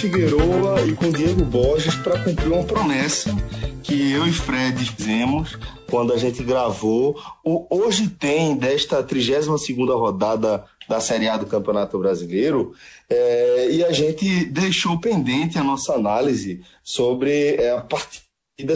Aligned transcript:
Figueroa 0.00 0.80
e 0.80 0.94
com 0.94 1.10
Diego 1.10 1.44
Borges 1.44 1.94
para 1.96 2.18
cumprir 2.20 2.50
uma 2.50 2.64
promessa 2.64 3.36
que 3.82 4.12
eu 4.12 4.26
e 4.26 4.32
Fred 4.32 4.82
fizemos 4.96 5.58
quando 5.90 6.12
a 6.12 6.16
gente 6.16 6.42
gravou. 6.42 7.20
O 7.44 7.66
Hoje 7.68 8.08
Tem, 8.08 8.56
desta 8.56 9.02
32 9.02 9.58
rodada 9.90 10.64
da 10.88 11.00
Série 11.00 11.28
A 11.28 11.36
do 11.36 11.46
Campeonato 11.46 11.98
Brasileiro, 11.98 12.72
é, 13.08 13.70
e 13.70 13.84
a 13.84 13.92
gente 13.92 14.44
deixou 14.46 14.98
pendente 14.98 15.58
a 15.58 15.64
nossa 15.64 15.94
análise 15.94 16.62
sobre 16.82 17.56
é, 17.56 17.72
a 17.72 17.80
partida 17.80 18.29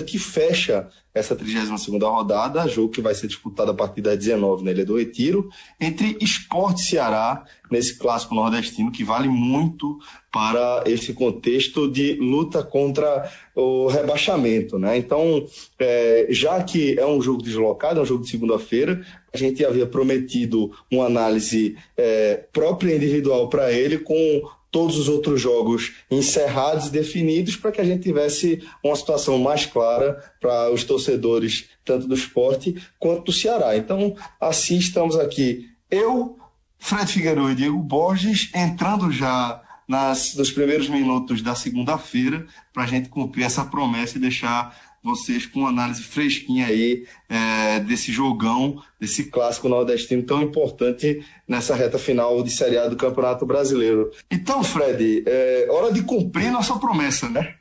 que 0.05 0.19
fecha 0.19 0.89
essa 1.15 1.37
32 1.37 1.87
rodada, 2.03 2.67
jogo 2.67 2.89
que 2.89 3.01
vai 3.01 3.15
ser 3.15 3.29
disputado 3.29 3.71
a 3.71 3.75
partir 3.75 4.01
das 4.01 4.19
19 4.19 4.65
na 4.65 4.73
Ilha 4.73 4.85
do 4.85 4.99
Retiro, 4.99 5.49
entre 5.81 6.17
Esporte 6.21 6.83
Ceará, 6.83 7.45
nesse 7.71 7.97
clássico 7.97 8.35
nordestino 8.35 8.91
que 8.91 9.05
vale 9.05 9.29
muito 9.29 9.99
para 10.33 10.83
esse 10.87 11.13
contexto 11.13 11.89
de 11.89 12.15
luta 12.15 12.65
contra 12.65 13.31
o 13.55 13.87
rebaixamento. 13.87 14.77
Né? 14.77 14.97
Então, 14.97 15.47
é, 15.79 16.27
já 16.31 16.61
que 16.65 16.99
é 16.99 17.07
um 17.07 17.23
jogo 17.23 17.43
deslocado, 17.43 18.01
é 18.01 18.03
um 18.03 18.07
jogo 18.07 18.25
de 18.25 18.31
segunda-feira, 18.31 19.01
a 19.33 19.37
gente 19.37 19.65
havia 19.65 19.87
prometido 19.87 20.73
uma 20.91 21.07
análise 21.07 21.77
é, 21.97 22.45
própria 22.53 22.95
individual 22.95 23.49
para 23.49 23.73
ele, 23.73 23.99
com 23.99 24.43
todos 24.75 24.99
os 24.99 25.09
outros 25.09 25.41
jogos 25.41 25.93
encerrados 26.11 26.89
e 26.89 26.91
definidos 26.91 27.55
para 27.55 27.71
que 27.71 27.81
a 27.81 27.85
gente 27.85 28.03
tivesse 28.03 28.61
uma 28.83 28.97
situação 28.97 29.39
mais 29.39 29.65
clara 29.65 30.21
para 30.41 30.69
os 30.73 30.83
torcedores, 30.83 31.69
tanto 31.85 32.09
do 32.09 32.15
esporte 32.17 32.75
quanto 32.99 33.27
do 33.27 33.33
Ceará. 33.33 33.77
Então, 33.77 34.17
assim 34.41 34.77
estamos 34.77 35.17
aqui. 35.17 35.71
Eu, 35.89 36.37
Fred 36.77 37.07
Figueiredo 37.07 37.53
e 37.53 37.55
Diego 37.55 37.79
Borges, 37.79 38.51
entrando 38.53 39.13
já 39.13 39.63
nas, 39.87 40.35
nos 40.35 40.51
primeiros 40.51 40.89
minutos 40.89 41.41
da 41.41 41.55
segunda-feira, 41.55 42.45
para 42.73 42.83
a 42.83 42.87
gente 42.89 43.09
cumprir 43.09 43.45
essa 43.45 43.65
promessa 43.65 44.19
e 44.19 44.21
deixar 44.21 44.77
vocês 45.05 45.45
com 45.45 45.61
uma 45.61 45.69
análise 45.69 46.03
fresquinha 46.03 46.67
aí 46.67 47.07
é, 47.29 47.79
desse 47.81 48.11
jogão, 48.11 48.83
desse 48.99 49.25
clássico 49.31 49.69
nordestino 49.69 50.23
tão 50.23 50.41
importante 50.41 51.23
nessa 51.47 51.75
reta 51.75 51.99
final 51.99 52.43
de 52.43 52.51
Série 52.51 52.79
A 52.79 52.89
do 52.89 52.97
Campeonato 52.97 53.45
Brasileiro. 53.45 54.11
Então, 54.31 54.65
Fred, 54.65 55.23
é 55.27 55.67
hora 55.71 55.93
de 55.93 56.03
cumprir 56.03 56.51
nossa 56.51 56.79
promessa, 56.79 57.29
né? 57.29 57.55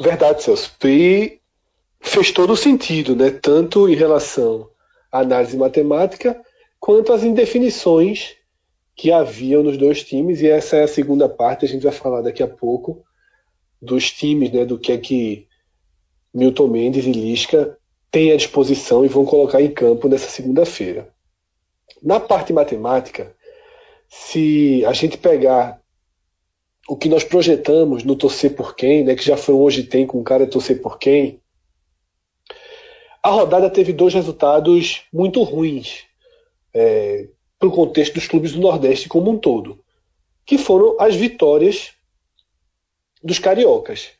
Verdade, 0.00 0.44
Celso. 0.44 0.72
E 0.84 1.40
fez 2.00 2.30
todo 2.30 2.52
o 2.52 2.56
sentido, 2.56 3.16
né? 3.16 3.30
Tanto 3.30 3.88
em 3.88 3.96
relação 3.96 4.70
à 5.10 5.20
análise 5.20 5.56
matemática, 5.56 6.40
quanto 6.78 7.12
às 7.12 7.24
indefinições 7.24 8.36
que 8.94 9.10
haviam 9.10 9.62
nos 9.62 9.76
dois 9.76 10.04
times, 10.04 10.40
e 10.40 10.46
essa 10.46 10.76
é 10.76 10.84
a 10.84 10.88
segunda 10.88 11.28
parte, 11.28 11.64
a 11.64 11.68
gente 11.68 11.82
vai 11.82 11.92
falar 11.92 12.22
daqui 12.22 12.42
a 12.42 12.48
pouco 12.48 13.02
dos 13.80 14.10
times, 14.12 14.52
né, 14.52 14.64
do 14.64 14.78
que 14.78 14.92
é 14.92 14.98
que 14.98 15.48
Milton 16.34 16.68
Mendes 16.68 17.04
e 17.04 17.12
Lisca 17.12 17.78
têm 18.10 18.32
à 18.32 18.36
disposição 18.36 19.04
e 19.04 19.08
vão 19.08 19.24
colocar 19.24 19.60
em 19.60 19.70
campo 19.70 20.08
nessa 20.08 20.28
segunda-feira. 20.28 21.08
Na 22.02 22.18
parte 22.18 22.52
matemática, 22.52 23.34
se 24.08 24.84
a 24.84 24.92
gente 24.92 25.16
pegar 25.16 25.80
o 26.88 26.96
que 26.96 27.08
nós 27.08 27.24
projetamos 27.24 28.04
no 28.04 28.16
torcer 28.16 28.54
por 28.54 28.74
quem, 28.74 29.04
né, 29.04 29.14
que 29.14 29.24
já 29.24 29.36
foi 29.36 29.54
um 29.54 29.58
hoje 29.58 29.84
tem 29.84 30.06
com 30.06 30.20
o 30.20 30.24
cara 30.24 30.46
torcer 30.46 30.80
por 30.82 30.98
quem, 30.98 31.40
a 33.22 33.30
rodada 33.30 33.70
teve 33.70 33.92
dois 33.92 34.12
resultados 34.12 35.02
muito 35.12 35.42
ruins 35.42 36.04
é, 36.74 37.28
para 37.58 37.68
o 37.68 37.72
contexto 37.72 38.14
dos 38.14 38.26
clubes 38.26 38.52
do 38.52 38.60
Nordeste 38.60 39.08
como 39.08 39.30
um 39.30 39.38
todo, 39.38 39.82
que 40.44 40.58
foram 40.58 40.96
as 40.98 41.14
vitórias 41.14 41.92
dos 43.22 43.38
cariocas 43.38 44.10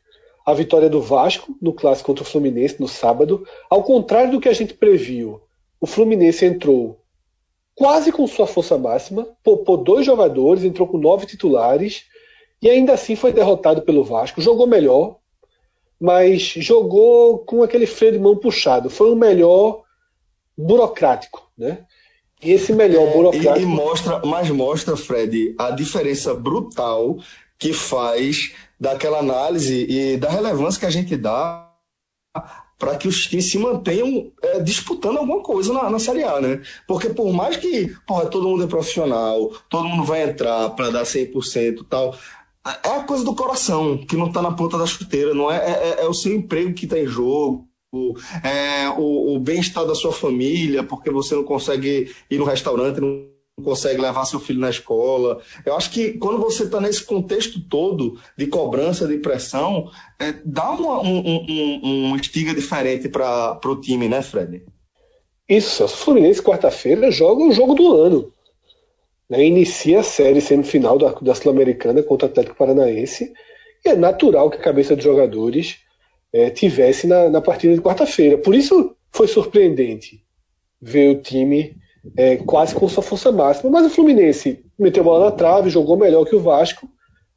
a 0.45 0.53
vitória 0.53 0.89
do 0.89 1.01
Vasco 1.01 1.55
no 1.61 1.73
clássico 1.73 2.07
contra 2.07 2.23
o 2.23 2.27
Fluminense 2.27 2.79
no 2.79 2.87
sábado. 2.87 3.45
Ao 3.69 3.83
contrário 3.83 4.31
do 4.31 4.39
que 4.39 4.49
a 4.49 4.53
gente 4.53 4.73
previu, 4.73 5.41
o 5.79 5.85
Fluminense 5.85 6.45
entrou 6.45 6.99
quase 7.75 8.11
com 8.11 8.27
sua 8.27 8.45
força 8.45 8.77
máxima, 8.77 9.27
poupou 9.43 9.77
dois 9.77 10.05
jogadores, 10.05 10.63
entrou 10.63 10.87
com 10.87 10.97
nove 10.97 11.25
titulares 11.25 12.05
e 12.61 12.69
ainda 12.69 12.93
assim 12.93 13.15
foi 13.15 13.31
derrotado 13.31 13.81
pelo 13.81 14.03
Vasco. 14.03 14.41
Jogou 14.41 14.67
melhor, 14.67 15.17
mas 15.99 16.41
jogou 16.41 17.39
com 17.39 17.63
aquele 17.63 17.85
freio 17.85 18.13
de 18.13 18.19
mão 18.19 18.37
puxado. 18.37 18.89
Foi 18.89 19.11
um 19.11 19.15
melhor 19.15 19.83
burocrático, 20.57 21.49
né? 21.57 21.85
E 22.41 22.51
esse 22.51 22.73
melhor 22.73 23.07
é, 23.07 23.13
burocrático. 23.13 23.59
E, 23.59 23.63
e 23.63 23.65
mostra, 23.65 24.21
mas 24.25 24.49
mostra, 24.49 24.97
Fred, 24.97 25.55
a 25.57 25.71
diferença 25.71 26.33
brutal 26.33 27.17
que 27.57 27.71
faz 27.71 28.53
daquela 28.83 29.19
análise 29.19 29.85
e 29.89 30.17
da 30.17 30.29
relevância 30.29 30.77
que 30.77 30.85
a 30.85 30.89
gente 30.89 31.15
dá 31.15 31.69
para 32.77 32.97
que 32.97 33.07
os 33.07 33.27
times 33.27 33.49
se 33.49 33.57
mantenham 33.57 34.29
é, 34.41 34.59
disputando 34.59 35.17
alguma 35.17 35.41
coisa 35.41 35.71
na, 35.71 35.89
na 35.89 35.99
Série 35.99 36.23
A, 36.25 36.41
né? 36.41 36.61
Porque 36.85 37.07
por 37.07 37.31
mais 37.31 37.55
que 37.55 37.95
porra, 38.05 38.25
todo 38.25 38.49
mundo 38.49 38.65
é 38.65 38.67
profissional, 38.67 39.53
todo 39.69 39.87
mundo 39.87 40.03
vai 40.03 40.23
entrar 40.23 40.69
para 40.71 40.89
dar 40.89 41.03
100% 41.03 41.79
e 41.79 41.83
tal, 41.85 42.13
é 42.83 42.89
a 42.97 43.03
coisa 43.03 43.23
do 43.23 43.33
coração, 43.33 43.97
que 43.99 44.17
não 44.17 44.27
está 44.27 44.41
na 44.41 44.51
ponta 44.51 44.77
da 44.77 44.85
chuteira, 44.85 45.33
não 45.33 45.49
é, 45.49 45.57
é, 45.57 45.71
é, 45.71 46.03
é 46.03 46.07
o 46.07 46.13
seu 46.13 46.35
emprego 46.35 46.73
que 46.73 46.83
está 46.83 46.99
em 46.99 47.07
jogo, 47.07 47.65
é 48.43 48.89
o, 48.97 49.35
o 49.35 49.39
bem-estar 49.39 49.85
da 49.85 49.95
sua 49.95 50.11
família, 50.11 50.83
porque 50.83 51.09
você 51.09 51.35
não 51.35 51.43
consegue 51.45 52.13
ir 52.29 52.37
no 52.37 52.43
restaurante, 52.43 52.99
não 52.99 53.32
consegue 53.61 54.01
levar 54.01 54.25
seu 54.25 54.39
filho 54.39 54.59
na 54.59 54.69
escola. 54.69 55.41
Eu 55.65 55.75
acho 55.75 55.91
que 55.91 56.13
quando 56.13 56.39
você 56.39 56.63
está 56.63 56.79
nesse 56.81 57.03
contexto 57.03 57.59
todo 57.61 58.19
de 58.37 58.47
cobrança, 58.47 59.07
de 59.07 59.17
pressão, 59.17 59.91
é, 60.19 60.33
dá 60.43 60.71
uma, 60.71 61.01
um, 61.01 61.17
um, 61.19 62.11
um 62.11 62.15
estiga 62.15 62.53
diferente 62.53 63.09
para 63.09 63.59
o 63.65 63.79
time, 63.79 64.07
né, 64.07 64.21
Fred? 64.21 64.63
Isso, 65.47 65.83
o 65.83 65.87
Fluminense 65.87 66.41
quarta-feira 66.41 67.11
joga 67.11 67.43
o 67.43 67.51
jogo 67.51 67.75
do 67.75 67.93
ano. 67.93 68.33
Né? 69.29 69.45
Inicia 69.45 69.99
a 69.99 70.03
série 70.03 70.41
semifinal 70.41 70.97
da, 70.97 71.11
da 71.11 71.35
Sul-Americana 71.35 72.01
contra 72.01 72.27
o 72.27 72.31
Atlético 72.31 72.55
Paranaense. 72.55 73.31
E 73.85 73.89
é 73.89 73.95
natural 73.95 74.49
que 74.49 74.57
a 74.57 74.61
cabeça 74.61 74.95
dos 74.95 75.03
jogadores 75.03 75.77
é, 76.31 76.49
tivesse 76.49 77.05
na, 77.05 77.29
na 77.29 77.41
partida 77.41 77.75
de 77.75 77.81
quarta-feira. 77.81 78.37
Por 78.37 78.55
isso 78.55 78.95
foi 79.11 79.27
surpreendente 79.27 80.23
ver 80.81 81.09
o 81.09 81.21
time 81.21 81.75
é, 82.17 82.37
quase 82.37 82.75
com 82.75 82.87
sua 82.87 83.03
força 83.03 83.31
máxima. 83.31 83.69
Mas 83.69 83.85
o 83.85 83.89
Fluminense 83.89 84.63
meteu 84.77 85.01
a 85.01 85.05
bola 85.05 85.25
na 85.25 85.31
trave, 85.31 85.69
jogou 85.69 85.97
melhor 85.97 86.25
que 86.25 86.35
o 86.35 86.39
Vasco, 86.39 86.87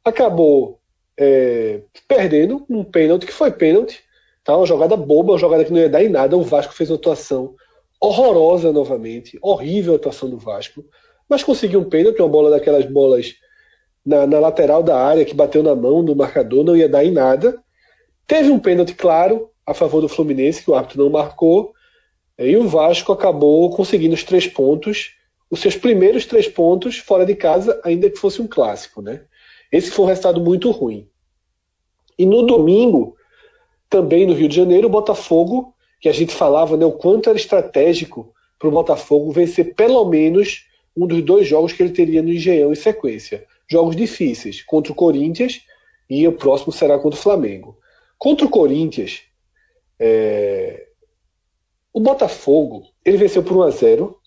acabou 0.03 0.79
é, 1.17 1.81
perdendo 2.07 2.65
um 2.69 2.83
pênalti 2.83 3.25
que 3.25 3.33
foi 3.33 3.51
pênalti, 3.51 4.03
tá? 4.43 4.55
uma 4.55 4.65
jogada 4.65 4.95
boba, 4.95 5.33
uma 5.33 5.39
jogada 5.39 5.65
que 5.65 5.71
não 5.71 5.79
ia 5.79 5.89
dar 5.89 6.03
em 6.03 6.09
nada. 6.09 6.37
O 6.37 6.43
Vasco 6.43 6.73
fez 6.73 6.89
uma 6.89 6.97
atuação 6.97 7.55
horrorosa 7.99 8.71
novamente, 8.71 9.37
horrível 9.41 9.93
a 9.93 9.95
atuação 9.95 10.29
do 10.29 10.37
Vasco, 10.37 10.85
mas 11.27 11.43
conseguiu 11.43 11.79
um 11.79 11.89
pênalti, 11.89 12.21
uma 12.21 12.29
bola 12.29 12.49
daquelas 12.49 12.85
bolas 12.85 13.33
na, 14.05 14.27
na 14.27 14.39
lateral 14.39 14.83
da 14.83 14.97
área 14.97 15.25
que 15.25 15.33
bateu 15.33 15.63
na 15.63 15.75
mão 15.75 16.03
do 16.03 16.15
marcador, 16.15 16.63
não 16.63 16.77
ia 16.77 16.87
dar 16.87 17.03
em 17.03 17.11
nada. 17.11 17.57
Teve 18.25 18.49
um 18.49 18.59
pênalti 18.59 18.93
claro 18.93 19.49
a 19.65 19.73
favor 19.73 19.99
do 19.99 20.07
Fluminense, 20.07 20.63
que 20.63 20.71
o 20.71 20.75
árbitro 20.75 21.03
não 21.03 21.09
marcou, 21.09 21.73
e 22.37 22.55
o 22.55 22.67
Vasco 22.67 23.11
acabou 23.11 23.69
conseguindo 23.71 24.13
os 24.13 24.23
três 24.23 24.45
pontos, 24.45 25.15
os 25.49 25.59
seus 25.59 25.75
primeiros 25.75 26.25
três 26.25 26.47
pontos 26.47 26.97
fora 26.97 27.25
de 27.25 27.35
casa, 27.35 27.79
ainda 27.83 28.09
que 28.09 28.17
fosse 28.17 28.41
um 28.41 28.47
clássico. 28.47 29.01
Né? 29.01 29.21
Esse 29.71 29.89
foi 29.89 30.05
um 30.05 30.07
resultado 30.07 30.39
muito 30.39 30.69
ruim. 30.71 31.07
E 32.17 32.25
no 32.25 32.43
domingo, 32.43 33.15
também 33.89 34.25
no 34.25 34.33
Rio 34.33 34.49
de 34.49 34.55
Janeiro, 34.55 34.87
o 34.87 34.91
Botafogo, 34.91 35.73
que 35.99 36.09
a 36.09 36.11
gente 36.13 36.33
falava 36.33 36.77
né, 36.77 36.85
o 36.85 36.91
quanto 36.91 37.29
era 37.29 37.37
estratégico 37.37 38.33
para 38.59 38.67
o 38.67 38.71
Botafogo 38.71 39.31
vencer 39.31 39.75
pelo 39.75 40.05
menos 40.05 40.65
um 40.95 41.05
dos 41.05 41.21
dois 41.23 41.47
jogos 41.47 41.73
que 41.73 41.83
ele 41.83 41.93
teria 41.93 42.21
no 42.21 42.29
Engenhão 42.29 42.71
em 42.71 42.75
sequência. 42.75 43.45
Jogos 43.69 43.95
difíceis, 43.95 44.63
contra 44.63 44.91
o 44.91 44.95
Corinthians 44.95 45.61
e 46.09 46.27
o 46.27 46.31
próximo 46.31 46.71
será 46.71 46.97
contra 46.97 47.19
o 47.19 47.21
Flamengo. 47.21 47.77
Contra 48.17 48.45
o 48.45 48.49
Corinthians, 48.49 49.21
é, 49.99 50.86
o 51.97 51.99
Botafogo, 51.99 52.83
ele 53.03 53.17
venceu 53.17 53.41
por 53.41 53.57
1 53.57 53.61
a 53.63 53.69
0. 53.71 54.19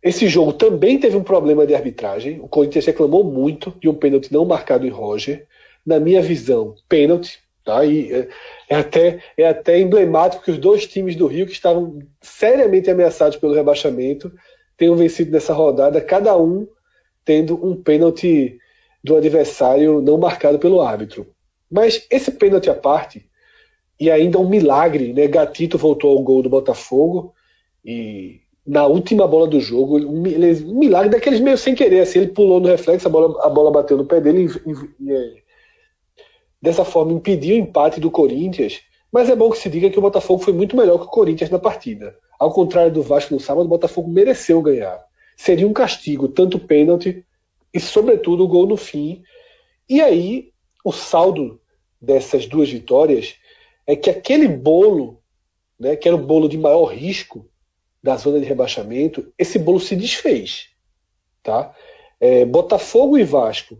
Esse 0.00 0.28
jogo 0.28 0.52
também 0.52 1.00
teve 1.00 1.16
um 1.16 1.22
problema 1.24 1.66
de 1.66 1.74
arbitragem. 1.74 2.38
O 2.40 2.46
Corinthians 2.46 2.86
reclamou 2.86 3.24
muito 3.24 3.74
de 3.80 3.88
um 3.88 3.94
pênalti 3.94 4.32
não 4.32 4.44
marcado 4.44 4.86
em 4.86 4.88
Roger. 4.90 5.48
Na 5.84 5.98
minha 5.98 6.22
visão, 6.22 6.76
pênalti, 6.88 7.40
Tá? 7.64 7.84
E 7.84 8.12
é, 8.12 8.28
é, 8.68 8.76
até, 8.76 9.20
é 9.36 9.48
até 9.48 9.80
emblemático 9.80 10.44
que 10.44 10.52
os 10.52 10.58
dois 10.58 10.86
times 10.86 11.16
do 11.16 11.26
Rio, 11.26 11.44
que 11.44 11.52
estavam 11.52 11.98
seriamente 12.20 12.88
ameaçados 12.88 13.36
pelo 13.36 13.52
rebaixamento, 13.52 14.32
tenham 14.76 14.94
vencido 14.94 15.32
nessa 15.32 15.52
rodada, 15.52 16.00
cada 16.00 16.38
um 16.38 16.68
tendo 17.24 17.62
um 17.66 17.74
pênalti 17.74 18.58
do 19.02 19.16
adversário 19.16 20.00
não 20.00 20.16
marcado 20.16 20.58
pelo 20.58 20.80
árbitro. 20.80 21.26
Mas 21.68 22.06
esse 22.10 22.30
pênalti 22.30 22.70
à 22.70 22.74
parte, 22.74 23.28
e 24.00 24.10
ainda 24.10 24.38
um 24.38 24.48
milagre, 24.48 25.12
né? 25.12 25.26
Gatito 25.26 25.76
voltou 25.76 26.16
ao 26.16 26.22
gol 26.22 26.42
do 26.42 26.48
Botafogo 26.48 27.34
e 27.84 28.40
na 28.66 28.86
última 28.86 29.26
bola 29.28 29.46
do 29.46 29.60
jogo, 29.60 29.98
um, 29.98 30.22
milagre 30.78 31.10
daqueles 31.10 31.40
meio 31.40 31.58
sem 31.58 31.74
querer, 31.74 32.00
assim, 32.00 32.20
ele 32.20 32.32
pulou 32.32 32.60
no 32.60 32.68
reflexo, 32.68 33.06
a 33.06 33.10
bola, 33.10 33.44
a 33.44 33.50
bola 33.50 33.70
bateu 33.70 33.96
no 33.96 34.06
pé 34.06 34.20
dele 34.20 34.46
e, 34.46 34.70
e, 34.70 35.12
e 35.12 35.42
dessa 36.62 36.84
forma 36.84 37.12
impediu 37.12 37.56
o 37.56 37.58
empate 37.58 38.00
do 38.00 38.10
Corinthians, 38.10 38.80
mas 39.12 39.28
é 39.28 39.36
bom 39.36 39.50
que 39.50 39.58
se 39.58 39.68
diga 39.68 39.90
que 39.90 39.98
o 39.98 40.02
Botafogo 40.02 40.42
foi 40.42 40.52
muito 40.52 40.76
melhor 40.76 40.98
que 40.98 41.06
o 41.06 41.10
Corinthians 41.10 41.50
na 41.50 41.58
partida. 41.58 42.16
Ao 42.38 42.52
contrário 42.52 42.92
do 42.92 43.02
Vasco 43.02 43.34
no 43.34 43.40
sábado, 43.40 43.66
o 43.66 43.68
Botafogo 43.68 44.08
mereceu 44.08 44.62
ganhar. 44.62 45.04
Seria 45.36 45.66
um 45.66 45.72
castigo, 45.72 46.28
tanto 46.28 46.56
o 46.56 46.60
pênalti 46.60 47.24
e, 47.74 47.80
sobretudo, 47.80 48.44
o 48.44 48.48
gol 48.48 48.66
no 48.66 48.76
fim. 48.76 49.22
E 49.88 50.00
aí, 50.00 50.52
o 50.84 50.92
saldo 50.92 51.60
dessas 52.00 52.46
duas 52.46 52.70
vitórias 52.70 53.34
é 53.90 53.96
que 53.96 54.08
aquele 54.08 54.46
bolo, 54.46 55.20
né, 55.78 55.96
que 55.96 56.06
era 56.06 56.16
o 56.16 56.24
bolo 56.24 56.48
de 56.48 56.56
maior 56.56 56.86
risco 56.86 57.48
da 58.00 58.16
zona 58.16 58.38
de 58.38 58.46
rebaixamento, 58.46 59.32
esse 59.36 59.58
bolo 59.58 59.80
se 59.80 59.96
desfez. 59.96 60.68
Tá? 61.42 61.74
É, 62.20 62.44
Botafogo 62.44 63.18
e 63.18 63.24
Vasco, 63.24 63.76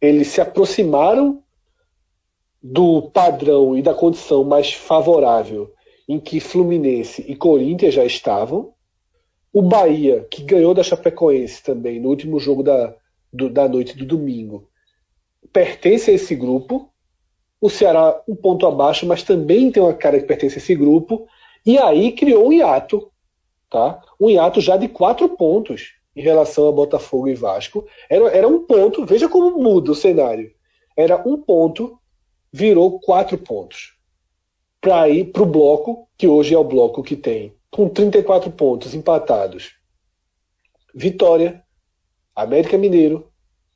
eles 0.00 0.28
se 0.28 0.40
aproximaram 0.40 1.40
do 2.60 3.02
padrão 3.10 3.76
e 3.76 3.82
da 3.82 3.94
condição 3.94 4.42
mais 4.42 4.72
favorável 4.72 5.72
em 6.08 6.18
que 6.18 6.40
Fluminense 6.40 7.24
e 7.28 7.36
Corinthians 7.36 7.94
já 7.94 8.04
estavam. 8.04 8.74
O 9.52 9.62
Bahia, 9.62 10.26
que 10.30 10.42
ganhou 10.42 10.74
da 10.74 10.82
Chapecoense 10.82 11.62
também 11.62 12.00
no 12.00 12.08
último 12.08 12.40
jogo 12.40 12.64
da, 12.64 12.92
do, 13.32 13.48
da 13.48 13.68
noite 13.68 13.96
do 13.96 14.04
domingo, 14.04 14.68
pertence 15.52 16.10
a 16.10 16.14
esse 16.14 16.34
grupo. 16.34 16.90
O 17.64 17.70
Ceará 17.70 18.20
um 18.28 18.36
ponto 18.36 18.66
abaixo, 18.66 19.06
mas 19.06 19.22
também 19.22 19.70
tem 19.70 19.82
uma 19.82 19.94
cara 19.94 20.20
que 20.20 20.26
pertence 20.26 20.56
a 20.56 20.58
esse 20.58 20.74
grupo. 20.74 21.26
E 21.64 21.78
aí 21.78 22.12
criou 22.12 22.48
um 22.48 22.52
hiato, 22.52 23.10
tá? 23.70 24.02
Um 24.20 24.28
hiato 24.28 24.60
já 24.60 24.76
de 24.76 24.86
quatro 24.86 25.30
pontos 25.30 25.94
em 26.14 26.20
relação 26.20 26.68
a 26.68 26.72
Botafogo 26.72 27.28
e 27.28 27.34
Vasco. 27.34 27.86
Era, 28.10 28.28
era 28.28 28.46
um 28.46 28.66
ponto, 28.66 29.06
veja 29.06 29.30
como 29.30 29.62
muda 29.62 29.92
o 29.92 29.94
cenário. 29.94 30.52
Era 30.94 31.16
um 31.26 31.40
ponto 31.40 31.98
virou 32.52 33.00
quatro 33.00 33.38
pontos. 33.38 33.96
Para 34.78 35.08
ir 35.08 35.32
para 35.32 35.42
o 35.42 35.46
bloco, 35.46 36.06
que 36.18 36.28
hoje 36.28 36.54
é 36.54 36.58
o 36.58 36.62
bloco 36.62 37.02
que 37.02 37.16
tem, 37.16 37.56
com 37.70 37.88
34 37.88 38.50
pontos 38.50 38.94
empatados, 38.94 39.74
Vitória, 40.94 41.64
América 42.36 42.76
Mineiro 42.76 43.26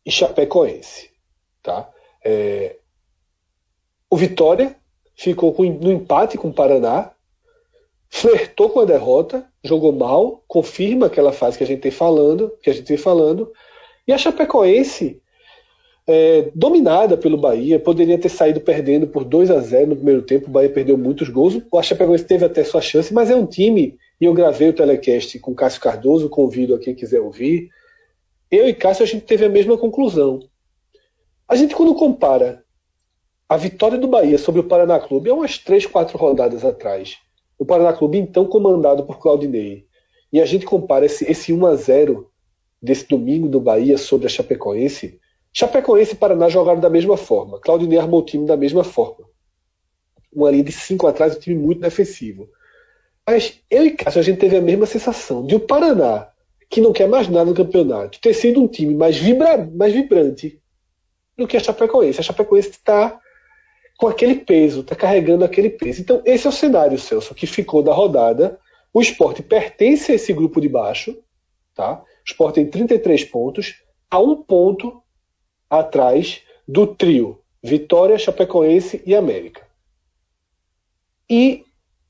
e 0.05 0.11
Chapecoense. 0.11 1.11
Tá? 1.63 1.91
É... 2.23 2.77
O 4.11 4.17
Vitória 4.17 4.77
ficou 5.15 5.53
com, 5.53 5.65
no 5.65 5.93
empate 5.93 6.39
com 6.39 6.49
o 6.49 6.55
Paraná, 6.55 7.13
flertou 8.09 8.71
com 8.71 8.81
a 8.81 8.85
derrota, 8.85 9.47
jogou 9.63 9.93
mal, 9.93 10.43
confirma 10.47 11.07
aquela 11.07 11.33
fase 11.33 11.59
que 11.59 11.65
a 11.65 11.67
gente 11.67 11.81
tem 11.81 11.91
falando, 11.91 12.53
que 12.63 12.71
a 12.71 12.73
gente 12.73 12.87
tem 12.87 12.97
falando, 12.97 13.53
e 14.07 14.13
a 14.13 14.19
Chapecoense 14.19 15.21
é, 16.09 16.51
dominada 16.55 17.19
pelo 17.19 17.37
Bahia, 17.37 17.79
poderia 17.79 18.17
ter 18.17 18.31
saído 18.31 18.61
perdendo 18.63 19.07
por 19.07 19.25
2 19.25 19.51
a 19.51 19.61
0 19.61 19.89
no 19.89 19.97
primeiro 19.97 20.23
tempo. 20.23 20.49
O 20.49 20.51
Bahia 20.51 20.71
perdeu 20.71 20.97
muitos 20.97 21.29
gols. 21.29 21.61
O 21.71 21.83
Chapecoense 21.83 22.25
teve 22.25 22.47
até 22.47 22.65
sua 22.65 22.81
chance, 22.81 23.13
mas 23.13 23.31
é 23.31 23.37
um 23.37 23.45
time. 23.45 23.99
E 24.19 24.25
eu 24.25 24.33
gravei 24.33 24.71
o 24.71 24.73
telecast 24.73 25.39
com 25.39 25.55
Cássio 25.55 25.83
Cardoso, 25.83 26.31
convido 26.31 26.75
a 26.75 26.79
quem 26.79 26.95
quiser 26.95 27.21
ouvir. 27.21 27.69
Eu 28.51 28.67
e 28.67 28.73
Cássio 28.73 29.05
a 29.05 29.07
gente 29.07 29.27
teve 29.27 29.45
a 29.45 29.51
mesma 29.51 29.77
conclusão. 29.77 30.41
A 31.47 31.55
gente, 31.55 31.75
quando 31.75 31.95
compara 31.95 32.65
a 33.49 33.57
vitória 33.57 33.97
do 33.97 34.07
Bahia 34.07 34.39
sobre 34.39 34.61
o 34.61 34.65
Paraná 34.65 35.01
Clube, 35.01 35.31
é 35.31 35.33
umas 35.33 35.59
3, 35.59 35.87
4 35.87 36.19
rodadas 36.19 36.65
atrás. 36.65 37.17
O 37.59 37.65
Paraná 37.65 37.93
Clube, 37.93 38.19
então 38.19 38.45
comandado 38.47 39.05
por 39.05 39.19
Claudinei. 39.19 39.87
E 40.33 40.41
a 40.41 40.47
gente 40.47 40.67
compara 40.67 41.07
esse, 41.07 41.25
esse 41.31 41.53
1 41.53 41.67
a 41.67 41.75
0 41.75 42.31
desse 42.81 43.09
domingo 43.09 43.49
do 43.49 43.61
Bahia 43.61 43.97
sobre 43.97 44.27
a 44.27 44.31
Chapecoense 44.31 45.19
Chapecoense 45.53 46.13
e 46.13 46.17
Paraná 46.17 46.49
jogaram 46.49 46.81
da 46.81 46.91
mesma 46.91 47.17
forma. 47.17 47.59
Claudinei 47.59 47.99
armou 47.99 48.21
o 48.21 48.25
time 48.25 48.47
da 48.47 48.57
mesma 48.57 48.85
forma. 48.85 49.27
Uma 50.33 50.51
linha 50.51 50.65
de 50.65 50.73
cinco 50.73 51.07
atrás, 51.07 51.37
um 51.37 51.41
time 51.41 51.57
muito 51.57 51.81
defensivo. 51.81 52.49
Mas 53.27 53.61
eu 53.71 53.85
e 53.85 53.91
Cássio, 53.91 54.21
a 54.21 54.23
gente 54.23 54.39
teve 54.39 54.57
a 54.57 54.61
mesma 54.61 54.87
sensação 54.87 55.45
de 55.45 55.57
o 55.57 55.61
Paraná, 55.61 56.29
que 56.71 56.81
não 56.81 56.93
quer 56.93 57.09
mais 57.09 57.29
nada 57.29 57.47
no 57.47 57.57
campeonato, 57.57 58.21
ter 58.21 58.35
sido 58.35 58.61
um 58.61 58.69
time 58.69 58.95
mais, 58.95 59.17
vibra, 59.17 59.69
mais 59.75 59.93
vibrante 59.93 60.61
do 61.37 61.47
que 61.47 61.57
a 61.57 61.61
Chapecoense. 61.61 62.21
A 62.21 62.23
Chapecoense 62.23 62.71
está 62.71 63.19
com 63.99 64.07
aquele 64.07 64.37
peso, 64.37 64.81
está 64.81 64.95
carregando 64.95 65.45
aquele 65.45 65.69
peso. 65.69 66.01
Então, 66.01 66.23
esse 66.25 66.47
é 66.47 66.51
o 66.51 66.53
cenário, 66.53 66.97
Celso, 66.97 67.35
que 67.35 67.49
ficou 67.49 67.83
da 67.83 67.93
rodada. 67.93 68.59
O 68.95 69.03
esporte 69.03 69.43
pertence 69.43 70.13
a 70.13 70.15
esse 70.15 70.33
grupo 70.33 70.61
de 70.61 70.69
baixo. 70.69 71.19
Tá? 71.75 72.01
O 72.01 72.05
esporte 72.25 72.55
tem 72.55 72.67
33 72.71 73.25
pontos, 73.25 73.83
a 74.09 74.21
um 74.21 74.37
ponto 74.37 75.03
atrás 75.69 76.43
do 76.67 76.87
trio 76.87 77.41
Vitória, 77.61 78.17
Chapecoense 78.17 79.03
e 79.05 79.17
América. 79.17 79.67
E 81.29 81.65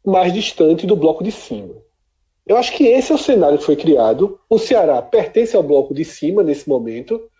mais 0.05 0.33
distante 0.33 0.87
do 0.87 0.95
bloco 0.95 1.25
de 1.25 1.33
cima. 1.33 1.75
Eu 2.47 2.59
acho 2.59 2.73
que 2.77 2.85
esse 2.85 3.13
é 3.13 3.15
o 3.15 3.19
cenário 3.19 3.57
que 3.57 3.65
foi 3.65 3.77
criado. 3.77 4.39
O 4.49 4.59
Ceará 4.59 5.01
pertence 5.01 5.57
ao 5.57 5.63
bloco 5.63 5.95
de 5.95 6.05
cima 6.05 6.43
nesse 6.43 6.69
momento. 6.69 7.31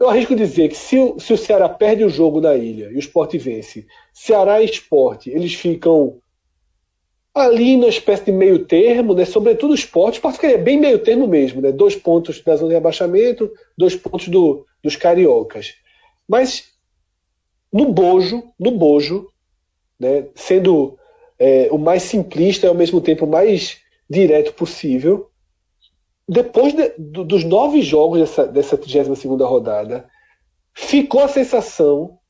Eu 0.00 0.08
arrisco 0.08 0.34
dizer 0.34 0.70
que 0.70 0.76
se 0.76 0.98
o, 0.98 1.20
se 1.20 1.30
o 1.34 1.36
Ceará 1.36 1.68
perde 1.68 2.02
o 2.02 2.08
jogo 2.08 2.40
na 2.40 2.56
ilha 2.56 2.86
e 2.90 2.96
o 2.96 2.98
esporte 2.98 3.36
vence, 3.36 3.86
Ceará 4.14 4.62
e 4.62 4.64
esporte, 4.64 5.28
eles 5.28 5.52
ficam 5.52 6.18
ali 7.34 7.76
na 7.76 7.86
espécie 7.86 8.24
de 8.24 8.32
meio 8.32 8.64
termo, 8.64 9.12
né? 9.14 9.26
sobretudo 9.26 9.72
o 9.72 9.74
esporte. 9.74 10.14
O 10.14 10.16
esporte 10.16 10.36
ficaria 10.36 10.56
bem 10.56 10.80
meio 10.80 10.98
termo 11.00 11.28
mesmo, 11.28 11.60
né? 11.60 11.70
dois 11.70 11.94
pontos 11.94 12.42
da 12.42 12.56
zona 12.56 12.68
de 12.68 12.74
rebaixamento, 12.74 13.52
dois 13.76 13.94
pontos 13.94 14.28
do, 14.28 14.64
dos 14.82 14.96
cariocas. 14.96 15.74
Mas 16.26 16.70
no 17.70 17.92
bojo, 17.92 18.42
no 18.58 18.70
bojo, 18.70 19.28
né, 19.98 20.26
sendo 20.34 20.98
é, 21.38 21.68
o 21.70 21.76
mais 21.76 22.02
simplista 22.04 22.66
e 22.66 22.68
ao 22.68 22.74
mesmo 22.74 23.02
tempo 23.02 23.26
mais 23.26 23.78
direto 24.08 24.54
possível, 24.54 25.29
depois 26.30 26.72
de, 26.72 26.94
do, 26.96 27.24
dos 27.24 27.42
nove 27.42 27.82
jogos 27.82 28.20
dessa, 28.20 28.46
dessa 28.46 28.78
32 28.78 29.24
rodada, 29.42 30.08
ficou 30.72 31.24
a 31.24 31.28
sensação 31.28 32.20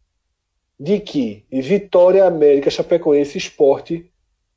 de 0.78 0.99
que 0.99 1.45
Vitória, 1.52 2.25
América, 2.25 2.71
Chapecoense 2.71 3.37
e 3.37 3.38
Esporte 3.38 4.11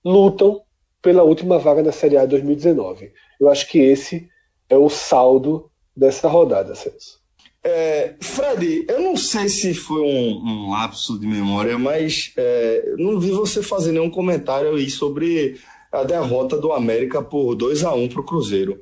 lutam 0.04 0.62
pela 1.02 1.24
última 1.24 1.60
vaga 1.60 1.84
na 1.84 1.92
Série 1.92 2.16
A 2.16 2.26
2019. 2.26 3.12
Eu 3.38 3.50
acho 3.50 3.68
que 3.68 3.80
esse 3.80 4.30
é 4.70 4.78
o 4.78 4.90
saldo 4.90 5.70
dessa 5.94 6.30
rodada, 6.30 6.74
Celso. 6.74 7.22
É, 7.62 8.16
Fred, 8.22 8.86
eu 8.88 9.02
não 9.02 9.18
sei 9.18 9.50
se 9.50 9.74
foi 9.74 10.02
um, 10.02 10.38
um 10.38 10.72
lapso 10.72 11.20
de 11.20 11.28
memória, 11.28 11.78
mas 11.78 12.32
é, 12.38 12.94
não 12.98 13.20
vi 13.20 13.32
você 13.32 13.62
fazer 13.62 13.92
nenhum 13.92 14.10
comentário 14.10 14.74
aí 14.76 14.90
sobre 14.90 15.60
a 15.92 16.06
derrota 16.06 16.58
do 16.58 16.72
América 16.72 17.22
por 17.22 17.56
2 17.56 17.84
a 17.84 17.94
1 17.94 18.08
para 18.08 18.22
o 18.22 18.26
Cruzeiro. 18.26 18.82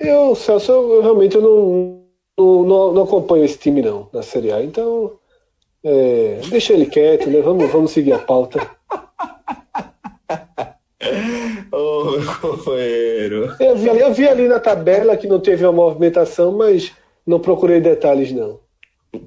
Eu, 0.00 0.34
Celso, 0.34 0.72
eu, 0.72 1.02
realmente 1.02 1.36
eu 1.36 1.42
não, 1.42 2.04
não, 2.64 2.92
não, 2.92 3.02
acompanho 3.02 3.44
esse 3.44 3.58
time 3.58 3.82
não 3.82 4.08
na 4.12 4.22
Série 4.22 4.52
A, 4.52 4.62
então 4.62 5.18
é, 5.82 6.40
deixa 6.48 6.72
ele 6.72 6.86
quieto, 6.86 7.28
né? 7.28 7.40
Vamos, 7.40 7.70
vamos 7.70 7.90
seguir 7.90 8.12
a 8.12 8.18
pauta. 8.18 8.60
Ô, 11.70 11.76
oh, 11.76 12.04
meu 12.12 12.34
companheiro. 12.40 13.54
Eu 13.60 13.76
vi, 13.76 13.88
eu 13.88 14.12
vi 14.12 14.28
ali 14.28 14.48
na 14.48 14.58
tabela 14.58 15.16
que 15.16 15.26
não 15.26 15.40
teve 15.40 15.64
uma 15.64 15.72
movimentação, 15.72 16.52
mas 16.52 16.92
não 17.26 17.38
procurei 17.40 17.80
detalhes, 17.80 18.32
não. 18.32 18.60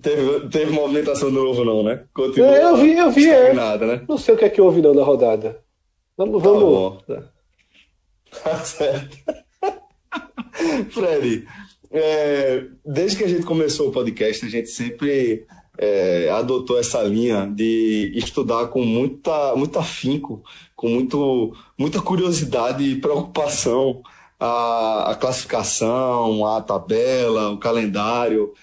Teve, 0.02 0.50
teve 0.50 0.72
movimentação 0.72 1.30
de 1.30 1.36
novo, 1.36 1.66
não, 1.66 1.84
né? 1.84 2.04
Continua 2.14 2.56
é, 2.56 2.64
eu 2.64 2.78
vi, 2.78 2.98
eu 2.98 3.12
vi, 3.12 3.30
é. 3.30 3.54
Nada, 3.54 3.86
né? 3.86 4.06
Não 4.08 4.18
sei 4.18 4.36
o 4.36 4.38
que 4.38 4.46
é 4.46 4.50
que 4.50 4.62
houve 4.62 4.82
não 4.82 4.94
na 4.94 5.04
rodada. 5.04 5.60
Vamos, 6.18 6.42
tá 6.42 6.50
vamos. 6.50 6.64
Bom, 6.64 6.98
tá. 7.08 7.24
tá 8.44 8.58
certo. 8.60 9.18
Fred, 10.92 11.48
é, 11.92 12.66
desde 12.86 13.18
que 13.18 13.24
a 13.24 13.28
gente 13.28 13.46
começou 13.46 13.90
o 13.90 13.92
podcast, 13.92 14.46
a 14.46 14.50
gente 14.50 14.70
sempre 14.70 15.46
é, 15.78 16.30
adotou 16.30 16.80
essa 16.80 17.02
linha 17.04 17.52
de 17.54 18.12
estudar 18.16 18.68
com 18.68 18.84
muita, 18.84 19.56
muito 19.56 19.78
afinco, 19.80 20.44
com 20.76 20.90
muito, 20.90 21.56
muita 21.78 22.02
curiosidade 22.02 22.84
e 22.84 22.96
preocupação 22.96 24.02
a, 24.40 25.12
a 25.12 25.16
classificação, 25.16 26.46
a 26.46 26.62
tabela, 26.62 27.52
o 27.52 27.58
calendário. 27.58 28.54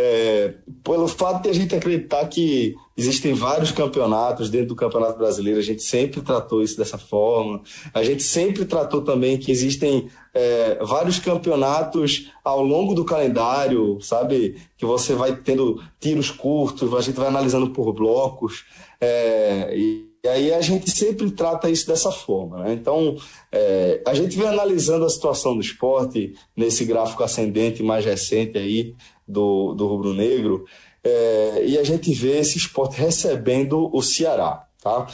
É, 0.00 0.54
pelo 0.84 1.08
fato 1.08 1.42
de 1.42 1.48
a 1.48 1.52
gente 1.52 1.74
acreditar 1.74 2.24
que 2.28 2.76
existem 2.96 3.34
vários 3.34 3.72
campeonatos 3.72 4.48
dentro 4.48 4.68
do 4.68 4.76
Campeonato 4.76 5.18
Brasileiro, 5.18 5.58
a 5.58 5.62
gente 5.62 5.82
sempre 5.82 6.20
tratou 6.20 6.62
isso 6.62 6.76
dessa 6.76 6.96
forma. 6.96 7.60
A 7.92 8.04
gente 8.04 8.22
sempre 8.22 8.64
tratou 8.64 9.02
também 9.02 9.38
que 9.38 9.50
existem 9.50 10.08
é, 10.32 10.78
vários 10.84 11.18
campeonatos 11.18 12.30
ao 12.44 12.62
longo 12.62 12.94
do 12.94 13.04
calendário, 13.04 13.98
sabe? 14.00 14.56
Que 14.76 14.86
você 14.86 15.14
vai 15.14 15.34
tendo 15.34 15.82
tiros 15.98 16.30
curtos, 16.30 16.94
a 16.94 17.00
gente 17.00 17.16
vai 17.16 17.26
analisando 17.26 17.70
por 17.70 17.92
blocos. 17.92 18.64
É, 19.00 19.76
e, 19.76 20.07
e 20.22 20.28
aí 20.28 20.52
a 20.52 20.60
gente 20.60 20.90
sempre 20.90 21.30
trata 21.30 21.70
isso 21.70 21.86
dessa 21.86 22.10
forma. 22.10 22.64
Né? 22.64 22.72
Então, 22.72 23.16
é, 23.52 24.02
a 24.06 24.14
gente 24.14 24.36
vem 24.36 24.48
analisando 24.48 25.04
a 25.04 25.10
situação 25.10 25.54
do 25.54 25.60
esporte 25.60 26.34
nesse 26.56 26.84
gráfico 26.84 27.22
ascendente 27.22 27.82
mais 27.82 28.04
recente 28.04 28.58
aí 28.58 28.94
do, 29.26 29.74
do 29.74 29.86
Rubro 29.86 30.14
Negro, 30.14 30.64
é, 31.04 31.64
e 31.66 31.78
a 31.78 31.84
gente 31.84 32.12
vê 32.12 32.38
esse 32.38 32.58
esporte 32.58 32.98
recebendo 32.98 33.90
o 33.94 34.02
Ceará. 34.02 34.66
Tá? 34.82 35.06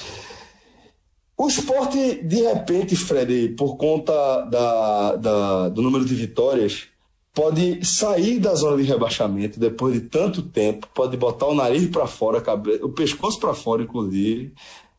O 1.36 1.48
esporte, 1.48 2.22
de 2.22 2.42
repente, 2.42 2.96
Fred, 2.96 3.50
por 3.50 3.76
conta 3.76 4.12
da, 4.42 5.16
da, 5.16 5.68
do 5.68 5.82
número 5.82 6.04
de 6.04 6.14
vitórias, 6.14 6.88
pode 7.34 7.84
sair 7.84 8.38
da 8.38 8.54
zona 8.54 8.76
de 8.76 8.84
rebaixamento 8.84 9.58
depois 9.58 9.94
de 9.94 10.02
tanto 10.02 10.42
tempo, 10.42 10.88
pode 10.94 11.16
botar 11.16 11.46
o 11.46 11.54
nariz 11.54 11.88
para 11.88 12.06
fora, 12.06 12.40
o 12.82 12.90
pescoço 12.90 13.40
para 13.40 13.52
fora, 13.52 13.82
inclusive, 13.82 14.54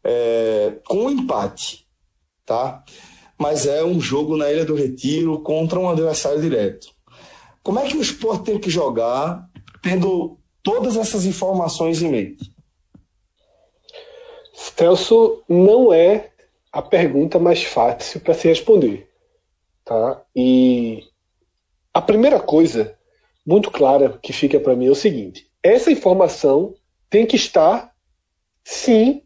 é, 0.05 0.77
com 0.85 1.05
um 1.05 1.09
empate, 1.09 1.87
tá? 2.45 2.83
Mas 3.37 3.65
é 3.65 3.83
um 3.83 3.99
jogo 3.99 4.37
na 4.37 4.51
Ilha 4.51 4.63
do 4.63 4.75
Retiro 4.75 5.41
contra 5.41 5.79
um 5.79 5.89
adversário 5.89 6.39
direto. 6.39 6.87
Como 7.63 7.79
é 7.79 7.87
que 7.87 7.97
o 7.97 8.01
esporte 8.01 8.45
tem 8.45 8.59
que 8.59 8.69
jogar 8.69 9.49
tendo 9.81 10.37
todas 10.61 10.95
essas 10.95 11.25
informações 11.25 12.01
em 12.01 12.09
mente? 12.09 12.55
Celso, 14.53 15.43
não 15.49 15.91
é 15.91 16.29
a 16.71 16.81
pergunta 16.81 17.39
mais 17.39 17.63
fácil 17.63 18.19
para 18.21 18.35
se 18.35 18.47
responder. 18.47 19.09
Tá? 19.83 20.23
E 20.35 21.03
a 21.93 22.01
primeira 22.01 22.39
coisa 22.39 22.97
muito 23.45 23.71
clara 23.71 24.19
que 24.21 24.31
fica 24.31 24.59
para 24.59 24.75
mim 24.75 24.87
é 24.87 24.91
o 24.91 24.95
seguinte: 24.95 25.49
essa 25.63 25.91
informação 25.91 26.75
tem 27.09 27.25
que 27.25 27.35
estar, 27.35 27.91
sim, 28.63 29.24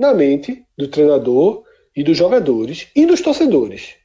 na 0.00 0.14
mente 0.14 0.64
do 0.78 0.88
treinador 0.88 1.62
e 1.94 2.02
dos 2.02 2.16
jogadores 2.16 2.88
e 2.96 3.04
dos 3.04 3.20
torcedores. 3.20 3.96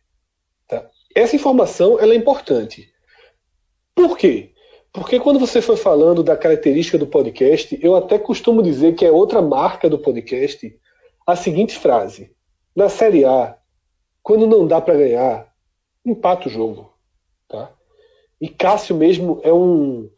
Tá? 0.68 0.86
Essa 1.16 1.38
informação 1.38 1.98
ela 1.98 2.14
é 2.14 2.18
importante. 2.18 2.92
Por 3.96 4.18
quê? 4.18 4.52
Porque 4.92 5.22
quando 5.22 5.40
você 5.40 5.62
foi 5.62 5.78
falando 5.78 6.22
da 6.22 6.36
característica 6.36 6.98
do 6.98 7.08
podcast, 7.08 7.80
eu 7.82 7.96
até 7.96 8.20
costumo 8.20 8.62
dizer 8.62 8.94
que 8.96 9.06
é 9.06 9.12
outra 9.12 9.42
marca 9.42 9.90
do 9.90 9.98
podcast 9.98 10.78
a 11.26 11.34
seguinte 11.34 11.78
frase: 11.78 12.30
na 12.76 12.90
Série 12.90 13.24
A, 13.24 13.58
quando 14.22 14.46
não 14.46 14.68
dá 14.68 14.82
para 14.82 14.98
ganhar, 14.98 15.50
empata 16.06 16.50
o 16.50 16.52
jogo, 16.52 16.94
tá? 17.48 17.72
E 18.42 18.50
Cássio 18.50 18.98
mesmo 18.98 19.40
é 19.44 19.54
um 19.54 20.10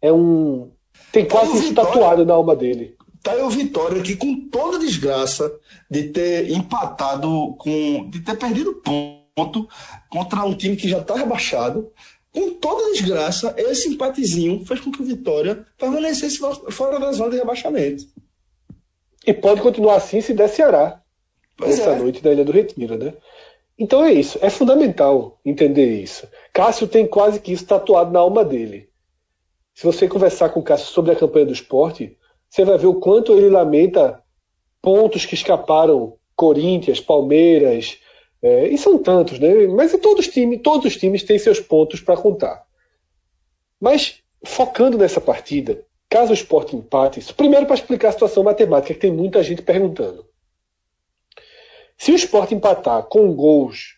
é 0.00 0.12
um 0.12 0.70
tem 1.10 1.26
quase 1.26 1.58
isso 1.58 1.74
tatuado 1.74 2.24
na 2.24 2.34
alma 2.34 2.54
dele. 2.54 2.96
Tá 3.24 3.32
aí 3.32 3.40
o 3.40 3.48
Vitória 3.48 4.02
que 4.02 4.16
com 4.16 4.48
toda 4.50 4.76
a 4.76 4.80
desgraça 4.80 5.50
de 5.90 6.10
ter 6.10 6.50
empatado 6.50 7.56
com 7.58 8.06
de 8.10 8.20
ter 8.20 8.36
perdido 8.36 8.74
ponto 8.74 9.66
contra 10.10 10.44
um 10.44 10.54
time 10.54 10.76
que 10.76 10.86
já 10.86 10.98
está 10.98 11.14
rebaixado, 11.16 11.90
com 12.30 12.52
toda 12.52 12.86
a 12.86 12.92
desgraça, 12.92 13.54
esse 13.56 13.88
empatezinho 13.88 14.66
fez 14.66 14.78
com 14.78 14.92
que 14.92 15.00
o 15.00 15.06
Vitória 15.06 15.64
permanecesse 15.78 16.38
fora 16.70 17.00
da 17.00 17.12
zona 17.12 17.30
de 17.30 17.38
rebaixamento. 17.38 18.04
E 19.26 19.32
pode 19.32 19.62
continuar 19.62 19.96
assim 19.96 20.20
se 20.20 20.34
der 20.34 20.48
Ceará. 20.48 21.00
Pois 21.56 21.78
essa 21.78 21.92
é. 21.92 21.98
noite 21.98 22.22
da 22.22 22.30
Ilha 22.30 22.44
do 22.44 22.52
Retiro, 22.52 22.98
né? 22.98 23.14
Então 23.78 24.04
é 24.04 24.12
isso. 24.12 24.38
É 24.42 24.50
fundamental 24.50 25.40
entender 25.42 25.98
isso. 25.98 26.28
Cássio 26.52 26.86
tem 26.86 27.06
quase 27.06 27.40
que 27.40 27.52
isso 27.52 27.64
tatuado 27.64 28.12
na 28.12 28.20
alma 28.20 28.44
dele. 28.44 28.90
Se 29.74 29.82
você 29.82 30.06
conversar 30.06 30.50
com 30.50 30.60
o 30.60 30.62
Cássio 30.62 30.88
sobre 30.88 31.12
a 31.12 31.16
campanha 31.16 31.46
do 31.46 31.54
esporte, 31.54 32.18
você 32.54 32.64
vai 32.64 32.78
ver 32.78 32.86
o 32.86 33.00
quanto 33.00 33.32
ele 33.32 33.50
lamenta 33.50 34.22
pontos 34.80 35.26
que 35.26 35.34
escaparam 35.34 36.16
Corinthians, 36.36 37.00
Palmeiras, 37.00 37.98
é, 38.40 38.68
e 38.68 38.78
são 38.78 38.96
tantos, 38.96 39.40
né? 39.40 39.66
Mas 39.66 39.90
todos 39.98 40.24
os 40.24 40.32
times, 40.32 40.60
todos 40.62 40.86
os 40.86 40.96
times 40.96 41.24
têm 41.24 41.36
seus 41.36 41.58
pontos 41.58 42.00
para 42.00 42.16
contar. 42.16 42.64
Mas 43.80 44.22
focando 44.44 44.96
nessa 44.96 45.20
partida, 45.20 45.84
caso 46.08 46.30
o 46.30 46.34
esporte 46.34 46.76
empate, 46.76 47.20
primeiro 47.34 47.66
para 47.66 47.74
explicar 47.74 48.10
a 48.10 48.12
situação 48.12 48.44
matemática, 48.44 48.94
que 48.94 49.00
tem 49.00 49.12
muita 49.12 49.42
gente 49.42 49.60
perguntando. 49.60 50.24
Se 51.98 52.12
o 52.12 52.14
esporte 52.14 52.54
empatar 52.54 53.02
com 53.04 53.34
gols 53.34 53.96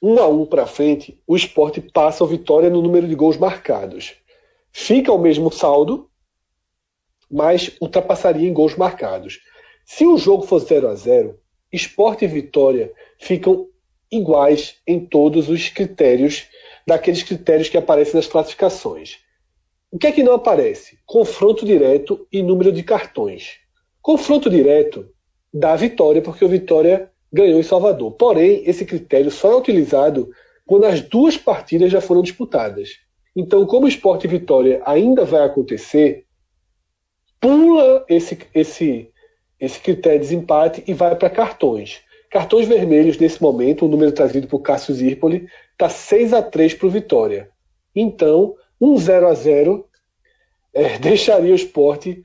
um 0.00 0.18
a 0.18 0.26
um 0.26 0.46
para 0.46 0.66
frente, 0.66 1.22
o 1.26 1.36
esporte 1.36 1.78
passa 1.78 2.24
a 2.24 2.26
vitória 2.26 2.70
no 2.70 2.80
número 2.80 3.06
de 3.06 3.14
gols 3.14 3.36
marcados. 3.36 4.14
Fica 4.72 5.12
o 5.12 5.18
mesmo 5.18 5.52
saldo, 5.52 6.07
mas 7.30 7.70
ultrapassaria 7.80 8.48
em 8.48 8.52
gols 8.52 8.76
marcados. 8.76 9.40
Se 9.84 10.06
o 10.06 10.16
jogo 10.16 10.46
for 10.46 10.58
0 10.58 10.88
a 10.88 10.94
0 10.94 11.38
esporte 11.72 12.24
e 12.24 12.28
vitória 12.28 12.92
ficam 13.18 13.66
iguais 14.10 14.76
em 14.86 15.04
todos 15.04 15.48
os 15.48 15.68
critérios, 15.68 16.46
daqueles 16.86 17.22
critérios 17.22 17.68
que 17.68 17.76
aparecem 17.76 18.14
nas 18.14 18.26
classificações. 18.26 19.18
O 19.90 19.98
que 19.98 20.06
é 20.06 20.12
que 20.12 20.22
não 20.22 20.34
aparece? 20.34 20.98
Confronto 21.04 21.64
direto 21.64 22.26
e 22.32 22.42
número 22.42 22.72
de 22.72 22.82
cartões. 22.82 23.58
Confronto 24.00 24.48
direto 24.48 25.08
dá 25.52 25.76
vitória, 25.76 26.22
porque 26.22 26.44
o 26.44 26.48
Vitória 26.48 27.10
ganhou 27.32 27.58
em 27.58 27.62
Salvador. 27.62 28.12
Porém, 28.12 28.62
esse 28.66 28.84
critério 28.84 29.30
só 29.30 29.52
é 29.52 29.56
utilizado 29.56 30.30
quando 30.66 30.84
as 30.84 31.00
duas 31.00 31.36
partidas 31.36 31.90
já 31.90 32.00
foram 32.00 32.22
disputadas. 32.22 32.90
Então, 33.34 33.66
como 33.66 33.86
o 33.86 33.88
esporte 33.88 34.26
e 34.26 34.30
vitória 34.30 34.82
ainda 34.84 35.24
vai 35.24 35.42
acontecer, 35.42 36.26
pula 37.40 38.04
esse, 38.08 38.38
esse, 38.54 39.10
esse 39.58 39.80
critério 39.80 40.20
de 40.20 40.26
desempate 40.26 40.84
e 40.86 40.94
vai 40.94 41.14
para 41.16 41.30
cartões. 41.30 42.00
Cartões 42.30 42.68
vermelhos, 42.68 43.18
nesse 43.18 43.40
momento, 43.42 43.86
o 43.86 43.88
número 43.88 44.12
trazido 44.12 44.46
por 44.46 44.60
Cássio 44.60 44.94
Zirpoli, 44.94 45.48
está 45.72 45.88
6 45.88 46.32
a 46.32 46.42
3 46.42 46.74
para 46.74 46.86
o 46.86 46.90
Vitória. 46.90 47.50
Então, 47.94 48.54
um 48.80 48.96
0 48.96 49.28
a 49.28 49.34
0 49.34 49.86
é, 50.74 50.98
deixaria 51.00 51.52
o 51.52 51.56
esporte 51.56 52.22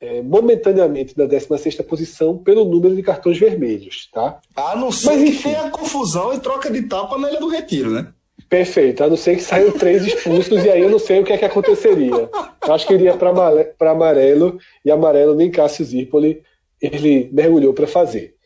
é, 0.00 0.22
momentaneamente 0.22 1.16
na 1.16 1.24
16 1.24 1.76
posição 1.82 2.36
pelo 2.38 2.64
número 2.64 2.94
de 2.94 3.02
cartões 3.02 3.38
vermelhos. 3.38 4.08
Tá? 4.12 4.40
A 4.54 4.76
não 4.76 4.92
ser 4.92 5.06
Mas, 5.06 5.22
enfim, 5.22 5.36
que 5.36 5.42
tenha 5.42 5.70
confusão 5.70 6.32
e 6.34 6.40
troca 6.40 6.70
de 6.70 6.82
tapa 6.82 7.18
na 7.18 7.30
Ilha 7.30 7.40
do 7.40 7.48
Retiro, 7.48 7.90
né? 7.90 8.12
Perfeito, 8.48 9.02
a 9.02 9.08
não 9.08 9.16
ser 9.16 9.36
que 9.36 9.42
saiam 9.42 9.72
três 9.72 10.04
expulsos 10.06 10.64
e 10.64 10.70
aí 10.70 10.80
eu 10.80 10.90
não 10.90 11.00
sei 11.00 11.20
o 11.20 11.24
que 11.24 11.32
é 11.32 11.38
que 11.38 11.44
aconteceria. 11.44 12.30
Eu 12.64 12.72
acho 12.72 12.86
que 12.86 12.94
iria 12.94 13.16
para 13.16 13.90
amarelo 13.90 14.58
e 14.84 14.90
amarelo 14.90 15.34
nem 15.34 15.50
Cássio 15.50 15.84
Zirpoli 15.84 16.42
ele 16.80 17.28
mergulhou 17.32 17.72
para 17.74 17.86
fazer. 17.86 18.36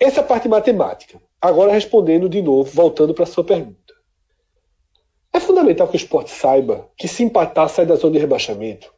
Essa 0.00 0.20
é 0.20 0.24
parte 0.24 0.48
matemática. 0.48 1.20
Agora 1.40 1.72
respondendo 1.72 2.28
de 2.28 2.40
novo, 2.40 2.70
voltando 2.72 3.12
para 3.12 3.24
a 3.24 3.26
sua 3.26 3.44
pergunta. 3.44 3.76
É 5.32 5.40
fundamental 5.40 5.88
que 5.88 5.96
o 5.96 5.96
esporte 5.96 6.30
saiba 6.30 6.88
que 6.96 7.08
se 7.08 7.22
empatar 7.22 7.68
sai 7.68 7.86
da 7.86 7.96
zona 7.96 8.14
de 8.14 8.18
rebaixamento 8.18 8.92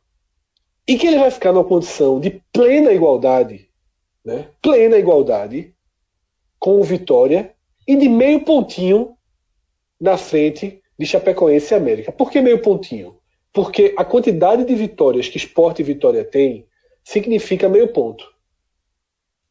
e 0.86 0.98
que 0.98 1.06
ele 1.06 1.18
vai 1.18 1.30
ficar 1.30 1.52
numa 1.52 1.64
condição 1.64 2.20
de 2.20 2.42
plena 2.52 2.92
igualdade, 2.92 3.68
né? 4.24 4.48
plena 4.60 4.98
igualdade 4.98 5.74
com 6.58 6.80
o 6.80 6.84
Vitória 6.84 7.54
e 7.86 7.96
de 7.96 8.08
meio 8.08 8.44
pontinho 8.44 9.13
na 10.00 10.16
frente 10.16 10.80
de 10.98 11.06
Chapecoense 11.06 11.72
e 11.72 11.76
América. 11.76 12.12
Por 12.12 12.30
que 12.30 12.40
meio 12.40 12.60
pontinho? 12.60 13.16
Porque 13.52 13.94
a 13.96 14.04
quantidade 14.04 14.64
de 14.64 14.74
vitórias 14.74 15.28
que 15.28 15.36
Esporte 15.36 15.80
e 15.80 15.84
Vitória 15.84 16.24
tem 16.24 16.66
significa 17.04 17.68
meio 17.68 17.88
ponto 17.88 18.34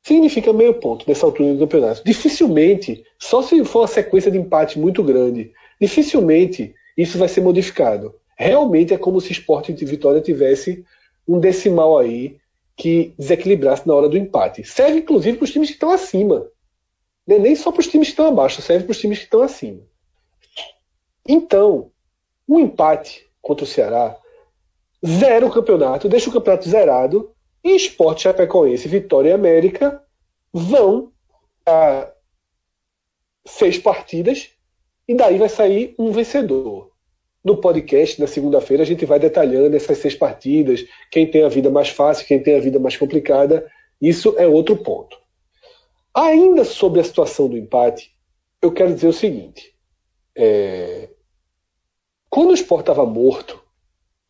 significa 0.04 0.52
meio 0.52 0.74
ponto 0.74 1.06
nessa 1.08 1.26
altura 1.26 1.54
do 1.54 1.60
campeonato. 1.60 2.04
Dificilmente, 2.04 3.04
só 3.18 3.42
se 3.42 3.64
for 3.64 3.80
uma 3.80 3.88
sequência 3.88 4.30
de 4.30 4.38
empate 4.38 4.78
muito 4.78 5.02
grande, 5.02 5.52
dificilmente 5.80 6.76
isso 6.98 7.18
vai 7.18 7.30
ser 7.30 7.42
modificado. 7.42 8.14
Realmente 8.38 8.94
é 8.94 8.98
como 8.98 9.22
se 9.22 9.32
Sport 9.32 9.70
e 9.70 9.86
Vitória 9.86 10.20
tivesse 10.20 10.84
um 11.28 11.40
decimal 11.40 11.98
aí 11.98 12.38
que 12.76 13.14
desequilibrasse 13.18 13.88
na 13.88 13.94
hora 13.94 14.10
do 14.10 14.18
empate. 14.18 14.64
Serve 14.66 15.00
inclusive 15.00 15.38
para 15.38 15.46
os 15.46 15.52
times 15.52 15.70
que 15.70 15.76
estão 15.76 15.90
acima. 15.90 16.48
Né? 17.26 17.40
Nem 17.40 17.56
só 17.56 17.72
para 17.72 17.80
os 17.80 17.88
times 17.88 18.08
que 18.08 18.14
estão 18.14 18.28
abaixo, 18.28 18.62
serve 18.62 18.84
para 18.84 18.92
os 18.92 19.00
times 19.00 19.20
que 19.20 19.24
estão 19.26 19.42
acima. 19.42 19.80
Então, 21.28 21.92
um 22.48 22.60
empate 22.60 23.30
contra 23.42 23.64
o 23.64 23.68
Ceará 23.68 24.18
zero 25.06 25.48
o 25.48 25.52
campeonato, 25.52 26.08
deixa 26.08 26.30
o 26.30 26.34
campeonato 26.34 26.70
zerado 26.70 27.34
e 27.64 27.76
Esporte 27.76 28.24
Chapecoense, 28.24 28.88
Vitória 28.88 29.30
e 29.30 29.34
América 29.34 30.02
vão 30.52 31.12
a 31.66 32.10
seis 33.46 33.78
partidas 33.78 34.50
e 35.08 35.16
daí 35.16 35.38
vai 35.38 35.50
sair 35.50 35.94
um 36.00 36.12
vencedor. 36.12 36.92
no 37.44 37.58
podcast, 37.58 38.22
na 38.22 38.28
segunda-feira, 38.28 38.84
a 38.84 38.86
gente 38.86 39.06
vai 39.06 39.20
detalhando 39.20 39.76
essas 39.76 39.98
seis 39.98 40.16
partidas, 40.16 40.86
quem 41.12 41.30
tem 41.30 41.44
a 41.44 41.50
vida 41.50 41.70
mais 41.70 41.90
fácil, 41.90 42.26
quem 42.26 42.42
tem 42.42 42.56
a 42.56 42.62
vida 42.62 42.80
mais 42.80 42.96
complicada. 42.96 43.70
Isso 44.02 44.34
é 44.38 44.48
outro 44.48 44.78
ponto. 44.78 45.18
Ainda 46.16 46.64
sobre 46.64 47.02
a 47.02 47.04
situação 47.04 47.50
do 47.50 47.58
empate, 47.58 48.16
eu 48.62 48.72
quero 48.72 48.94
dizer 48.94 49.08
o 49.08 49.14
seguinte: 49.14 49.76
é... 50.38 51.10
quando 52.34 52.50
o 52.50 52.56
Sport 52.56 52.82
estava 52.82 53.06
morto, 53.06 53.64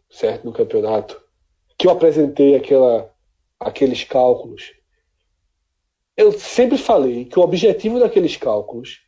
certo, 0.09 0.43
no 0.43 0.51
campeonato, 0.51 1.17
que 1.77 1.87
eu 1.87 1.91
apresentei 1.91 2.53
aquela, 2.53 3.09
aqueles 3.57 4.03
cálculos, 4.03 4.73
eu 6.17 6.33
sempre 6.33 6.77
falei 6.77 7.23
que 7.23 7.39
o 7.39 7.41
objetivo 7.41 8.01
daqueles 8.01 8.35
cálculos 8.35 8.99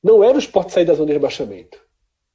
não 0.00 0.22
era 0.22 0.36
o 0.36 0.38
Sport 0.38 0.70
sair 0.70 0.84
da 0.84 0.94
zona 0.94 1.08
de 1.08 1.14
rebaixamento. 1.14 1.82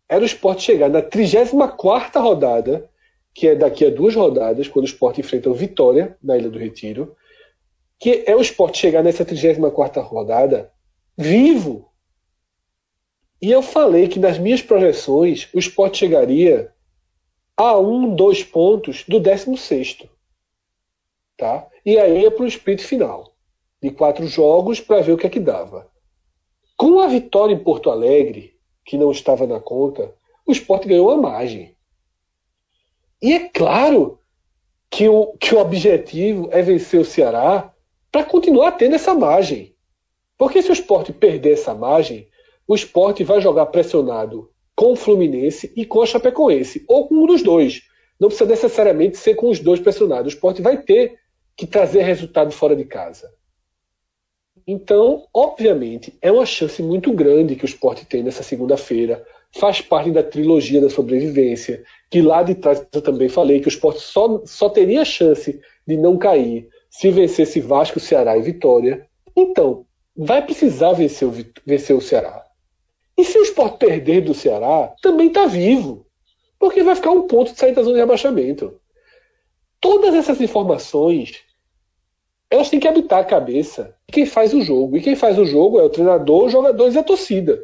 Era 0.10 0.22
o 0.22 0.26
Sport 0.26 0.60
chegar 0.60 0.90
na 0.90 1.02
34 1.02 2.22
rodada, 2.22 2.92
que 3.34 3.48
é 3.48 3.56
daqui 3.56 3.86
a 3.86 3.90
duas 3.90 4.14
rodadas, 4.14 4.68
quando 4.68 4.84
o 4.84 4.90
Sport 4.90 5.20
enfrenta 5.20 5.50
o 5.50 5.54
Vitória 5.54 6.18
na 6.22 6.38
Ilha 6.38 6.50
do 6.50 6.60
Retiro, 6.60 7.16
que 7.98 8.26
é 8.28 8.36
o 8.36 8.42
esporte 8.42 8.80
chegar 8.80 9.02
nessa 9.02 9.24
34 9.24 10.02
rodada 10.02 10.74
vivo. 11.18 11.90
E 13.46 13.52
eu 13.52 13.62
falei 13.62 14.08
que 14.08 14.18
nas 14.18 14.40
minhas 14.40 14.64
projeções 14.64 15.48
o 15.54 15.60
esporte 15.60 16.00
chegaria 16.00 16.74
a 17.56 17.78
um, 17.78 18.16
dois 18.16 18.44
pontos 18.44 19.04
do 19.08 19.20
16. 19.20 20.08
Tá? 21.38 21.68
E 21.86 21.96
aí 22.00 22.24
ia 22.24 22.32
para 22.32 22.44
o 22.44 22.48
sprint 22.48 22.84
final 22.84 23.36
de 23.80 23.92
quatro 23.92 24.26
jogos 24.26 24.80
para 24.80 25.02
ver 25.02 25.12
o 25.12 25.18
que 25.18 25.28
é 25.28 25.30
que 25.30 25.40
dava. 25.40 25.88
Com 26.76 27.00
a 27.00 27.06
vitória 27.06 27.54
em 27.54 27.64
Porto 27.64 27.92
Alegre, 27.92 28.58
que 28.84 28.98
não 28.98 29.12
estava 29.12 29.46
na 29.46 29.60
conta, 29.60 30.12
o 30.44 30.52
esporte 30.52 30.88
ganhou 30.88 31.12
a 31.12 31.18
margem. 31.18 31.76
E 33.22 33.32
é 33.32 33.48
claro 33.50 34.18
que 34.90 35.08
o, 35.08 35.38
que 35.38 35.54
o 35.54 35.60
objetivo 35.60 36.50
é 36.52 36.64
vencer 36.64 37.00
o 37.00 37.06
Ceará 37.06 37.72
para 38.12 38.26
continuar 38.26 38.72
tendo 38.72 38.96
essa 38.96 39.14
margem. 39.14 39.76
Porque 40.36 40.64
se 40.64 40.72
o 40.72 40.74
esporte 40.74 41.14
perder 41.14 41.54
essa 41.54 41.76
margem, 41.76 42.28
o 42.68 42.76
esporte 42.76 43.24
vai 43.24 43.42
jogar 43.42 43.68
pressionado 43.68 44.50
com 44.76 44.94
o 44.94 44.96
Fluminense 44.96 45.72
e 45.76 45.86
com 45.86 46.02
a 46.02 46.06
Chapecoense, 46.06 46.84
ou 46.88 47.08
com 47.08 47.16
um 47.16 47.26
dos 47.26 47.42
dois. 47.42 47.82
Não 48.20 48.28
precisa 48.28 48.50
necessariamente 48.50 49.18
ser 49.18 49.36
com 49.36 49.50
os 49.50 49.60
dois 49.60 49.80
pressionados. 49.80 50.34
O 50.34 50.36
esporte 50.36 50.62
vai 50.62 50.82
ter 50.82 51.18
que 51.56 51.66
trazer 51.66 52.04
resultado 52.04 52.52
fora 52.52 52.76
de 52.76 52.86
casa. 52.86 53.30
Então, 54.68 55.28
obviamente, 55.34 56.18
é 56.22 56.32
uma 56.32 56.46
chance 56.46 56.82
muito 56.82 57.14
grande 57.14 57.56
que 57.56 57.66
o 57.66 57.68
esporte 57.68 58.06
tem 58.06 58.24
nessa 58.24 58.42
segunda-feira. 58.42 59.24
Faz 59.52 59.80
parte 59.80 60.12
da 60.12 60.24
trilogia 60.24 60.82
da 60.82 60.90
sobrevivência, 60.90 61.84
que 62.10 62.22
lá 62.22 62.42
de 62.44 62.56
trás 62.56 62.86
eu 62.92 63.02
também 63.02 63.30
falei 63.30 63.60
que 63.60 63.68
o 63.68 63.70
esporte 63.70 64.02
só, 64.02 64.42
só 64.46 64.68
teria 64.70 65.06
chance 65.06 65.62
de 65.88 65.96
não 65.96 66.18
cair 66.18 66.68
se 66.90 67.12
vencesse 67.12 67.60
Vasco, 67.60 68.00
Ceará 68.00 68.38
e 68.38 68.42
Vitória, 68.42 69.06
então 69.36 69.86
vai 70.16 70.42
precisar 70.42 70.94
vencer 70.94 71.28
o, 71.28 71.34
vencer 71.66 71.94
o 71.94 72.00
Ceará. 72.00 72.45
E 73.18 73.24
se 73.24 73.38
o 73.38 73.44
Sport 73.44 73.78
perder 73.78 74.22
do 74.22 74.34
Ceará, 74.34 74.94
também 75.02 75.28
está 75.28 75.46
vivo, 75.46 76.06
porque 76.60 76.84
vai 76.84 76.96
ficar 76.96 77.12
um 77.12 77.28
ponto 77.28 77.52
de 77.52 77.60
sair 77.60 77.74
da 77.74 77.82
zona 77.82 77.96
de 77.96 78.02
rebaixamento. 78.02 78.80
Todas 79.80 80.14
essas 80.14 80.42
informações 80.42 81.46
elas 82.50 82.70
têm 82.70 82.80
que 82.80 82.88
habitar 82.88 83.20
a 83.20 83.26
cabeça 83.26 83.96
de 84.08 84.14
quem 84.14 84.26
faz 84.26 84.54
o 84.54 84.62
jogo. 84.62 84.98
E 84.98 85.02
quem 85.02 85.16
faz 85.16 85.38
o 85.38 85.46
jogo 85.46 85.80
é 85.80 85.84
o 85.84 85.90
treinador, 85.90 86.46
os 86.46 86.52
jogadores 86.52 86.96
e 86.96 87.00
a 87.00 87.04
torcida. 87.04 87.62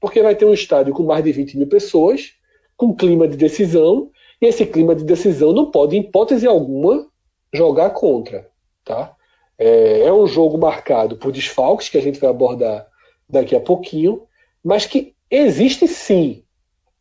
Porque 0.00 0.22
vai 0.22 0.34
ter 0.34 0.44
um 0.44 0.54
estádio 0.54 0.94
com 0.94 1.02
mais 1.02 1.24
de 1.24 1.32
20 1.32 1.56
mil 1.56 1.66
pessoas, 1.66 2.34
com 2.76 2.94
clima 2.94 3.26
de 3.26 3.36
decisão, 3.36 4.10
e 4.40 4.46
esse 4.46 4.64
clima 4.64 4.94
de 4.94 5.02
decisão 5.02 5.52
não 5.52 5.70
pode, 5.70 5.96
em 5.96 6.00
hipótese 6.00 6.46
alguma, 6.46 7.06
jogar 7.52 7.90
contra. 7.90 8.48
Tá? 8.84 9.14
É, 9.58 10.02
é 10.02 10.12
um 10.12 10.26
jogo 10.26 10.56
marcado 10.56 11.16
por 11.16 11.32
desfalques, 11.32 11.88
que 11.88 11.98
a 11.98 12.02
gente 12.02 12.20
vai 12.20 12.30
abordar 12.30 12.86
daqui 13.28 13.56
a 13.56 13.60
pouquinho, 13.60 14.22
mas 14.64 14.86
que 14.86 15.14
existe 15.30 15.86
sim 15.86 16.42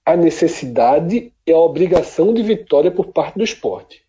a 0.06 0.16
necessidade 0.16 1.34
e 1.46 1.52
a 1.52 1.58
obrigação 1.58 2.34
de 2.34 2.42
vitória 2.42 2.92
por 2.92 3.08
parte 3.08 3.38
do 3.38 3.44
esporte. 3.44 4.04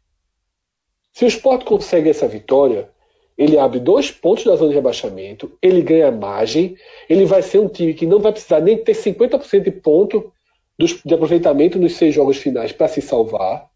Se 1.13 1.25
o 1.25 1.29
esporte 1.29 1.65
consegue 1.65 2.11
essa 2.11 2.29
vitória, 2.29 2.91
ele 3.37 3.59
abre 3.59 3.81
dois 3.81 4.11
pontos 4.11 4.45
da 4.45 4.57
zona 4.57 4.71
de 4.71 4.75
rebaixamento, 4.75 5.57
ele 5.61 5.83
ganha 5.83 6.11
margem, 6.11 6.77
ele 7.09 7.25
vai 7.25 7.43
ser 7.43 7.59
um 7.59 7.69
time 7.69 7.95
que 7.95 8.07
não 8.07 8.21
vai 8.21 8.33
precisar 8.33 8.61
nem 8.61 8.79
ter 8.79 8.95
50% 8.95 9.63
de 9.63 9.71
ponto 9.71 10.33
de 10.79 11.15
aproveitamento 11.15 11.79
nos 11.79 11.97
seis 11.97 12.15
jogos 12.15 12.37
finais 12.37 12.73
para 12.73 12.89
se 12.89 13.01
salvar. 13.01 13.69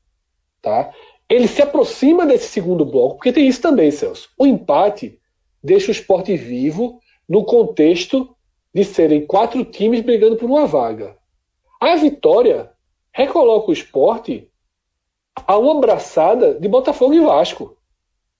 Tá? 0.61 0.93
ele 1.33 1.49
se 1.49 1.63
aproxima 1.63 2.27
desse 2.27 2.49
segundo 2.49 2.85
bloco, 2.85 3.17
porque 3.17 3.33
tem 3.33 3.49
isso 3.49 3.63
também, 3.63 3.91
Celso. 3.91 4.29
O 4.37 4.47
empate 4.47 5.19
deixa 5.65 5.89
o 5.89 5.91
esporte 5.91 6.37
vivo 6.37 7.01
no 7.27 7.43
contexto 7.47 8.37
de 8.75 8.85
serem 8.85 9.27
quatro 9.27 9.65
times 9.65 10.01
brigando 10.01 10.37
por 10.37 10.49
uma 10.49 10.67
vaga. 10.67 11.17
A 11.81 11.95
vitória 11.97 12.73
recoloca 13.13 13.71
o 13.71 13.73
esporte 13.73 14.49
a 15.47 15.57
uma 15.59 15.77
abraçada 15.77 16.55
de 16.55 16.69
Botafogo 16.69 17.15
e 17.15 17.21
Vasco 17.21 17.77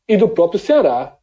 e 0.09 0.17
do 0.17 0.29
próprio 0.29 0.61
Ceará. 0.61 1.17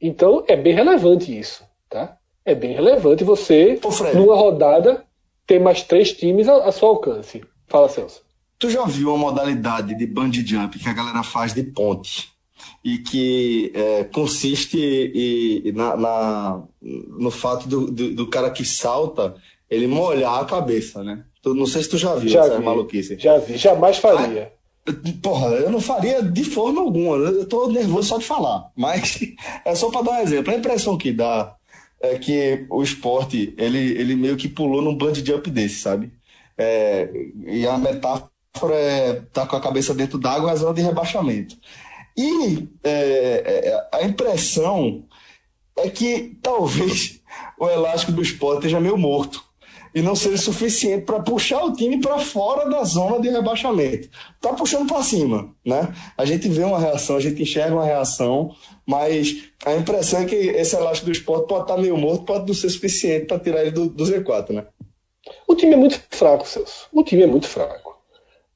Então 0.00 0.44
é 0.46 0.56
bem 0.56 0.74
relevante 0.74 1.36
isso, 1.36 1.64
tá? 1.88 2.18
É 2.44 2.54
bem 2.54 2.72
relevante 2.72 3.24
você, 3.24 3.78
numa 4.14 4.36
rodada, 4.36 5.04
ter 5.46 5.58
mais 5.58 5.82
três 5.82 6.12
times 6.12 6.48
a, 6.48 6.64
a 6.64 6.72
seu 6.72 6.88
alcance. 6.88 7.44
Fala, 7.66 7.88
Celso. 7.88 8.22
Tu 8.58 8.70
já 8.70 8.84
viu 8.84 9.08
uma 9.08 9.18
modalidade 9.18 9.94
de 9.94 10.06
bungee 10.06 10.46
jump 10.46 10.78
que 10.78 10.88
a 10.88 10.92
galera 10.92 11.22
faz 11.22 11.54
de 11.54 11.62
ponte 11.62 12.37
e 12.84 12.98
que 12.98 13.72
é, 13.74 14.04
consiste 14.04 14.78
e, 14.78 15.62
e 15.64 15.72
na, 15.72 15.96
na, 15.96 16.62
no 16.80 17.30
fato 17.30 17.68
do, 17.68 17.90
do, 17.90 18.14
do, 18.14 18.26
cara 18.26 18.50
que 18.50 18.64
salta 18.64 19.34
ele 19.70 19.86
molhar 19.86 20.40
a 20.40 20.44
cabeça, 20.44 21.02
né? 21.02 21.24
Tu, 21.42 21.54
não 21.54 21.66
sei 21.66 21.82
se 21.82 21.88
tu 21.88 21.98
já 21.98 22.14
viu 22.14 22.30
já 22.30 22.44
essa 22.44 22.58
vi, 22.58 22.64
maluquice. 22.64 23.16
Já 23.18 23.38
vi, 23.38 23.56
jamais 23.56 23.98
faria. 23.98 24.52
porra, 25.22 25.48
eu 25.48 25.70
não 25.70 25.80
faria 25.80 26.22
de 26.22 26.44
forma 26.44 26.80
alguma. 26.80 27.16
Eu 27.16 27.46
tô 27.46 27.68
nervoso 27.68 28.08
só 28.08 28.18
de 28.18 28.24
falar. 28.24 28.70
Mas 28.76 29.20
é 29.64 29.74
só 29.74 29.90
para 29.90 30.02
dar 30.02 30.12
um 30.12 30.22
exemplo. 30.22 30.52
A 30.52 30.56
impressão 30.56 30.96
que 30.96 31.12
dá 31.12 31.54
é 32.00 32.16
que 32.18 32.66
o 32.70 32.82
esporte 32.82 33.54
ele, 33.58 33.78
ele 33.78 34.14
meio 34.14 34.36
que 34.36 34.48
pulou 34.48 34.80
num 34.80 34.96
bungee 34.96 35.24
jump 35.24 35.50
desse, 35.50 35.80
sabe? 35.80 36.12
É, 36.56 37.08
e 37.46 37.66
a 37.66 37.78
metáfora 37.78 38.74
é 38.74 39.22
tá 39.32 39.46
com 39.46 39.56
a 39.56 39.60
cabeça 39.60 39.94
dentro 39.94 40.18
d'água, 40.18 40.50
é 40.50 40.52
a 40.52 40.56
zona 40.56 40.74
de 40.74 40.82
rebaixamento. 40.82 41.56
E 42.18 42.68
é, 42.82 42.90
é, 42.90 43.88
a 43.92 44.02
impressão 44.02 45.04
é 45.76 45.88
que 45.88 46.36
talvez 46.42 47.20
o 47.56 47.68
elástico 47.68 48.10
do 48.10 48.20
esporte 48.20 48.58
esteja 48.58 48.80
meio 48.80 48.98
morto 48.98 49.44
e 49.94 50.02
não 50.02 50.16
seja 50.16 50.36
suficiente 50.36 51.04
para 51.04 51.20
puxar 51.20 51.64
o 51.64 51.72
time 51.72 52.00
para 52.00 52.18
fora 52.18 52.68
da 52.68 52.82
zona 52.82 53.20
de 53.20 53.28
rebaixamento. 53.28 54.08
Tá 54.40 54.52
puxando 54.52 54.88
para 54.88 55.00
cima, 55.04 55.54
né? 55.64 55.94
A 56.16 56.24
gente 56.24 56.48
vê 56.48 56.64
uma 56.64 56.80
reação, 56.80 57.14
a 57.14 57.20
gente 57.20 57.40
enxerga 57.40 57.76
uma 57.76 57.84
reação, 57.84 58.52
mas 58.84 59.44
a 59.64 59.76
impressão 59.76 60.22
é 60.22 60.24
que 60.24 60.34
esse 60.34 60.74
elástico 60.74 61.06
do 61.06 61.12
esporte 61.12 61.46
pode 61.46 61.62
estar 61.62 61.76
tá 61.76 61.80
meio 61.80 61.96
morto, 61.96 62.24
pode 62.24 62.48
não 62.48 62.54
ser 62.54 62.68
suficiente 62.68 63.26
para 63.26 63.38
tirar 63.38 63.62
ele 63.62 63.70
do, 63.70 63.88
do 63.88 64.04
Z4, 64.04 64.50
né? 64.50 64.66
O 65.46 65.54
time 65.54 65.74
é 65.74 65.76
muito 65.76 66.02
fraco, 66.10 66.48
Celso. 66.48 66.88
O 66.92 67.04
time 67.04 67.22
é 67.22 67.26
muito 67.28 67.46
fraco. 67.46 67.96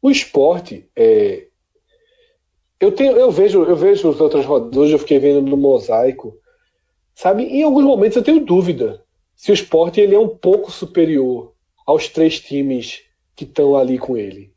O 0.01 0.11
esporte, 0.11 0.89
é, 0.97 1.47
eu, 2.83 2.91
tenho, 2.91 3.17
eu, 3.17 3.31
vejo, 3.31 3.63
eu 3.63 3.77
vejo 3.77 4.09
os 4.09 4.21
outros 4.21 4.45
rodadas, 4.45 4.91
eu 4.91 4.99
fiquei 4.99 5.21
vendo 5.21 5.41
no 5.43 5.57
mosaico, 5.57 6.37
sabe? 7.15 7.45
Em 7.45 7.63
alguns 7.63 7.85
momentos 7.85 8.17
eu 8.17 8.25
tenho 8.25 8.45
dúvida 8.45 9.05
se 9.37 9.53
o 9.53 9.55
esporte 9.55 10.01
ele 10.01 10.17
é 10.17 10.19
um 10.19 10.29
pouco 10.29 10.69
superior 10.69 11.55
aos 11.87 12.09
três 12.09 12.41
times 12.41 13.03
que 13.37 13.45
estão 13.45 13.77
ali 13.77 13.99
com 13.99 14.17
ele. 14.17 14.53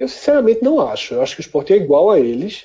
Eu 0.00 0.08
sinceramente 0.08 0.64
não 0.64 0.80
acho. 0.80 1.14
Eu 1.14 1.22
acho 1.22 1.36
que 1.36 1.40
o 1.40 1.46
esporte 1.46 1.72
é 1.72 1.76
igual 1.76 2.10
a 2.10 2.18
eles. 2.18 2.64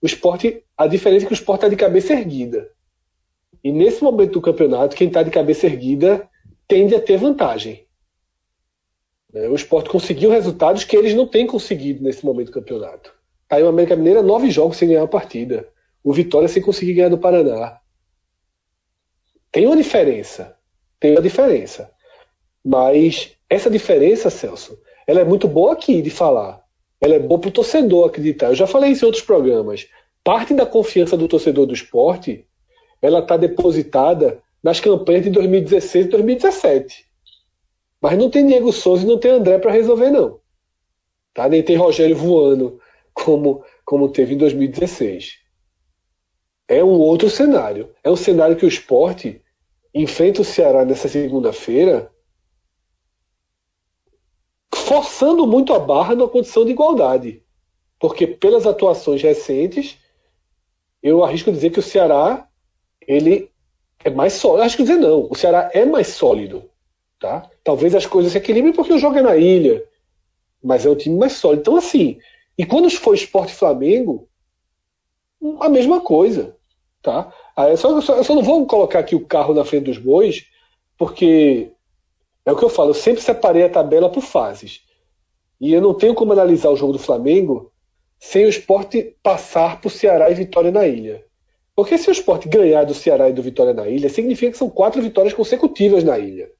O 0.00 0.06
esporte, 0.06 0.64
a 0.78 0.86
diferença 0.86 1.24
é 1.24 1.26
que 1.26 1.32
o 1.32 1.34
esporte 1.34 1.58
está 1.58 1.68
de 1.68 1.76
cabeça 1.76 2.14
erguida. 2.14 2.70
E 3.62 3.70
nesse 3.70 4.02
momento 4.02 4.32
do 4.32 4.40
campeonato, 4.40 4.96
quem 4.96 5.08
está 5.08 5.22
de 5.22 5.30
cabeça 5.30 5.66
erguida 5.66 6.26
tende 6.66 6.94
a 6.94 7.00
ter 7.02 7.18
vantagem. 7.18 7.86
É, 9.34 9.46
o 9.46 9.54
esporte 9.54 9.90
conseguiu 9.90 10.30
resultados 10.30 10.84
que 10.84 10.96
eles 10.96 11.14
não 11.14 11.26
têm 11.26 11.46
conseguido 11.46 12.02
nesse 12.02 12.24
momento 12.24 12.46
do 12.46 12.52
campeonato. 12.52 13.17
Aí 13.50 13.62
o 13.62 13.68
América 13.68 13.96
Mineira, 13.96 14.22
nove 14.22 14.50
jogos 14.50 14.76
sem 14.76 14.88
ganhar 14.88 15.02
uma 15.02 15.08
partida. 15.08 15.68
O 16.04 16.12
Vitória 16.12 16.48
sem 16.48 16.62
conseguir 16.62 16.94
ganhar 16.94 17.08
do 17.08 17.18
Paraná. 17.18 17.78
Tem 19.50 19.66
uma 19.66 19.76
diferença. 19.76 20.56
Tem 21.00 21.12
uma 21.12 21.22
diferença. 21.22 21.90
Mas 22.64 23.32
essa 23.48 23.70
diferença, 23.70 24.28
Celso, 24.28 24.78
ela 25.06 25.20
é 25.20 25.24
muito 25.24 25.48
boa 25.48 25.72
aqui 25.72 26.02
de 26.02 26.10
falar. 26.10 26.62
Ela 27.00 27.14
é 27.14 27.18
boa 27.18 27.40
para 27.40 27.48
o 27.48 27.52
torcedor 27.52 28.08
acreditar. 28.08 28.48
Eu 28.48 28.54
já 28.54 28.66
falei 28.66 28.90
isso 28.90 29.04
em 29.04 29.06
outros 29.06 29.24
programas. 29.24 29.88
Parte 30.22 30.52
da 30.52 30.66
confiança 30.66 31.16
do 31.16 31.28
torcedor 31.28 31.66
do 31.66 31.72
esporte 31.72 32.44
ela 33.00 33.20
está 33.20 33.36
depositada 33.36 34.42
nas 34.62 34.80
campanhas 34.80 35.22
de 35.22 35.30
2016 35.30 36.06
e 36.06 36.08
2017. 36.08 37.06
Mas 38.00 38.18
não 38.18 38.28
tem 38.28 38.46
Diego 38.46 38.72
Souza 38.72 39.04
e 39.04 39.06
não 39.06 39.18
tem 39.18 39.30
André 39.30 39.58
para 39.58 39.70
resolver, 39.70 40.10
não. 40.10 40.40
Tá? 41.32 41.48
Nem 41.48 41.62
tem 41.62 41.76
Rogério 41.76 42.16
voando 42.16 42.80
como, 43.24 43.64
como 43.84 44.08
teve 44.08 44.34
em 44.34 44.38
2016. 44.38 45.38
É 46.68 46.84
um 46.84 46.98
outro 46.98 47.28
cenário. 47.30 47.94
É 48.04 48.10
um 48.10 48.16
cenário 48.16 48.56
que 48.56 48.64
o 48.64 48.68
esporte 48.68 49.42
enfrenta 49.94 50.42
o 50.42 50.44
Ceará 50.44 50.84
nessa 50.84 51.08
segunda-feira 51.08 52.12
forçando 54.74 55.46
muito 55.46 55.74
a 55.74 55.78
barra 55.78 56.14
na 56.14 56.28
condição 56.28 56.64
de 56.64 56.72
igualdade. 56.72 57.42
Porque 57.98 58.26
pelas 58.26 58.66
atuações 58.66 59.20
recentes, 59.22 59.98
eu 61.02 61.24
arrisco 61.24 61.50
dizer 61.50 61.70
que 61.70 61.80
o 61.80 61.82
Ceará 61.82 62.48
ele 63.06 63.50
é 64.04 64.10
mais 64.10 64.34
sólido. 64.34 64.62
Acho 64.62 64.76
que 64.76 64.82
dizer 64.82 64.96
não, 64.96 65.28
o 65.30 65.34
Ceará 65.34 65.70
é 65.74 65.84
mais 65.84 66.08
sólido, 66.08 66.70
tá? 67.18 67.50
Talvez 67.64 67.94
as 67.94 68.06
coisas 68.06 68.32
se 68.32 68.38
equilibrem 68.38 68.72
porque 68.72 68.92
o 68.92 68.98
jogo 68.98 69.18
é 69.18 69.22
na 69.22 69.36
ilha, 69.36 69.82
mas 70.62 70.86
é 70.86 70.90
um 70.90 70.94
time 70.94 71.18
mais 71.18 71.32
sólido. 71.32 71.60
Então 71.60 71.76
assim, 71.76 72.18
e 72.58 72.66
quando 72.66 72.90
for 72.90 73.14
Esporte 73.14 73.54
Flamengo, 73.54 74.28
a 75.60 75.68
mesma 75.68 76.00
coisa, 76.00 76.56
tá? 77.00 77.32
eu, 77.56 77.76
só, 77.76 78.00
só, 78.00 78.16
eu 78.16 78.24
só 78.24 78.34
não 78.34 78.42
vou 78.42 78.66
colocar 78.66 78.98
aqui 78.98 79.14
o 79.14 79.24
carro 79.24 79.54
na 79.54 79.64
frente 79.64 79.84
dos 79.84 79.98
bois, 79.98 80.44
porque 80.98 81.70
é 82.44 82.50
o 82.50 82.56
que 82.56 82.64
eu 82.64 82.68
falo, 82.68 82.90
eu 82.90 82.94
sempre 82.94 83.22
separei 83.22 83.62
a 83.62 83.68
tabela 83.68 84.10
por 84.10 84.22
fases. 84.22 84.82
E 85.60 85.72
eu 85.72 85.80
não 85.80 85.94
tenho 85.94 86.14
como 86.14 86.32
analisar 86.32 86.70
o 86.70 86.76
jogo 86.76 86.92
do 86.92 86.98
Flamengo 86.98 87.72
sem 88.18 88.44
o 88.44 88.48
esporte 88.48 89.16
passar 89.22 89.80
por 89.80 89.90
Ceará 89.90 90.28
e 90.28 90.34
Vitória 90.34 90.72
na 90.72 90.86
ilha. 90.86 91.24
Porque 91.76 91.96
se 91.96 92.08
o 92.08 92.12
esporte 92.12 92.48
ganhar 92.48 92.82
do 92.84 92.94
Ceará 92.94 93.28
e 93.28 93.32
do 93.32 93.42
Vitória 93.42 93.72
na 93.72 93.86
ilha, 93.86 94.08
significa 94.08 94.50
que 94.50 94.58
são 94.58 94.68
quatro 94.68 95.00
vitórias 95.00 95.32
consecutivas 95.32 96.02
na 96.02 96.18
ilha. 96.18 96.50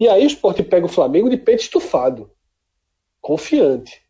E 0.00 0.08
aí 0.08 0.24
o 0.24 0.26
esporte 0.26 0.62
pega 0.62 0.86
o 0.86 0.88
Flamengo 0.88 1.28
de 1.28 1.36
peito 1.36 1.60
estufado, 1.60 2.30
confiante. 3.20 4.02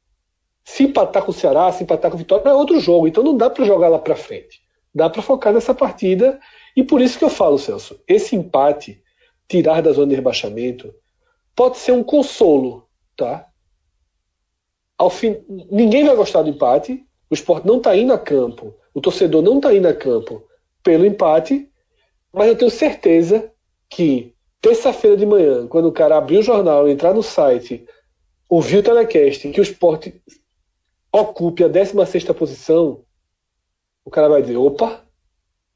Se 0.65 0.85
empatar 0.85 1.25
com 1.25 1.31
o 1.31 1.35
Ceará, 1.35 1.71
se 1.73 1.83
empatar 1.83 2.11
com 2.11 2.17
o 2.17 2.19
Vitória, 2.19 2.49
é 2.49 2.55
outro 2.55 2.79
jogo. 2.81 3.09
Então 3.09 3.23
não 3.23 3.37
dá 3.37 3.51
para 3.51 3.65
jogar 3.65 3.89
lá 3.89 3.99
para 3.99 4.17
frente. 4.17 4.61
Dá 4.95 5.09
para 5.09 5.23
focar 5.23 5.53
nessa 5.53 5.75
partida. 5.75 6.39
E 6.77 6.83
por 6.83 7.01
isso 7.01 7.19
que 7.19 7.25
eu 7.25 7.31
falo, 7.31 7.59
Celso, 7.59 8.01
esse 8.07 8.37
empate 8.37 9.03
tirar 9.49 9.83
da 9.83 9.93
zona 9.93 10.09
de 10.09 10.15
rebaixamento, 10.15 10.95
pode 11.55 11.77
ser 11.77 11.93
um 11.93 12.03
consolo, 12.03 12.89
tá? 13.15 13.47
Ao 14.97 15.11
fim, 15.11 15.45
ninguém 15.71 16.05
vai 16.07 16.17
gostar 16.17 16.43
do 16.43 16.49
empate, 16.49 17.05
o 17.29 17.35
esporte 17.35 17.67
não 17.67 17.77
está 17.77 17.95
indo 17.95 18.13
a 18.13 18.19
campo, 18.19 18.75
o 18.95 19.01
torcedor 19.01 19.43
não 19.43 19.57
está 19.57 19.75
indo 19.75 19.87
a 19.87 19.95
campo 19.95 20.43
pelo 20.83 21.05
empate, 21.05 21.69
mas 22.33 22.49
eu 22.49 22.57
tenho 22.57 22.71
certeza 22.71 23.53
que 23.91 24.35
terça-feira 24.61 25.17
de 25.17 25.27
manhã, 25.27 25.67
quando 25.67 25.89
o 25.89 25.93
cara 25.93 26.17
abrir 26.17 26.39
o 26.39 26.43
jornal, 26.43 26.89
entrar 26.89 27.13
no 27.13 27.23
site, 27.23 27.85
ouvir 28.49 28.79
o 28.79 28.83
telecast, 28.83 29.51
que 29.51 29.61
o 29.61 29.63
esporte 29.63 30.23
ocupe 31.13 31.63
a 31.63 31.69
16 31.69 32.25
posição, 32.33 33.05
o 34.05 34.11
cara 34.11 34.29
vai 34.29 34.41
dizer: 34.41 34.57
opa, 34.57 35.05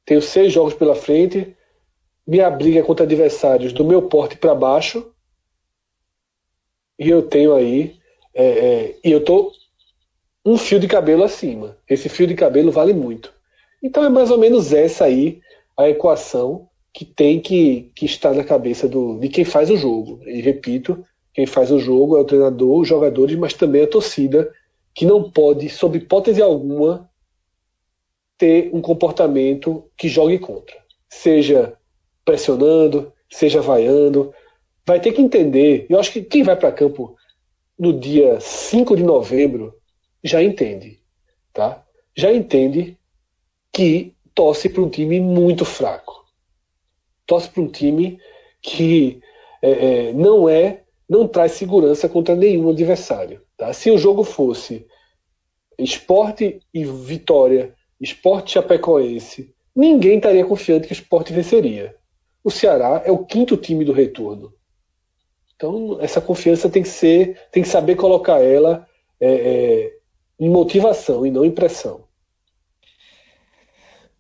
tenho 0.05 0.23
seis 0.23 0.53
jogos 0.53 0.75
pela 0.75 0.95
frente, 0.95 1.55
minha 2.27 2.51
briga 2.51 2.83
contra 2.83 3.05
adversários 3.05 3.73
do 3.73 3.85
meu 3.85 4.03
porte 4.03 4.37
para 4.37 4.55
baixo. 4.55 5.13
E 6.99 7.11
eu 7.11 7.23
tenho 7.23 7.55
aí. 7.55 7.99
É, 8.35 8.45
é, 8.45 8.99
e 9.05 9.11
eu 9.11 9.25
tô 9.25 9.53
um 10.45 10.57
fio 10.57 10.81
de 10.81 10.89
cabelo 10.89 11.25
acima. 11.25 11.77
Esse 11.89 12.09
fio 12.09 12.27
de 12.27 12.35
cabelo 12.35 12.73
vale 12.73 12.95
muito. 12.95 13.33
Então 13.83 14.05
é 14.05 14.09
mais 14.09 14.31
ou 14.31 14.39
menos 14.39 14.73
essa 14.73 15.05
aí 15.05 15.41
a 15.77 15.89
equação 15.89 16.69
que 16.93 17.05
tem 17.05 17.41
que, 17.41 17.93
que 17.95 18.07
estar 18.07 18.33
na 18.33 18.43
cabeça 18.43 18.89
do, 18.89 19.19
de 19.19 19.29
quem 19.29 19.45
faz 19.45 19.69
o 19.69 19.77
jogo. 19.77 20.21
E 20.25 20.41
repito, 20.41 21.05
quem 21.35 21.45
faz 21.47 21.71
o 21.71 21.79
jogo 21.79 22.17
é 22.17 22.21
o 22.21 22.25
treinador, 22.25 22.81
os 22.81 22.89
jogadores, 22.89 23.37
mas 23.37 23.53
também 23.53 23.83
a 23.83 23.87
torcida, 23.87 24.51
que 24.97 25.05
não 25.05 25.31
pode, 25.31 25.69
sob 25.69 25.99
hipótese 25.99 26.41
alguma, 26.41 27.11
ter 28.39 28.71
um 28.73 28.81
comportamento 28.81 29.91
que 29.95 30.09
jogue 30.09 30.39
contra. 30.39 30.75
Seja 31.07 31.77
pressionando, 32.25 33.13
seja 33.31 33.61
vaiando. 33.61 34.33
Vai 34.87 34.99
ter 34.99 35.13
que 35.13 35.21
entender. 35.21 35.85
Eu 35.91 36.01
acho 36.01 36.11
que 36.11 36.23
quem 36.23 36.43
vai 36.43 36.57
para 36.57 36.73
campo 36.73 37.15
no 37.79 37.93
dia 37.93 38.41
5 38.41 38.97
de 38.97 39.03
novembro 39.03 39.75
já 40.25 40.43
entende. 40.43 40.99
Tá? 41.53 41.85
Já 42.17 42.33
entende 42.33 42.99
que 43.71 44.15
torce 44.35 44.67
para 44.67 44.81
um 44.81 44.89
time 44.89 45.21
muito 45.21 45.67
fraco. 45.67 46.25
Torce 47.27 47.51
para 47.51 47.63
um 47.63 47.69
time 47.69 48.19
que 48.63 49.21
é, 49.61 49.71
é, 50.09 50.13
não 50.15 50.49
é, 50.49 50.85
não 51.07 51.29
traz 51.29 51.53
segurança 51.53 52.09
contra 52.09 52.35
nenhum 52.35 52.71
adversário. 52.71 53.46
Tá? 53.57 53.73
Se 53.73 53.91
o 53.91 53.99
jogo 53.99 54.25
fosse 54.25 54.87
esporte 55.79 56.61
e 56.73 56.85
vitória, 56.85 57.75
esporte 58.01 58.53
chapecoense, 58.53 59.55
ninguém 59.75 60.17
estaria 60.17 60.45
confiante 60.45 60.87
que 60.87 60.93
o 60.93 60.95
esporte 60.95 61.33
venceria 61.33 61.97
o 62.47 62.51
Ceará 62.51 63.03
é 63.05 63.11
o 63.11 63.27
quinto 63.27 63.57
time 63.57 63.85
do 63.85 63.93
retorno. 63.93 64.55
Então, 65.57 65.99
essa 66.01 66.21
confiança 66.21 66.71
tem 66.71 66.81
que 66.81 66.89
ser, 66.89 67.37
tem 67.51 67.61
que 67.61 67.69
saber 67.69 67.97
colocar 67.97 68.41
ela 68.41 68.87
é, 69.19 69.29
é, 69.29 69.93
em 70.39 70.49
motivação 70.49 71.27
e 71.27 71.31
não 71.33 71.45
em 71.45 71.51
pressão. 71.51 72.05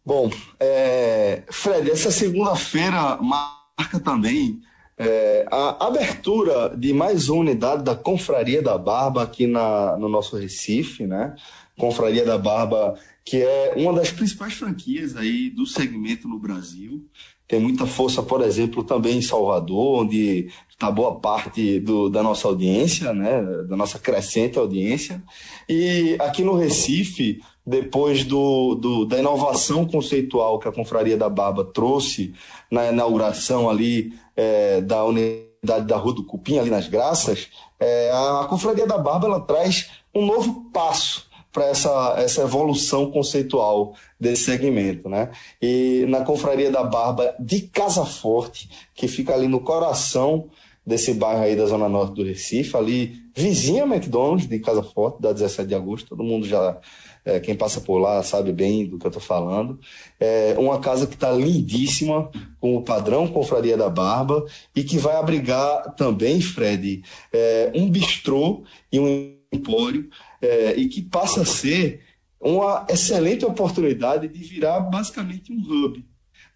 Bom, 0.05 0.29
é, 0.59 1.44
Fred, 1.49 1.88
essa 1.88 2.11
segunda-feira 2.11 3.16
marca 3.18 4.01
também 4.03 4.61
é, 4.99 5.47
a 5.51 5.87
abertura 5.87 6.75
de 6.77 6.93
mais 6.93 7.29
uma 7.29 7.41
unidade 7.41 7.83
da 7.83 7.95
Confraria 7.95 8.63
da 8.63 8.79
Barba 8.79 9.23
aqui 9.23 9.47
na, 9.47 9.97
no 9.97 10.09
nosso 10.09 10.37
Recife, 10.37 11.07
né? 11.07 11.35
Confraria 11.79 12.25
da 12.25 12.39
Barba, 12.39 12.99
que 13.25 13.43
é 13.43 13.75
uma 13.77 13.93
das 13.93 14.11
principais 14.11 14.55
franquias 14.55 15.17
aí 15.17 15.51
do 15.51 15.67
segmento 15.67 16.27
no 16.27 16.39
Brasil 16.39 17.07
tem 17.49 17.61
muita 17.61 17.87
força, 17.87 18.23
por 18.23 18.43
exemplo, 18.43 18.83
também 18.83 19.19
em 19.19 19.23
Salvador, 19.23 20.03
onde 20.03 20.49
está 20.69 20.91
boa 20.91 21.21
parte 21.21 21.79
do, 21.79 22.09
da 22.09 22.23
nossa 22.23 22.49
audiência, 22.49 23.13
né, 23.15 23.41
da 23.69 23.77
nossa 23.77 23.99
crescente 23.99 24.59
audiência. 24.59 25.23
E 25.69 26.17
aqui 26.21 26.43
no 26.43 26.57
Recife, 26.57 27.41
depois 27.67 28.25
do, 28.25 28.77
do, 28.77 29.05
da 29.05 29.19
inovação 29.19 29.85
conceitual 29.85 30.59
que 30.59 30.69
a 30.69 30.73
Confraria 30.73 31.17
da 31.17 31.29
Barba 31.29 31.65
trouxe 31.65 32.33
na 32.71 32.93
inauguração 32.93 33.69
ali 33.69 34.13
é, 34.37 34.81
da 34.81 35.05
unidade 35.05 35.87
da 35.87 35.97
Rua 35.97 36.15
do 36.15 36.25
Cupim, 36.25 36.59
ali 36.59 36.71
nas 36.71 36.87
Graças, 36.87 37.49
é, 37.81 38.11
a 38.13 38.47
Confraria 38.49 38.87
da 38.87 38.97
Barba 38.97 39.27
ela 39.27 39.41
traz 39.41 39.91
um 40.15 40.25
novo 40.25 40.71
passo 40.73 41.27
para 41.53 41.65
essa, 41.67 42.15
essa 42.19 42.43
evolução 42.43 43.11
conceitual 43.11 43.95
desse 44.21 44.45
segmento, 44.45 45.09
né? 45.09 45.31
E 45.61 46.05
na 46.07 46.23
Confraria 46.23 46.71
da 46.71 46.85
Barba 46.85 47.35
de 47.41 47.63
Casa 47.63 48.05
Forte, 48.05 48.69
que 48.95 49.09
fica 49.09 49.33
ali 49.33 49.49
no 49.49 49.61
coração 49.61 50.51
desse 50.87 51.15
bairro 51.15 51.43
aí 51.43 51.57
da 51.57 51.67
Zona 51.67 51.89
Norte 51.89 52.15
do 52.15 52.23
Recife, 52.23 52.77
ali 52.77 53.23
vizinha 53.35 53.85
McDonald's 53.85 54.47
de 54.47 54.59
Casa 54.61 54.83
Forte, 54.83 55.21
da 55.21 55.33
17 55.33 55.67
de 55.67 55.75
agosto, 55.75 56.11
todo 56.11 56.23
mundo 56.23 56.47
já, 56.47 56.79
é, 57.27 57.41
quem 57.41 57.57
passa 57.57 57.81
por 57.81 57.99
lá 57.99 58.23
sabe 58.23 58.53
bem 58.53 58.87
do 58.87 58.99
que 58.99 59.05
eu 59.05 59.09
estou 59.09 59.23
falando. 59.23 59.81
É 60.21 60.55
uma 60.57 60.79
casa 60.79 61.09
que 61.09 61.15
está 61.15 61.33
lindíssima, 61.33 62.31
com 62.61 62.77
o 62.77 62.83
padrão 62.83 63.27
Confraria 63.27 63.77
da 63.77 63.91
Barba, 63.91 64.47
e 64.75 64.85
que 64.85 64.97
vai 64.97 65.17
abrigar 65.17 65.93
também, 65.97 66.41
Fred, 66.41 67.03
é, 67.33 67.73
um 67.75 67.91
bistrô 67.91 68.62
e 68.93 69.01
um 69.01 69.35
empório 69.53 70.09
é, 70.41 70.77
e 70.77 70.89
que 70.89 71.03
passa 71.03 71.43
a 71.43 71.45
ser 71.45 72.01
uma 72.41 72.87
excelente 72.89 73.45
oportunidade 73.45 74.29
de 74.29 74.39
virar 74.45 74.79
basicamente 74.79 75.53
um 75.53 75.59
hub 75.59 76.05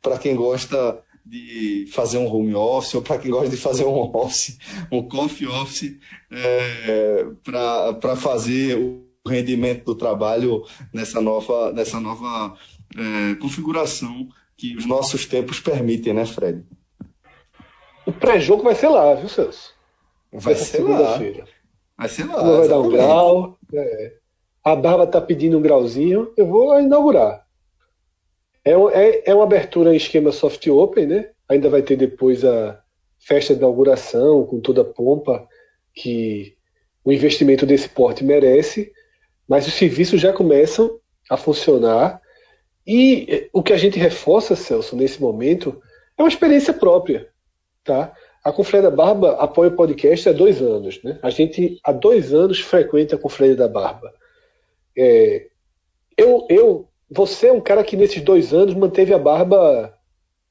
para 0.00 0.18
quem 0.18 0.37
gosta 0.37 1.02
de 1.26 1.87
fazer 1.92 2.18
um 2.18 2.33
home 2.33 2.54
office 2.54 2.94
ou 2.94 3.02
para 3.02 3.18
quem 3.18 3.30
gosta 3.30 3.48
de 3.48 3.56
fazer 3.56 3.85
um 3.85 3.98
office, 4.16 4.56
um 4.90 5.02
coffee 5.02 5.48
office, 5.48 5.96
é, 6.30 7.26
para 7.42 8.14
fazer 8.14 8.78
rendimento 9.26 9.85
do 9.85 9.94
trabalho 9.94 10.64
nessa 10.92 11.20
nova, 11.20 11.72
nessa 11.72 12.00
nova 12.00 12.56
é, 12.96 13.35
configuração 13.37 14.28
que 14.56 14.76
os 14.76 14.87
nossos 14.87 15.26
tempos 15.26 15.61
permitem, 15.61 16.12
né, 16.12 16.26
Fred? 16.26 16.64
O 18.06 18.12
pré-jogo 18.12 18.62
vai 18.62 18.74
ser 18.74 18.88
lá, 18.88 19.14
viu, 19.14 19.28
Celso? 19.28 19.74
Vai 20.33 20.54
ser 20.54 20.83
lá. 20.83 21.18
Vai 21.96 22.09
ser 22.09 22.24
lá. 22.24 22.59
Vai 22.59 22.68
dar 22.68 22.80
um 22.80 22.90
grau. 22.90 23.59
É. 23.74 24.12
A 24.64 24.76
Barba 24.76 25.04
está 25.04 25.20
pedindo 25.20 25.59
um 25.59 25.62
grauzinho. 25.62 26.33
Eu 26.37 26.46
vou 26.46 26.78
inaugurar. 26.80 27.44
É, 28.64 28.72
é, 28.72 29.30
é 29.30 29.35
uma 29.35 29.44
abertura 29.44 29.92
em 29.92 29.96
esquema 29.96 30.33
soft 30.33 30.66
open, 30.66 31.06
né? 31.06 31.30
Ainda 31.48 31.68
vai 31.68 31.83
ter 31.83 31.96
depois 31.96 32.44
a 32.44 32.80
festa 33.18 33.54
de 33.54 33.61
inauguração 33.61 34.44
com 34.44 34.61
toda 34.61 34.83
a 34.83 34.85
pompa 34.85 35.46
que 35.94 36.56
o 37.04 37.12
investimento 37.12 37.66
desse 37.66 37.88
porte 37.88 38.22
merece, 38.22 38.92
mas 39.50 39.66
os 39.66 39.74
serviços 39.74 40.20
já 40.20 40.32
começam 40.32 40.98
a 41.28 41.36
funcionar 41.36 42.22
e 42.86 43.50
o 43.52 43.62
que 43.62 43.72
a 43.72 43.76
gente 43.76 43.98
reforça, 43.98 44.56
Celso, 44.56 44.96
nesse 44.96 45.20
momento 45.20 45.82
é 46.16 46.22
uma 46.22 46.28
experiência 46.28 46.72
própria, 46.72 47.28
tá? 47.84 48.14
a 48.42 48.52
Confraria 48.52 48.88
da 48.88 48.96
Barba 48.96 49.32
apoia 49.32 49.70
o 49.70 49.76
podcast 49.76 50.28
há 50.28 50.32
dois 50.32 50.62
anos. 50.62 51.02
Né? 51.02 51.18
A 51.22 51.30
gente 51.30 51.78
há 51.84 51.92
dois 51.92 52.32
anos 52.32 52.60
frequenta 52.60 53.16
a 53.16 53.18
Confraria 53.18 53.56
da 53.56 53.68
Barba. 53.68 54.12
É, 54.96 55.46
eu, 56.16 56.46
eu, 56.48 56.88
você 57.10 57.48
é 57.48 57.52
um 57.52 57.60
cara 57.60 57.84
que 57.84 57.96
nesses 57.96 58.22
dois 58.22 58.52
anos 58.52 58.74
manteve 58.74 59.12
a 59.12 59.18
barba 59.18 59.94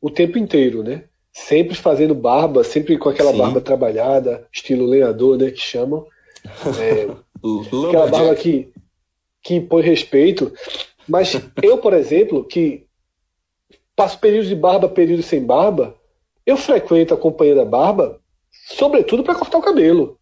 o 0.01 0.09
tempo 0.09 0.37
inteiro, 0.37 0.83
né? 0.83 1.05
Sempre 1.33 1.75
fazendo 1.75 2.15
barba, 2.15 2.63
sempre 2.63 2.97
com 2.97 3.09
aquela 3.09 3.31
Sim. 3.31 3.37
barba 3.37 3.61
trabalhada, 3.61 4.47
estilo 4.51 4.85
lenhador, 4.85 5.37
né? 5.37 5.51
Que 5.51 5.61
chamam. 5.61 6.05
É, 6.79 7.07
aquela 7.87 8.07
barba 8.07 8.35
que, 8.35 8.71
que 9.41 9.55
impõe 9.55 9.81
respeito. 9.81 10.51
Mas 11.07 11.33
eu, 11.61 11.77
por 11.77 11.93
exemplo, 11.93 12.43
que 12.43 12.85
passo 13.95 14.19
períodos 14.19 14.47
de 14.47 14.55
barba, 14.55 14.87
períodos 14.87 15.25
sem 15.25 15.43
barba, 15.43 15.95
eu 16.45 16.57
frequento 16.57 17.13
a 17.13 17.17
companhia 17.17 17.55
da 17.55 17.65
barba, 17.65 18.19
sobretudo 18.51 19.23
para 19.23 19.35
cortar 19.35 19.57
o 19.57 19.61
cabelo. 19.61 20.17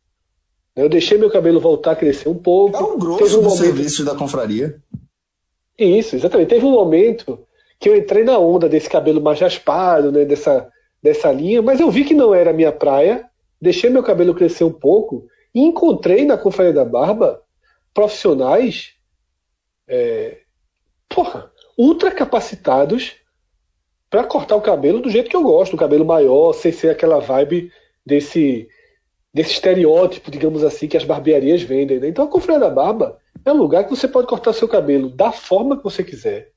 Eu 0.75 0.89
deixei 0.89 1.17
meu 1.17 1.29
cabelo 1.29 1.59
voltar 1.59 1.91
a 1.91 1.95
crescer 1.95 2.29
um 2.29 2.37
pouco. 2.37 2.77
É 2.77 2.81
um 2.81 2.99
grosso 2.99 3.37
um 3.37 3.41
do 3.41 3.49
momento... 3.49 3.57
serviço 3.57 4.05
da 4.05 4.15
confraria. 4.15 4.81
Isso, 5.77 6.15
exatamente. 6.15 6.49
Teve 6.49 6.65
um 6.65 6.71
momento 6.71 7.39
que 7.79 7.89
eu 7.89 7.95
entrei 7.95 8.23
na 8.23 8.37
onda 8.37 8.67
desse 8.67 8.89
cabelo 8.89 9.21
mais 9.21 9.39
raspado, 9.39 10.11
né, 10.11 10.25
dessa, 10.25 10.69
dessa 11.01 11.31
linha, 11.31 11.61
mas 11.61 11.79
eu 11.79 11.89
vi 11.89 12.03
que 12.03 12.13
não 12.13 12.33
era 12.33 12.49
a 12.49 12.53
minha 12.53 12.71
praia, 12.71 13.25
deixei 13.61 13.89
meu 13.89 14.03
cabelo 14.03 14.33
crescer 14.33 14.63
um 14.63 14.71
pouco 14.71 15.27
e 15.53 15.61
encontrei 15.61 16.25
na 16.25 16.37
Confraria 16.37 16.73
da 16.73 16.85
Barba 16.85 17.41
profissionais 17.93 18.96
é, 19.87 20.39
porra, 21.07 21.51
ultra 21.77 22.11
capacitados 22.11 23.15
para 24.09 24.23
cortar 24.23 24.55
o 24.55 24.61
cabelo 24.61 25.01
do 25.01 25.09
jeito 25.09 25.29
que 25.29 25.35
eu 25.35 25.43
gosto, 25.43 25.73
o 25.73 25.79
cabelo 25.79 26.05
maior, 26.05 26.53
sem 26.53 26.71
ser 26.71 26.89
aquela 26.89 27.19
vibe 27.19 27.71
desse 28.05 28.67
desse 29.33 29.51
estereótipo, 29.51 30.31
digamos 30.31 30.63
assim, 30.63 30.87
que 30.87 30.97
as 30.97 31.03
barbearias 31.03 31.61
vendem. 31.61 31.99
Né? 31.99 32.07
Então 32.07 32.25
a 32.25 32.27
Confraria 32.27 32.59
da 32.59 32.69
Barba 32.71 33.19
é 33.45 33.51
um 33.51 33.57
lugar 33.57 33.83
que 33.83 33.91
você 33.91 34.07
pode 34.07 34.27
cortar 34.27 34.51
seu 34.51 34.67
cabelo 34.67 35.09
da 35.09 35.31
forma 35.31 35.77
que 35.77 35.83
você 35.83 36.03
quiser. 36.03 36.49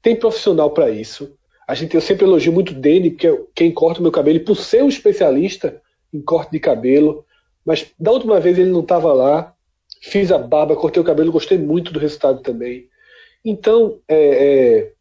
Tem 0.00 0.16
profissional 0.16 0.70
para 0.70 0.88
isso. 0.88 1.36
A 1.68 1.74
gente, 1.74 1.94
eu 1.94 2.00
sempre 2.00 2.24
elogio 2.24 2.52
muito 2.52 2.72
Dene, 2.72 3.10
que 3.10 3.26
é 3.26 3.38
quem 3.54 3.70
corta 3.70 4.00
o 4.00 4.02
meu 4.02 4.10
cabelo, 4.10 4.40
por 4.40 4.56
ser 4.56 4.82
um 4.82 4.88
especialista 4.88 5.80
em 6.12 6.22
corte 6.22 6.52
de 6.52 6.58
cabelo. 6.58 7.24
Mas 7.64 7.92
da 7.98 8.10
última 8.10 8.40
vez 8.40 8.58
ele 8.58 8.70
não 8.70 8.80
estava 8.80 9.12
lá. 9.12 9.51
Fiz 10.02 10.32
a 10.32 10.38
barba, 10.38 10.76
cortei 10.76 11.00
o 11.00 11.04
cabelo, 11.04 11.32
gostei 11.32 11.56
muito 11.56 11.92
do 11.92 11.98
resultado 11.98 12.40
também. 12.42 12.88
Então, 13.44 13.98
é, 14.08 14.16
é, 14.16 14.92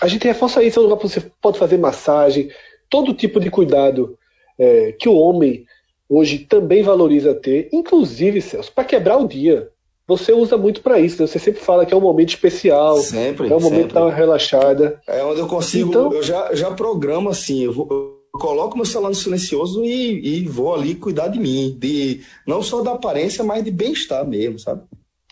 a 0.00 0.08
gente 0.08 0.26
reforça 0.26 0.62
isso. 0.62 0.78
É 0.78 0.82
um 0.82 0.86
lugar 0.86 0.98
que 0.98 1.08
você 1.08 1.20
pode 1.42 1.58
fazer 1.58 1.76
massagem, 1.76 2.50
todo 2.88 3.12
tipo 3.12 3.40
de 3.40 3.50
cuidado 3.50 4.16
é, 4.58 4.92
que 4.92 5.08
o 5.08 5.16
homem 5.16 5.66
hoje 6.08 6.38
também 6.38 6.82
valoriza 6.82 7.34
ter, 7.34 7.68
inclusive, 7.72 8.40
Celso, 8.40 8.72
para 8.72 8.84
quebrar 8.84 9.18
o 9.18 9.26
dia 9.26 9.70
você 10.06 10.32
usa 10.32 10.56
muito 10.56 10.82
para 10.82 11.00
isso. 11.00 11.20
Né? 11.20 11.26
Você 11.26 11.38
sempre 11.38 11.60
fala 11.60 11.86
que 11.86 11.94
é 11.94 11.96
um 11.96 12.00
momento 12.00 12.30
especial. 12.30 12.98
Sempre. 12.98 13.50
É 13.50 13.56
um 13.56 13.60
momento 13.60 13.80
sempre. 13.80 13.94
dar 13.94 14.02
uma 14.02 14.12
relaxada. 14.12 15.00
É 15.06 15.24
onde 15.24 15.40
eu 15.40 15.46
consigo. 15.46 15.88
Então, 15.88 16.12
eu 16.12 16.22
já, 16.22 16.54
já 16.54 16.70
programo 16.70 17.30
assim. 17.30 17.64
Eu, 17.64 17.72
vou, 17.72 18.20
coloco 18.38 18.76
meu 18.76 18.84
celular 18.84 19.10
no 19.10 19.14
silencioso 19.14 19.84
e, 19.84 20.40
e, 20.42 20.48
vou 20.48 20.74
ali 20.74 20.94
cuidar 20.94 21.28
de 21.28 21.38
mim. 21.38 21.76
De, 21.78 22.22
não 22.46 22.62
só 22.62 22.82
da 22.82 22.92
aparência, 22.92 23.44
mas 23.44 23.64
de 23.64 23.70
bem-estar 23.70 24.26
mesmo, 24.26 24.58
sabe? 24.58 24.82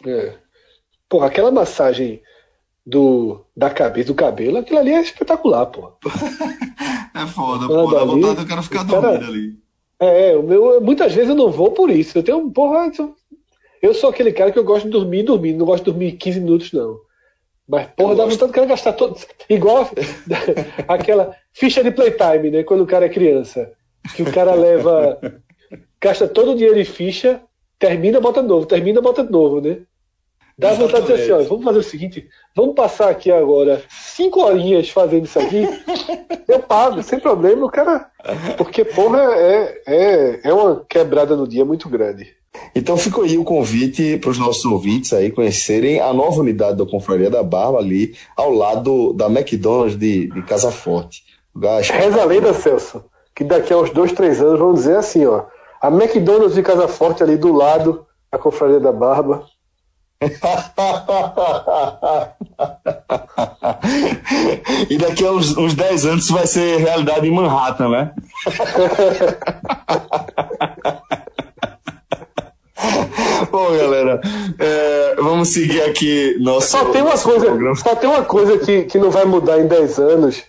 É. 0.07 0.35
Porra, 1.09 1.27
aquela 1.27 1.51
massagem 1.51 2.23
do, 2.87 3.45
da 3.57 3.71
cabeça, 3.71 4.09
do 4.09 4.15
cabelo, 4.15 4.59
aquilo 4.59 4.79
ali 4.79 4.93
é 4.93 5.01
espetacular, 5.01 5.67
pô. 5.67 5.93
é 7.15 7.27
foda, 7.27 7.67
pô. 7.67 7.91
Dá 7.93 8.05
vontade 8.05 8.41
eu 8.41 8.47
quero 8.47 8.63
ficar 8.63 8.85
dormindo 8.85 9.21
cara, 9.21 9.27
ali. 9.27 9.59
É, 10.01 10.37
o 10.37 10.43
meu, 10.43 10.81
muitas 10.81 11.13
vezes 11.13 11.31
eu 11.31 11.37
não 11.37 11.51
vou 11.51 11.73
por 11.73 11.91
isso. 11.91 12.17
Eu 12.17 12.23
tenho, 12.23 12.51
porra, 12.51 12.91
eu 13.81 13.95
sou 13.95 14.11
aquele 14.11 14.33
cara 14.33 14.51
que 14.51 14.59
eu 14.59 14.65
gosto 14.65 14.85
de 14.85 14.91
dormir 14.91 15.21
e 15.21 15.25
dormir, 15.25 15.53
não 15.53 15.67
gosto 15.67 15.85
de 15.85 15.91
dormir 15.91 16.13
15 16.13 16.41
minutos, 16.41 16.73
não. 16.73 16.99
Mas, 17.73 17.87
porra, 17.97 18.15
dá 18.15 18.25
vontade 18.25 18.49
do 18.49 18.53
cara 18.53 18.67
gastar 18.67 18.93
todo. 18.93 19.19
Igual 19.49 19.89
aquela 20.87 21.35
ficha 21.55 21.83
de 21.83 21.91
playtime, 21.91 22.51
né? 22.51 22.63
Quando 22.63 22.83
o 22.83 22.87
cara 22.87 23.07
é 23.07 23.09
criança. 23.09 23.73
Que 24.15 24.23
o 24.23 24.31
cara 24.31 24.53
leva. 24.53 25.19
Gasta 25.99 26.29
todo 26.29 26.53
o 26.53 26.55
dinheiro 26.55 26.79
em 26.79 26.85
ficha, 26.85 27.41
termina, 27.79 28.21
bota 28.21 28.43
novo, 28.43 28.67
termina, 28.67 29.01
bota 29.01 29.23
novo, 29.23 29.63
né? 29.63 29.79
Dá 30.59 30.75
vontade 30.75 31.07
de 31.07 31.13
dizer 31.13 31.33
assim, 31.33 31.45
ó, 31.45 31.49
vamos 31.49 31.65
fazer 31.65 31.79
o 31.79 31.83
seguinte, 31.83 32.29
vamos 32.55 32.75
passar 32.75 33.09
aqui 33.09 33.31
agora 33.31 33.83
cinco 33.89 34.43
horinhas 34.43 34.91
fazendo 34.91 35.25
isso 35.25 35.39
aqui, 35.39 35.63
eu 36.47 36.61
pago, 36.61 37.03
sem 37.03 37.19
problema, 37.19 37.65
o 37.65 37.71
cara. 37.71 38.11
Porque, 38.59 38.85
porra, 38.85 39.35
é, 39.35 39.83
é, 39.87 40.41
é 40.45 40.53
uma 40.53 40.85
quebrada 40.85 41.35
no 41.37 41.49
dia 41.49 41.65
muito 41.65 41.89
grande. 41.89 42.37
Então 42.75 42.97
ficou 42.97 43.25
aí 43.25 43.39
o 43.39 43.45
convite 43.45 44.19
para 44.19 44.31
os 44.31 44.39
nossos 44.39 44.65
ouvintes 44.65 45.13
aí 45.13 45.31
conhecerem 45.31 46.01
a 46.01 46.13
nova 46.13 46.41
unidade 46.41 46.79
da 46.79 46.87
Confraria 46.87 47.31
da 47.31 47.43
Barba 47.43 47.79
ali 47.79 48.15
ao 48.37 48.51
lado 48.51 49.13
da 49.13 49.27
McDonald's 49.27 49.99
de, 49.99 50.29
de 50.29 50.43
Casa 50.43 50.71
Forte. 50.71 51.25
Reza 51.91 52.23
a 52.23 52.25
lenda, 52.25 52.55
Celso, 52.55 53.05
que 53.35 53.45
daqui 53.45 53.73
a 53.73 53.79
uns 53.79 53.91
dois, 53.91 54.13
três 54.13 54.41
anos 54.41 54.59
vão 54.59 54.73
dizer 54.73 54.97
assim, 54.97 55.27
ó, 55.27 55.45
a 55.81 55.89
McDonald's 55.89 56.55
de 56.55 56.63
Casa 56.63 56.89
Forte 56.89 57.23
ali 57.23 57.37
do 57.37 57.53
lado 57.53 58.07
da 58.31 58.39
Confraria 58.39 58.81
da 58.81 58.93
Barba. 58.93 59.45
e 64.89 64.97
daqui 64.97 65.27
a 65.27 65.33
uns, 65.33 65.57
uns 65.57 65.75
10 65.75 66.07
anos 66.07 66.25
isso 66.25 66.33
vai 66.33 66.47
ser 66.47 66.79
realidade 66.79 67.27
em 67.27 67.33
Manhattan, 67.33 67.89
né? 67.89 68.13
Bom, 73.53 73.77
galera, 73.77 74.19
é, 74.59 75.15
vamos 75.17 75.49
seguir 75.53 75.83
aqui 75.83 76.39
nosso. 76.41 76.69
Só 76.69 76.87
tem 76.87 77.03
uma 77.03 77.19
coisa, 77.19 77.45
programa. 77.45 77.75
só 77.77 77.95
tem 77.95 78.09
uma 78.09 78.25
coisa 78.25 78.57
que, 78.57 78.85
que 78.85 78.99
não 78.99 79.11
vai 79.11 79.27
mudar 79.27 79.61
em 79.61 79.67
10 79.67 79.99
anos, 79.99 80.43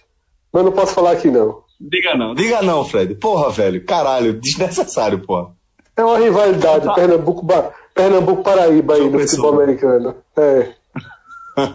mas 0.54 0.64
não 0.64 0.72
posso 0.72 0.94
falar 0.94 1.12
aqui 1.12 1.30
não. 1.30 1.62
Diga 1.82 2.16
não, 2.16 2.34
diga 2.34 2.62
não, 2.62 2.86
Fred. 2.86 3.16
Porra, 3.16 3.50
velho, 3.50 3.84
caralho, 3.84 4.40
desnecessário, 4.40 5.20
porra. 5.20 5.50
É 5.98 6.04
uma 6.04 6.18
rivalidade, 6.18 6.88
ah. 6.88 6.94
Pernambuco, 6.94 7.46
Pernambuco 7.94 8.42
Paraíba 8.42 8.94
aí 8.94 9.10
no 9.10 9.20
futebol 9.20 9.54
americano. 9.54 10.16
É. 10.38 10.70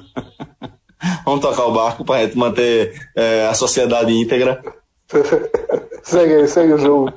Vamos 1.26 1.40
tocar 1.42 1.66
o 1.66 1.72
barco 1.72 2.06
para 2.06 2.24
gente 2.24 2.38
manter 2.38 2.94
é, 3.14 3.46
a 3.46 3.54
sociedade 3.54 4.12
íntegra. 4.12 4.62
segue 6.02 6.36
aí, 6.36 6.48
segue 6.48 6.72
o 6.72 6.78
jogo. 6.78 7.12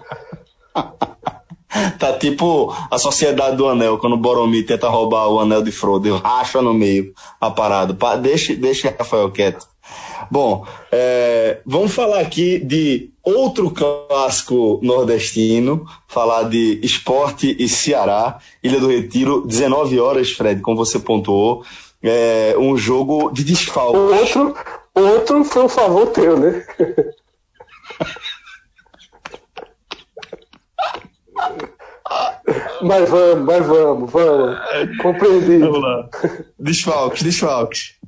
Tá 1.98 2.14
tipo 2.18 2.76
a 2.90 2.98
Sociedade 2.98 3.56
do 3.56 3.68
Anel, 3.68 3.98
quando 3.98 4.14
o 4.14 4.18
Boromir 4.18 4.66
tenta 4.66 4.90
roubar 4.90 5.30
o 5.30 5.40
anel 5.40 5.62
de 5.62 5.72
Frodo, 5.72 6.18
racha 6.18 6.62
no 6.62 6.74
meio 6.74 7.14
a 7.40 7.50
parada. 7.50 7.96
Deixe, 8.18 8.56
deixe 8.56 8.90
Rafael 8.90 9.32
quieto. 9.32 9.66
Bom, 10.30 10.66
é, 10.92 11.60
vamos 11.66 11.94
falar 11.94 12.20
aqui 12.20 12.60
de 12.60 13.10
outro 13.24 13.72
clássico 13.72 14.80
nordestino, 14.82 15.86
falar 16.08 16.44
de 16.44 16.80
esporte 16.84 17.56
e 17.60 17.68
Ceará, 17.68 18.40
Ilha 18.64 18.80
do 18.80 18.88
Retiro, 18.88 19.46
19 19.46 20.00
horas, 20.00 20.32
Fred, 20.32 20.62
como 20.62 20.78
você 20.78 21.00
pontuou, 21.00 21.64
é, 22.04 22.56
um 22.58 22.78
jogo 22.78 23.32
de 23.32 23.44
desfalque. 23.44 23.98
Outro, 23.98 24.56
outro 24.96 25.44
foi 25.44 25.64
um 25.64 25.70
favor 25.70 26.08
teu, 26.08 26.38
né? 26.38 26.66
Mas 32.82 33.10
vamos, 33.10 33.46
mas 33.46 33.66
vamos, 33.66 34.12
vamos. 34.12 34.58
Compreendi. 35.02 35.60
Vamos 35.60 35.82
lá. 35.82 36.10
Desfalques, 36.60 37.24
desfalques. 37.24 38.00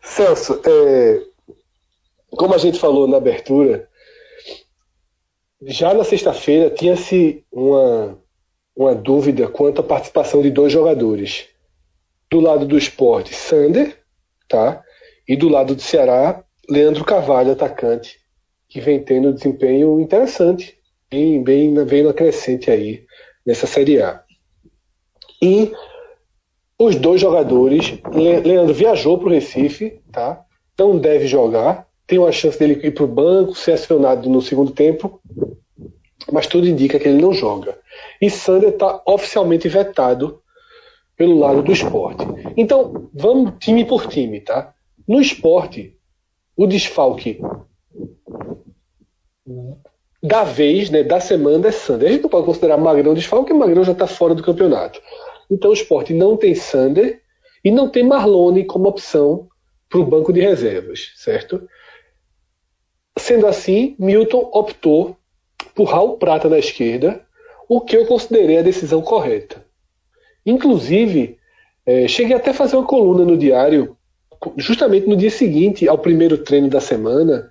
Celso, 0.00 0.60
é, 0.64 1.20
como 2.30 2.54
a 2.54 2.58
gente 2.58 2.78
falou 2.78 3.08
na 3.08 3.16
abertura, 3.16 3.88
já 5.62 5.92
na 5.92 6.04
sexta-feira 6.04 6.70
tinha-se 6.70 7.44
uma, 7.50 8.18
uma 8.74 8.94
dúvida 8.94 9.48
quanto 9.48 9.80
à 9.80 9.84
participação 9.84 10.40
de 10.40 10.50
dois 10.50 10.72
jogadores. 10.72 11.48
Do 12.30 12.40
lado 12.40 12.66
do 12.66 12.78
esporte, 12.78 13.34
Sander, 13.34 13.98
tá? 14.48 14.82
E 15.28 15.36
do 15.36 15.48
lado 15.48 15.74
do 15.74 15.82
Ceará, 15.82 16.42
Leandro 16.68 17.04
Carvalho, 17.04 17.52
atacante, 17.52 18.18
que 18.68 18.80
vem 18.80 19.02
tendo 19.02 19.28
um 19.28 19.32
desempenho 19.32 20.00
interessante 20.00 20.76
bem, 21.10 21.42
bem, 21.42 21.84
bem 21.84 22.02
na 22.02 22.12
crescente 22.12 22.70
aí 22.70 23.04
nessa 23.44 23.66
Série 23.66 24.02
A. 24.02 24.22
E 25.42 25.72
os 26.78 26.96
dois 26.96 27.20
jogadores, 27.20 27.98
Leandro 28.12 28.74
viajou 28.74 29.18
para 29.18 29.28
o 29.28 29.32
Recife, 29.32 30.00
tá? 30.12 30.44
Não 30.78 30.98
deve 30.98 31.26
jogar, 31.26 31.86
tem 32.06 32.18
uma 32.18 32.32
chance 32.32 32.58
dele 32.58 32.80
ir 32.86 32.92
para 32.92 33.04
o 33.04 33.08
banco, 33.08 33.54
ser 33.54 33.72
acionado 33.72 34.28
no 34.28 34.42
segundo 34.42 34.72
tempo, 34.72 35.20
mas 36.32 36.46
tudo 36.46 36.68
indica 36.68 36.98
que 36.98 37.08
ele 37.08 37.20
não 37.20 37.32
joga. 37.32 37.78
E 38.20 38.28
Sander 38.28 38.70
está 38.70 39.02
oficialmente 39.06 39.68
vetado 39.68 40.42
pelo 41.16 41.38
lado 41.38 41.62
do 41.62 41.72
esporte. 41.72 42.24
Então, 42.56 43.08
vamos 43.14 43.54
time 43.58 43.84
por 43.84 44.06
time, 44.06 44.40
tá? 44.40 44.74
No 45.08 45.20
esporte, 45.20 45.96
o 46.56 46.66
desfalque 46.66 47.40
da 50.26 50.42
vez, 50.42 50.90
né, 50.90 51.02
da 51.02 51.20
semana 51.20 51.68
é 51.68 51.72
Sander. 51.72 52.08
A 52.08 52.12
gente 52.12 52.22
não 52.22 52.30
pode 52.30 52.46
considerar 52.46 52.76
Magrão 52.76 53.14
desfalque, 53.14 53.46
porque 53.46 53.58
Magrão 53.58 53.84
já 53.84 53.92
está 53.92 54.06
fora 54.06 54.34
do 54.34 54.42
campeonato. 54.42 55.00
Então 55.50 55.70
o 55.70 55.74
esporte 55.74 56.12
não 56.12 56.36
tem 56.36 56.54
Sander 56.54 57.22
e 57.64 57.70
não 57.70 57.88
tem 57.88 58.02
Marlone 58.02 58.64
como 58.64 58.88
opção 58.88 59.48
para 59.88 60.00
o 60.00 60.04
banco 60.04 60.32
de 60.32 60.40
reservas, 60.40 61.12
certo? 61.16 61.68
Sendo 63.16 63.46
assim, 63.46 63.94
Milton 63.98 64.50
optou 64.52 65.16
por 65.74 65.84
Raul 65.84 66.18
Prata 66.18 66.48
na 66.48 66.58
esquerda, 66.58 67.24
o 67.68 67.80
que 67.80 67.96
eu 67.96 68.06
considerei 68.06 68.58
a 68.58 68.62
decisão 68.62 69.00
correta. 69.00 69.64
Inclusive, 70.44 71.38
é, 71.84 72.08
cheguei 72.08 72.36
até 72.36 72.50
a 72.50 72.54
fazer 72.54 72.76
uma 72.76 72.86
coluna 72.86 73.24
no 73.24 73.36
diário, 73.36 73.96
justamente 74.56 75.06
no 75.06 75.16
dia 75.16 75.30
seguinte 75.30 75.88
ao 75.88 75.98
primeiro 75.98 76.38
treino 76.38 76.68
da 76.68 76.80
semana, 76.80 77.48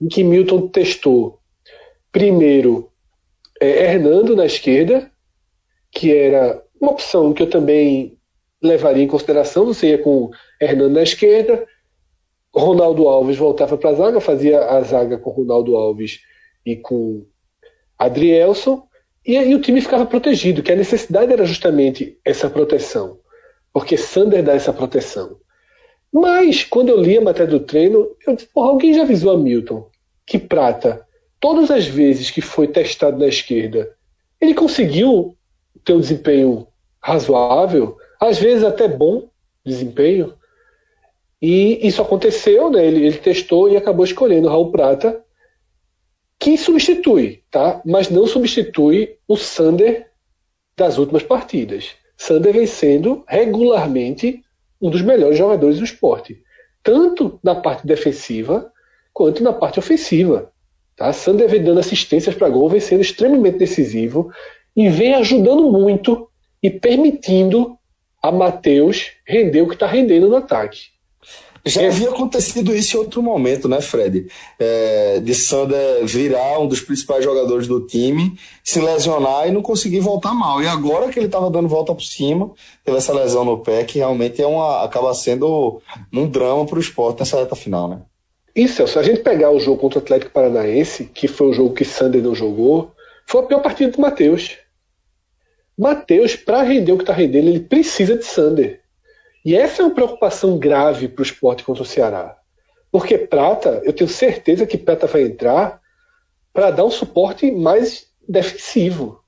em 0.00 0.08
que 0.08 0.22
Milton 0.22 0.68
testou 0.68 1.37
primeiro 2.12 2.90
é, 3.60 3.84
Hernando 3.84 4.36
na 4.36 4.46
esquerda, 4.46 5.10
que 5.90 6.14
era 6.14 6.62
uma 6.80 6.92
opção 6.92 7.32
que 7.32 7.42
eu 7.42 7.50
também 7.50 8.18
levaria 8.62 9.02
em 9.02 9.08
consideração. 9.08 9.66
Você 9.66 9.88
ia 9.90 9.98
com 9.98 10.30
Hernando 10.60 10.94
na 10.94 11.02
esquerda, 11.02 11.66
Ronaldo 12.54 13.08
Alves 13.08 13.36
voltava 13.36 13.76
para 13.76 13.90
a 13.90 13.94
zaga, 13.94 14.20
fazia 14.20 14.60
a 14.64 14.80
zaga 14.82 15.18
com 15.18 15.30
Ronaldo 15.30 15.76
Alves 15.76 16.20
e 16.64 16.76
com 16.76 17.26
Adrielson, 17.98 18.86
e 19.26 19.36
aí 19.36 19.54
o 19.54 19.60
time 19.60 19.80
ficava 19.80 20.06
protegido, 20.06 20.62
que 20.62 20.72
a 20.72 20.76
necessidade 20.76 21.32
era 21.32 21.44
justamente 21.44 22.18
essa 22.24 22.48
proteção, 22.48 23.18
porque 23.72 23.96
Sander 23.96 24.42
dá 24.42 24.54
essa 24.54 24.72
proteção. 24.72 25.38
Mas, 26.12 26.64
quando 26.64 26.88
eu 26.88 27.00
li 27.00 27.18
a 27.18 27.20
matéria 27.20 27.50
do 27.50 27.60
treino, 27.60 28.08
eu 28.26 28.34
disse, 28.34 28.48
porra, 28.48 28.68
alguém 28.68 28.94
já 28.94 29.02
avisou 29.02 29.32
a 29.32 29.36
Milton 29.36 29.90
que 30.26 30.38
Prata, 30.38 31.06
todas 31.40 31.70
as 31.70 31.86
vezes 31.86 32.30
que 32.30 32.40
foi 32.40 32.68
testado 32.68 33.18
na 33.18 33.26
esquerda, 33.26 33.94
ele 34.40 34.54
conseguiu 34.54 35.36
ter 35.84 35.92
um 35.92 36.00
desempenho 36.00 36.66
razoável, 37.00 37.96
às 38.20 38.38
vezes 38.38 38.64
até 38.64 38.88
bom 38.88 39.28
desempenho. 39.64 40.34
E 41.40 41.86
isso 41.86 42.02
aconteceu, 42.02 42.70
né? 42.70 42.84
Ele, 42.84 43.06
ele 43.06 43.18
testou 43.18 43.68
e 43.68 43.76
acabou 43.76 44.04
escolhendo 44.04 44.48
Raul 44.48 44.72
Prata, 44.72 45.24
que 46.38 46.56
substitui, 46.56 47.42
tá? 47.50 47.80
Mas 47.84 48.08
não 48.08 48.26
substitui 48.26 49.16
o 49.26 49.36
Sander 49.36 50.10
das 50.76 50.98
últimas 50.98 51.22
partidas. 51.22 51.90
Sander 52.16 52.52
vem 52.52 52.66
sendo 52.66 53.24
regularmente 53.26 54.42
um 54.80 54.90
dos 54.90 55.02
melhores 55.02 55.38
jogadores 55.38 55.78
do 55.78 55.84
esporte, 55.84 56.42
tanto 56.82 57.38
na 57.42 57.54
parte 57.54 57.86
defensiva 57.86 58.72
quanto 59.12 59.42
na 59.42 59.52
parte 59.52 59.78
ofensiva. 59.78 60.52
Tá? 60.98 61.12
Sander 61.12 61.48
vem 61.48 61.62
dando 61.62 61.78
assistências 61.78 62.34
para 62.34 62.48
gol, 62.48 62.68
vem 62.68 62.80
sendo 62.80 63.00
extremamente 63.00 63.56
decisivo 63.56 64.30
e 64.76 64.88
vem 64.88 65.14
ajudando 65.14 65.70
muito 65.70 66.28
e 66.60 66.68
permitindo 66.68 67.78
a 68.20 68.32
Matheus 68.32 69.12
render 69.24 69.62
o 69.62 69.68
que 69.68 69.74
está 69.74 69.86
rendendo 69.86 70.28
no 70.28 70.36
ataque. 70.36 70.88
Já 71.64 71.86
havia 71.86 72.08
acontecido 72.08 72.74
isso 72.74 72.96
em 72.96 73.00
outro 73.00 73.22
momento, 73.22 73.68
né, 73.68 73.80
Fred? 73.80 74.26
É, 74.58 75.20
de 75.20 75.34
Sander 75.34 76.04
virar 76.04 76.58
um 76.58 76.66
dos 76.66 76.80
principais 76.80 77.22
jogadores 77.22 77.66
do 77.66 77.86
time, 77.86 78.38
se 78.64 78.80
lesionar 78.80 79.46
e 79.46 79.50
não 79.50 79.60
conseguir 79.60 80.00
voltar 80.00 80.32
mal. 80.32 80.62
E 80.62 80.66
agora 80.66 81.10
que 81.10 81.18
ele 81.18 81.26
estava 81.26 81.50
dando 81.50 81.68
volta 81.68 81.94
por 81.94 82.02
cima, 82.02 82.50
teve 82.84 82.96
essa 82.96 83.12
lesão 83.12 83.44
no 83.44 83.58
pé, 83.58 83.84
que 83.84 83.98
realmente 83.98 84.40
é 84.40 84.46
uma, 84.46 84.82
acaba 84.82 85.12
sendo 85.14 85.80
um 86.12 86.26
drama 86.28 86.64
para 86.64 86.78
o 86.78 86.80
esporte 86.80 87.20
nessa 87.20 87.38
reta 87.38 87.54
final, 87.54 87.88
né? 87.88 88.00
Isso, 88.58 88.84
se 88.88 88.98
a 88.98 89.04
gente 89.04 89.20
pegar 89.20 89.52
o 89.52 89.60
jogo 89.60 89.80
contra 89.80 90.00
o 90.00 90.02
Atlético 90.02 90.32
Paranaense, 90.32 91.04
que 91.04 91.28
foi 91.28 91.46
o 91.46 91.52
jogo 91.52 91.74
que 91.74 91.84
Sander 91.84 92.20
não 92.20 92.34
jogou, 92.34 92.90
foi 93.24 93.40
a 93.40 93.44
pior 93.44 93.62
partida 93.62 93.92
do 93.92 94.00
Matheus. 94.00 94.58
Matheus, 95.78 96.34
para 96.34 96.62
render 96.62 96.90
o 96.90 96.96
que 96.96 97.04
está 97.04 97.12
rendendo, 97.12 97.46
ele 97.46 97.60
precisa 97.60 98.16
de 98.16 98.24
Sander. 98.24 98.80
E 99.44 99.54
essa 99.54 99.80
é 99.80 99.84
uma 99.84 99.94
preocupação 99.94 100.58
grave 100.58 101.06
para 101.06 101.22
o 101.22 101.24
esporte 101.24 101.62
contra 101.62 101.84
o 101.84 101.86
Ceará. 101.86 102.36
Porque 102.90 103.16
Prata, 103.16 103.80
eu 103.84 103.92
tenho 103.92 104.10
certeza 104.10 104.66
que 104.66 104.76
Prata 104.76 105.06
vai 105.06 105.22
entrar 105.22 105.80
para 106.52 106.72
dar 106.72 106.84
um 106.84 106.90
suporte 106.90 107.52
mais 107.52 108.08
defensivo, 108.28 109.22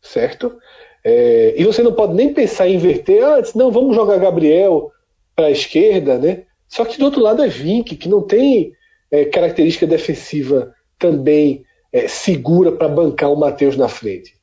certo? 0.00 0.56
É, 1.02 1.54
e 1.56 1.64
você 1.64 1.82
não 1.82 1.92
pode 1.92 2.14
nem 2.14 2.32
pensar 2.32 2.68
em 2.68 2.76
inverter, 2.76 3.24
ah, 3.24 3.42
não, 3.56 3.72
vamos 3.72 3.96
jogar 3.96 4.18
Gabriel 4.18 4.92
para 5.34 5.46
a 5.46 5.50
esquerda, 5.50 6.18
né? 6.18 6.44
Só 6.68 6.84
que 6.84 6.98
do 6.98 7.04
outro 7.04 7.20
lado 7.20 7.42
é 7.42 7.48
Vink, 7.48 7.96
que 7.96 8.08
não 8.08 8.22
tem 8.22 8.72
é, 9.10 9.24
característica 9.24 9.86
defensiva 9.86 10.74
também 10.98 11.64
é, 11.92 12.08
segura 12.08 12.72
para 12.72 12.88
bancar 12.88 13.32
o 13.32 13.36
Matheus 13.36 13.76
na 13.76 13.88
frente. 13.88 14.34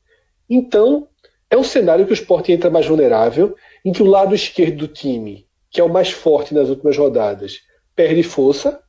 Então, 0.50 1.08
é 1.50 1.58
um 1.58 1.64
cenário 1.64 2.06
que 2.06 2.12
o 2.12 2.14
esporte 2.14 2.52
entra 2.52 2.70
mais 2.70 2.86
vulnerável 2.86 3.56
em 3.84 3.92
que 3.92 4.02
o 4.02 4.08
lado 4.08 4.34
esquerdo 4.34 4.78
do 4.78 4.88
time, 4.88 5.46
que 5.70 5.80
é 5.80 5.84
o 5.84 5.90
mais 5.92 6.12
forte 6.12 6.54
nas 6.54 6.70
últimas 6.70 6.98
rodadas, 6.98 7.60
perde 7.96 8.24
força, 8.24 8.80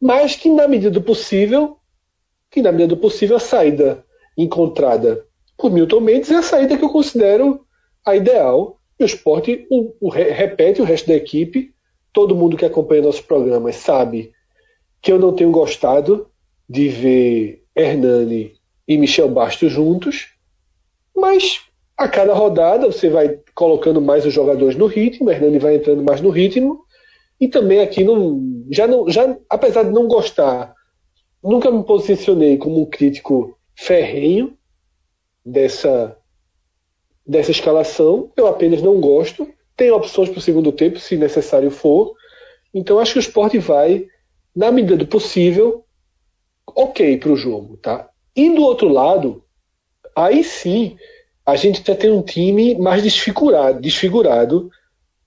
mas 0.00 0.36
que 0.36 0.50
na 0.50 0.68
medida 0.68 0.90
do 0.90 1.02
possível, 1.02 1.78
que 2.50 2.60
na 2.60 2.72
medida 2.72 2.88
do 2.94 3.00
possível 3.00 3.36
a 3.36 3.40
saída 3.40 4.04
encontrada 4.36 5.24
por 5.56 5.70
Milton 5.70 6.00
Mendes 6.00 6.30
é 6.30 6.36
a 6.36 6.42
saída 6.42 6.76
que 6.76 6.84
eu 6.84 6.90
considero 6.90 7.64
a 8.04 8.14
ideal. 8.16 8.80
E 8.98 9.02
o 9.02 9.06
esporte 9.06 9.66
o, 9.70 9.94
o, 10.00 10.08
repete 10.08 10.80
o 10.80 10.84
resto 10.84 11.08
da 11.08 11.14
equipe. 11.14 11.73
Todo 12.14 12.34
mundo 12.34 12.56
que 12.56 12.64
acompanha 12.64 13.02
nossos 13.02 13.20
programas 13.20 13.76
sabe 13.76 14.32
que 15.02 15.12
eu 15.12 15.18
não 15.18 15.34
tenho 15.34 15.50
gostado 15.50 16.30
de 16.66 16.88
ver 16.88 17.62
Hernani 17.76 18.54
e 18.88 18.96
Michel 18.96 19.28
Bastos 19.28 19.70
juntos, 19.70 20.28
mas 21.14 21.60
a 21.96 22.08
cada 22.08 22.32
rodada 22.32 22.86
você 22.86 23.08
vai 23.08 23.38
colocando 23.54 24.00
mais 24.00 24.24
os 24.24 24.32
jogadores 24.32 24.76
no 24.76 24.86
ritmo, 24.86 25.30
Hernani 25.30 25.58
vai 25.58 25.76
entrando 25.76 26.02
mais 26.02 26.20
no 26.20 26.30
ritmo. 26.30 26.84
E 27.40 27.48
também 27.48 27.80
aqui 27.80 28.02
não, 28.02 28.64
já 28.70 28.86
não, 28.86 29.08
já 29.10 29.36
apesar 29.50 29.82
de 29.82 29.90
não 29.90 30.06
gostar, 30.08 30.74
nunca 31.42 31.70
me 31.70 31.84
posicionei 31.84 32.56
como 32.56 32.80
um 32.80 32.86
crítico 32.86 33.58
ferrenho 33.76 34.56
dessa 35.44 36.16
dessa 37.26 37.50
escalação. 37.50 38.32
Eu 38.36 38.46
apenas 38.46 38.82
não 38.82 39.00
gosto. 39.00 39.48
Tem 39.76 39.90
opções 39.90 40.28
para 40.28 40.38
o 40.38 40.42
segundo 40.42 40.72
tempo, 40.72 40.98
se 40.98 41.16
necessário 41.16 41.70
for. 41.70 42.14
Então 42.72 42.98
acho 42.98 43.12
que 43.12 43.18
o 43.18 43.20
esporte 43.20 43.58
vai, 43.58 44.06
na 44.54 44.70
medida 44.70 44.96
do 44.96 45.06
possível, 45.06 45.84
ok 46.66 47.16
para 47.18 47.32
o 47.32 47.36
jogo, 47.36 47.76
tá? 47.76 48.08
E 48.34 48.50
do 48.50 48.62
outro 48.62 48.88
lado, 48.88 49.44
aí 50.14 50.42
sim 50.42 50.96
a 51.46 51.56
gente 51.56 51.82
já 51.86 51.94
tem 51.94 52.10
um 52.10 52.22
time 52.22 52.74
mais 52.76 53.02
desfigurado, 53.02 53.80
desfigurado 53.80 54.70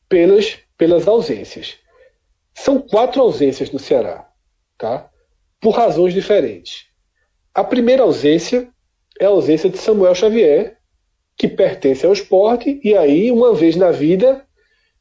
pelas, 0.10 0.58
pelas 0.78 1.08
ausências. 1.08 1.76
São 2.54 2.80
quatro 2.80 3.22
ausências 3.22 3.70
no 3.72 3.78
Ceará, 3.78 4.28
tá? 4.78 5.10
por 5.60 5.72
razões 5.72 6.14
diferentes. 6.14 6.86
A 7.54 7.64
primeira 7.64 8.04
ausência 8.04 8.70
é 9.20 9.26
a 9.26 9.30
ausência 9.30 9.70
de 9.70 9.78
Samuel 9.78 10.14
Xavier, 10.14 10.77
que 11.38 11.48
pertence 11.48 12.06
ao 12.06 12.14
esporte, 12.14 12.80
e 12.84 12.96
aí, 12.96 13.32
uma 13.32 13.54
vez 13.54 13.76
na 13.76 13.92
vida, 13.92 14.44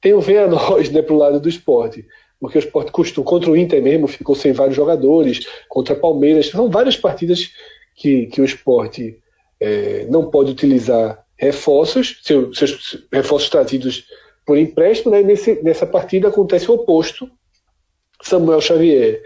tem 0.00 0.12
o 0.12 0.20
venha 0.20 0.46
nós 0.46 0.90
né, 0.92 1.00
para 1.00 1.14
o 1.14 1.18
lado 1.18 1.40
do 1.40 1.48
esporte. 1.48 2.06
Porque 2.38 2.58
o 2.58 2.60
esporte 2.60 2.92
custou 2.92 3.24
contra 3.24 3.50
o 3.50 3.56
Inter 3.56 3.82
mesmo, 3.82 4.06
ficou 4.06 4.34
sem 4.34 4.52
vários 4.52 4.76
jogadores, 4.76 5.46
contra 5.68 5.94
Palmeiras. 5.94 6.48
São 6.48 6.68
várias 6.68 6.96
partidas 6.96 7.50
que, 7.94 8.26
que 8.26 8.42
o 8.42 8.44
esporte 8.44 9.18
é, 9.58 10.06
não 10.10 10.30
pode 10.30 10.50
utilizar 10.50 11.24
reforços, 11.36 12.20
seus, 12.22 12.58
seus, 12.58 13.06
reforços 13.10 13.48
trazidos 13.48 14.04
por 14.44 14.58
empréstimo, 14.58 15.10
né? 15.10 15.22
Nesse, 15.22 15.62
nessa 15.62 15.86
partida 15.86 16.28
acontece 16.28 16.70
o 16.70 16.74
oposto. 16.74 17.28
Samuel 18.22 18.60
Xavier, 18.60 19.22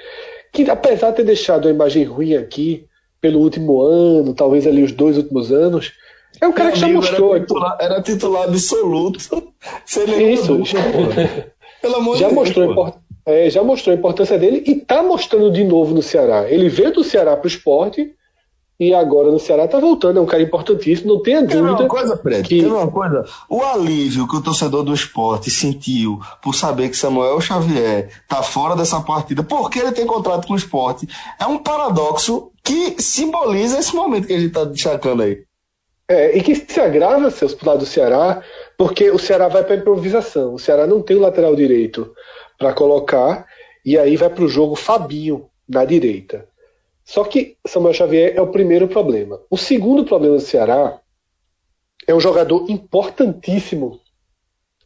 que 0.53 0.69
apesar 0.71 1.11
de 1.11 1.17
ter 1.17 1.25
deixado 1.25 1.69
a 1.69 1.71
imagem 1.71 2.05
ruim 2.05 2.35
aqui 2.35 2.87
pelo 3.21 3.41
último 3.41 3.83
ano, 3.83 4.35
talvez 4.35 4.67
ali 4.67 4.83
os 4.83 4.93
dois 4.93 5.17
últimos 5.17 5.53
anos, 5.53 5.93
é 6.41 6.47
um 6.47 6.53
cara 6.53 6.73
que 6.73 6.79
já 6.79 6.89
mostrou. 6.89 7.35
Era 7.35 7.41
titular, 7.41 7.77
era 7.81 8.03
titular 8.03 8.45
absoluto. 8.45 9.19
Isso. 10.33 10.61
Pelo 11.81 11.97
amor 11.97 12.17
já, 12.17 12.29
de 12.29 12.35
mostrou 12.35 12.75
Deus, 12.75 12.95
é, 13.27 13.51
já 13.51 13.63
mostrou 13.63 13.95
a 13.95 13.99
importância 13.99 14.39
dele 14.39 14.63
e 14.67 14.73
está 14.73 15.03
mostrando 15.03 15.51
de 15.51 15.65
novo 15.65 15.95
no 15.95 16.03
Ceará. 16.03 16.51
Ele 16.51 16.69
veio 16.69 16.93
do 16.93 17.05
Ceará 17.05 17.37
para 17.37 17.45
o 17.45 17.49
esporte 17.49 18.15
e 18.79 18.95
agora 18.95 19.31
no 19.31 19.39
Ceará 19.39 19.69
tá 19.69 19.79
voltando, 19.79 20.19
é 20.19 20.23
um 20.23 20.27
cara 20.27 20.43
importantíssimo, 20.43 21.13
não 21.13 21.23
tenha 21.23 21.43
dúvida. 21.43 21.77
Tem 21.77 21.85
uma 21.85 21.87
coisa, 21.87 22.17
Fred, 22.17 22.49
que... 22.49 22.61
tem 22.61 22.73
uma 22.73 22.91
coisa. 22.91 23.27
O 23.47 23.63
alívio 23.63 24.27
que 24.27 24.37
o 24.37 24.41
torcedor 24.41 24.83
do 24.83 24.95
esporte 24.95 25.51
sentiu 25.51 26.19
por 26.43 26.55
saber 26.55 26.89
que 26.89 26.97
Samuel 26.97 27.39
Xavier 27.43 28.09
tá 28.27 28.43
fora 28.43 28.75
dessa 28.75 28.99
partida, 29.03 29.43
porque 29.43 29.79
ele 29.79 29.93
tem 29.93 30.07
contrato 30.07 30.47
com 30.47 30.55
o 30.55 30.57
esporte, 30.57 31.07
é 31.39 31.45
um 31.45 31.59
paradoxo 31.59 32.51
que 32.65 32.97
simboliza 33.03 33.79
esse 33.79 33.95
momento 33.95 34.27
que 34.27 34.33
a 34.33 34.41
gente 34.41 34.53
tá 34.53 34.65
destacando 34.65 35.25
aí. 35.25 35.45
É, 36.11 36.37
e 36.37 36.43
que 36.43 36.57
se 36.57 36.81
agrava, 36.81 37.31
seus 37.31 37.55
pro 37.55 37.69
lado 37.69 37.79
do 37.79 37.87
Ceará, 37.87 38.43
porque 38.77 39.13
o 39.13 39.19
Ceará 39.19 39.47
vai 39.47 39.63
para 39.63 39.77
improvisação. 39.77 40.55
O 40.55 40.59
Ceará 40.59 40.85
não 40.85 41.01
tem 41.01 41.17
o 41.17 41.21
lateral 41.21 41.55
direito 41.55 42.13
para 42.59 42.73
colocar, 42.73 43.47
e 43.85 43.97
aí 43.97 44.17
vai 44.17 44.29
para 44.29 44.43
o 44.43 44.49
jogo 44.49 44.75
Fabinho 44.75 45.49
na 45.69 45.85
direita. 45.85 46.49
Só 47.05 47.23
que 47.23 47.57
Samuel 47.65 47.95
Xavier 47.95 48.37
é 48.37 48.41
o 48.41 48.51
primeiro 48.51 48.89
problema. 48.89 49.41
O 49.49 49.57
segundo 49.57 50.05
problema 50.05 50.35
do 50.35 50.43
Ceará 50.43 51.01
é 52.05 52.13
um 52.13 52.19
jogador 52.19 52.69
importantíssimo 52.69 54.01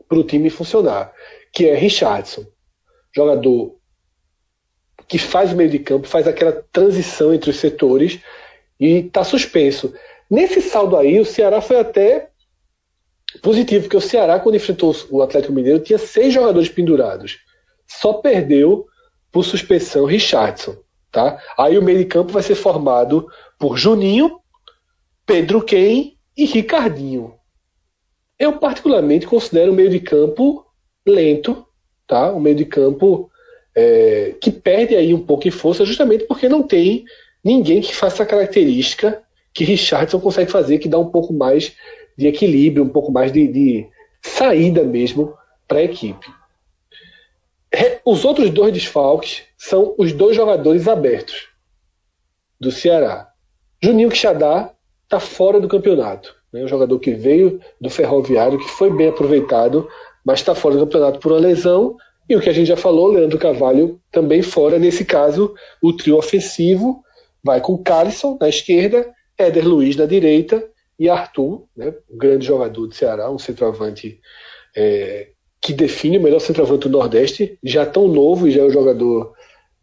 para 0.06 0.18
o 0.18 0.24
time 0.24 0.50
funcionar, 0.50 1.10
que 1.54 1.66
é 1.66 1.74
Richardson. 1.74 2.44
Jogador 3.16 3.74
que 5.08 5.18
faz 5.18 5.54
o 5.54 5.56
meio 5.56 5.70
de 5.70 5.78
campo, 5.78 6.06
faz 6.06 6.28
aquela 6.28 6.52
transição 6.70 7.32
entre 7.32 7.48
os 7.48 7.56
setores 7.56 8.20
e 8.78 9.06
está 9.06 9.24
suspenso. 9.24 9.94
Nesse 10.34 10.60
saldo 10.60 10.96
aí, 10.96 11.20
o 11.20 11.24
Ceará 11.24 11.60
foi 11.60 11.78
até 11.78 12.30
positivo, 13.40 13.84
porque 13.84 13.96
o 13.96 14.00
Ceará, 14.00 14.40
quando 14.40 14.56
enfrentou 14.56 14.92
o 15.08 15.22
Atlético 15.22 15.52
Mineiro, 15.52 15.78
tinha 15.78 15.96
seis 15.96 16.34
jogadores 16.34 16.68
pendurados. 16.68 17.38
Só 17.86 18.14
perdeu 18.14 18.84
por 19.30 19.44
suspensão 19.44 20.04
Richardson. 20.04 20.76
Tá? 21.12 21.40
Aí 21.56 21.78
o 21.78 21.82
meio 21.82 21.98
de 21.98 22.06
campo 22.06 22.32
vai 22.32 22.42
ser 22.42 22.56
formado 22.56 23.28
por 23.60 23.78
Juninho, 23.78 24.40
Pedro 25.24 25.62
Quem 25.62 26.18
e 26.36 26.44
Ricardinho. 26.46 27.34
Eu 28.36 28.58
particularmente 28.58 29.28
considero 29.28 29.70
o 29.70 29.74
meio 29.74 29.88
de 29.88 30.00
campo 30.00 30.66
lento, 31.06 31.64
tá? 32.08 32.32
O 32.32 32.40
meio 32.40 32.56
de 32.56 32.64
campo 32.64 33.30
é, 33.72 34.34
que 34.40 34.50
perde 34.50 34.96
aí 34.96 35.14
um 35.14 35.24
pouco 35.24 35.44
de 35.44 35.52
força, 35.52 35.84
justamente 35.84 36.24
porque 36.24 36.48
não 36.48 36.64
tem 36.64 37.04
ninguém 37.44 37.80
que 37.80 37.94
faça 37.94 38.24
a 38.24 38.26
característica 38.26 39.23
que 39.54 39.64
Richardson 39.64 40.20
consegue 40.20 40.50
fazer, 40.50 40.78
que 40.78 40.88
dá 40.88 40.98
um 40.98 41.10
pouco 41.10 41.32
mais 41.32 41.72
de 42.18 42.26
equilíbrio, 42.26 42.84
um 42.84 42.88
pouco 42.88 43.12
mais 43.12 43.32
de, 43.32 43.46
de 43.46 43.88
saída 44.20 44.82
mesmo 44.82 45.32
para 45.66 45.78
a 45.78 45.84
equipe. 45.84 46.26
Os 48.04 48.24
outros 48.24 48.50
dois 48.50 48.72
desfalques 48.72 49.44
são 49.56 49.94
os 49.96 50.12
dois 50.12 50.36
jogadores 50.36 50.86
abertos 50.86 51.48
do 52.60 52.70
Ceará. 52.70 53.28
Juninho 53.82 54.10
Quixadá 54.10 54.72
está 55.04 55.18
fora 55.18 55.60
do 55.60 55.68
campeonato. 55.68 56.34
Né? 56.52 56.64
Um 56.64 56.68
jogador 56.68 56.98
que 56.98 57.12
veio 57.12 57.60
do 57.80 57.90
Ferroviário, 57.90 58.58
que 58.58 58.68
foi 58.68 58.90
bem 58.90 59.08
aproveitado, 59.08 59.88
mas 60.24 60.40
está 60.40 60.54
fora 60.54 60.76
do 60.76 60.86
campeonato 60.86 61.18
por 61.18 61.32
uma 61.32 61.40
lesão. 61.40 61.96
E 62.28 62.36
o 62.36 62.40
que 62.40 62.48
a 62.48 62.52
gente 62.52 62.68
já 62.68 62.76
falou, 62.76 63.08
Leandro 63.08 63.38
Carvalho 63.38 64.00
também 64.10 64.40
fora. 64.42 64.78
Nesse 64.78 65.04
caso, 65.04 65.54
o 65.82 65.92
trio 65.92 66.16
ofensivo 66.16 67.02
vai 67.42 67.60
com 67.60 67.76
Carlson 67.76 68.38
na 68.40 68.48
esquerda, 68.48 69.12
Éder 69.38 69.66
Luiz 69.66 69.96
na 69.96 70.06
direita 70.06 70.64
e 70.98 71.08
Arthur, 71.08 71.64
né, 71.76 71.92
um 72.10 72.16
grande 72.16 72.46
jogador 72.46 72.86
do 72.86 72.94
Ceará, 72.94 73.30
um 73.30 73.38
centroavante 73.38 74.20
é, 74.76 75.28
que 75.60 75.72
define 75.72 76.18
o 76.18 76.22
melhor 76.22 76.40
centroavante 76.40 76.88
do 76.88 76.98
Nordeste, 76.98 77.58
já 77.62 77.84
tão 77.86 78.06
novo 78.06 78.46
e 78.46 78.50
já 78.50 78.62
é 78.62 78.64
o 78.64 78.70
jogador 78.70 79.34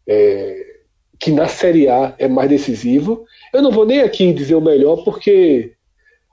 é, 0.07 0.71
que 1.19 1.31
na 1.31 1.47
Série 1.47 1.87
A 1.87 2.15
é 2.17 2.27
mais 2.27 2.49
decisivo. 2.49 3.25
Eu 3.53 3.61
não 3.61 3.71
vou 3.71 3.85
nem 3.85 4.01
aqui 4.01 4.33
dizer 4.33 4.55
o 4.55 4.61
melhor, 4.61 5.03
porque 5.03 5.73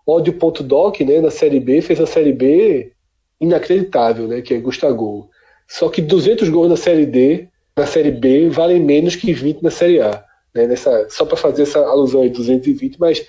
ódio.doc, 0.07 1.01
né, 1.01 1.21
na 1.21 1.31
Série 1.31 1.61
B, 1.61 1.83
fez 1.83 2.01
a 2.01 2.07
Série 2.07 2.33
B 2.33 2.93
inacreditável, 3.41 4.27
né, 4.27 4.41
que 4.41 4.55
é 4.55 4.59
Gustavo. 4.59 5.29
Só 5.69 5.89
que 5.89 6.01
200 6.01 6.49
gols 6.49 6.71
na 6.71 6.77
Série 6.77 7.05
D, 7.05 7.49
na 7.77 7.87
Série 7.87 8.11
B, 8.11 8.49
valem 8.49 8.81
menos 8.81 9.15
que 9.15 9.33
20 9.33 9.63
na 9.63 9.71
Série 9.71 10.01
A. 10.01 10.25
Né, 10.59 10.67
nessa, 10.67 11.09
só 11.09 11.25
para 11.25 11.37
fazer 11.37 11.63
essa 11.63 11.79
alusão 11.79 12.23
aí, 12.23 12.31
220, 12.31 12.99
mas 12.99 13.25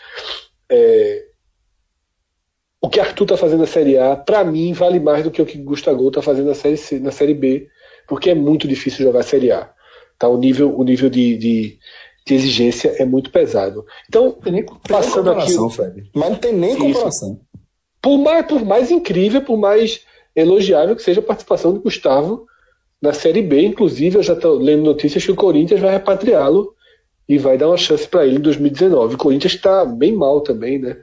é, 0.68 1.26
o 2.82 2.90
que 2.90 3.00
Arthur 3.00 3.26
está 3.26 3.38
fazendo 3.38 3.60
na 3.60 3.68
Série 3.68 4.00
A, 4.00 4.16
para 4.16 4.44
mim, 4.44 4.74
vale 4.74 5.00
mais 5.00 5.24
do 5.24 5.30
que 5.30 5.42
o 5.42 5.46
que 5.46 5.60
Gustavo 5.60 6.08
está 6.08 6.24
fazendo 6.24 6.48
na 6.48 6.56
série, 6.56 6.78
C, 6.78 6.98
na 7.00 7.12
série 7.12 7.36
B, 7.36 7.68
porque 8.08 8.32
é 8.32 8.36
muito 8.36 8.68
difícil 8.68 9.06
jogar 9.06 9.20
a 9.20 9.24
Série 9.24 9.52
A. 9.52 9.70
Tá? 10.18 10.28
O 10.28 10.38
nível, 10.38 10.76
o 10.76 10.84
nível 10.84 11.08
de, 11.08 11.38
de, 11.38 11.78
de 12.26 12.34
exigência 12.34 12.96
é 12.98 13.06
muito 13.06 13.30
pesado. 13.32 13.86
Então, 14.08 14.40
passando 14.88 15.30
aqui. 15.32 15.54
Fred. 15.70 16.10
Mas 16.16 16.30
não 16.32 16.38
tem 16.38 16.54
nem 16.54 16.72
isso. 16.72 16.80
comparação. 16.80 17.40
Por 18.02 18.18
mais, 18.18 18.46
por 18.48 18.66
mais 18.66 18.90
incrível, 18.90 19.44
por 19.44 19.58
mais 19.58 20.02
elogiável 20.36 20.96
que 20.96 21.04
seja 21.04 21.20
a 21.20 21.24
participação 21.24 21.74
de 21.74 21.80
Gustavo 21.80 22.48
na 23.00 23.14
Série 23.14 23.44
B, 23.44 23.62
inclusive 23.62 24.18
eu 24.18 24.24
já 24.24 24.34
estou 24.34 24.58
lendo 24.58 24.84
notícias 24.84 25.24
que 25.24 25.32
o 25.32 25.36
Corinthians 25.36 25.80
vai 25.80 25.92
repatriá-lo 25.92 26.74
e 27.30 27.38
vai 27.38 27.58
dar 27.58 27.68
uma 27.68 27.78
chance 27.78 28.08
para 28.08 28.26
ele 28.26 28.38
em 28.38 28.42
2019. 28.42 29.16
O 29.16 29.18
Corinthians 29.18 29.54
está 29.54 29.86
bem 29.86 30.12
mal 30.12 30.42
também, 30.42 30.80
né? 30.80 30.98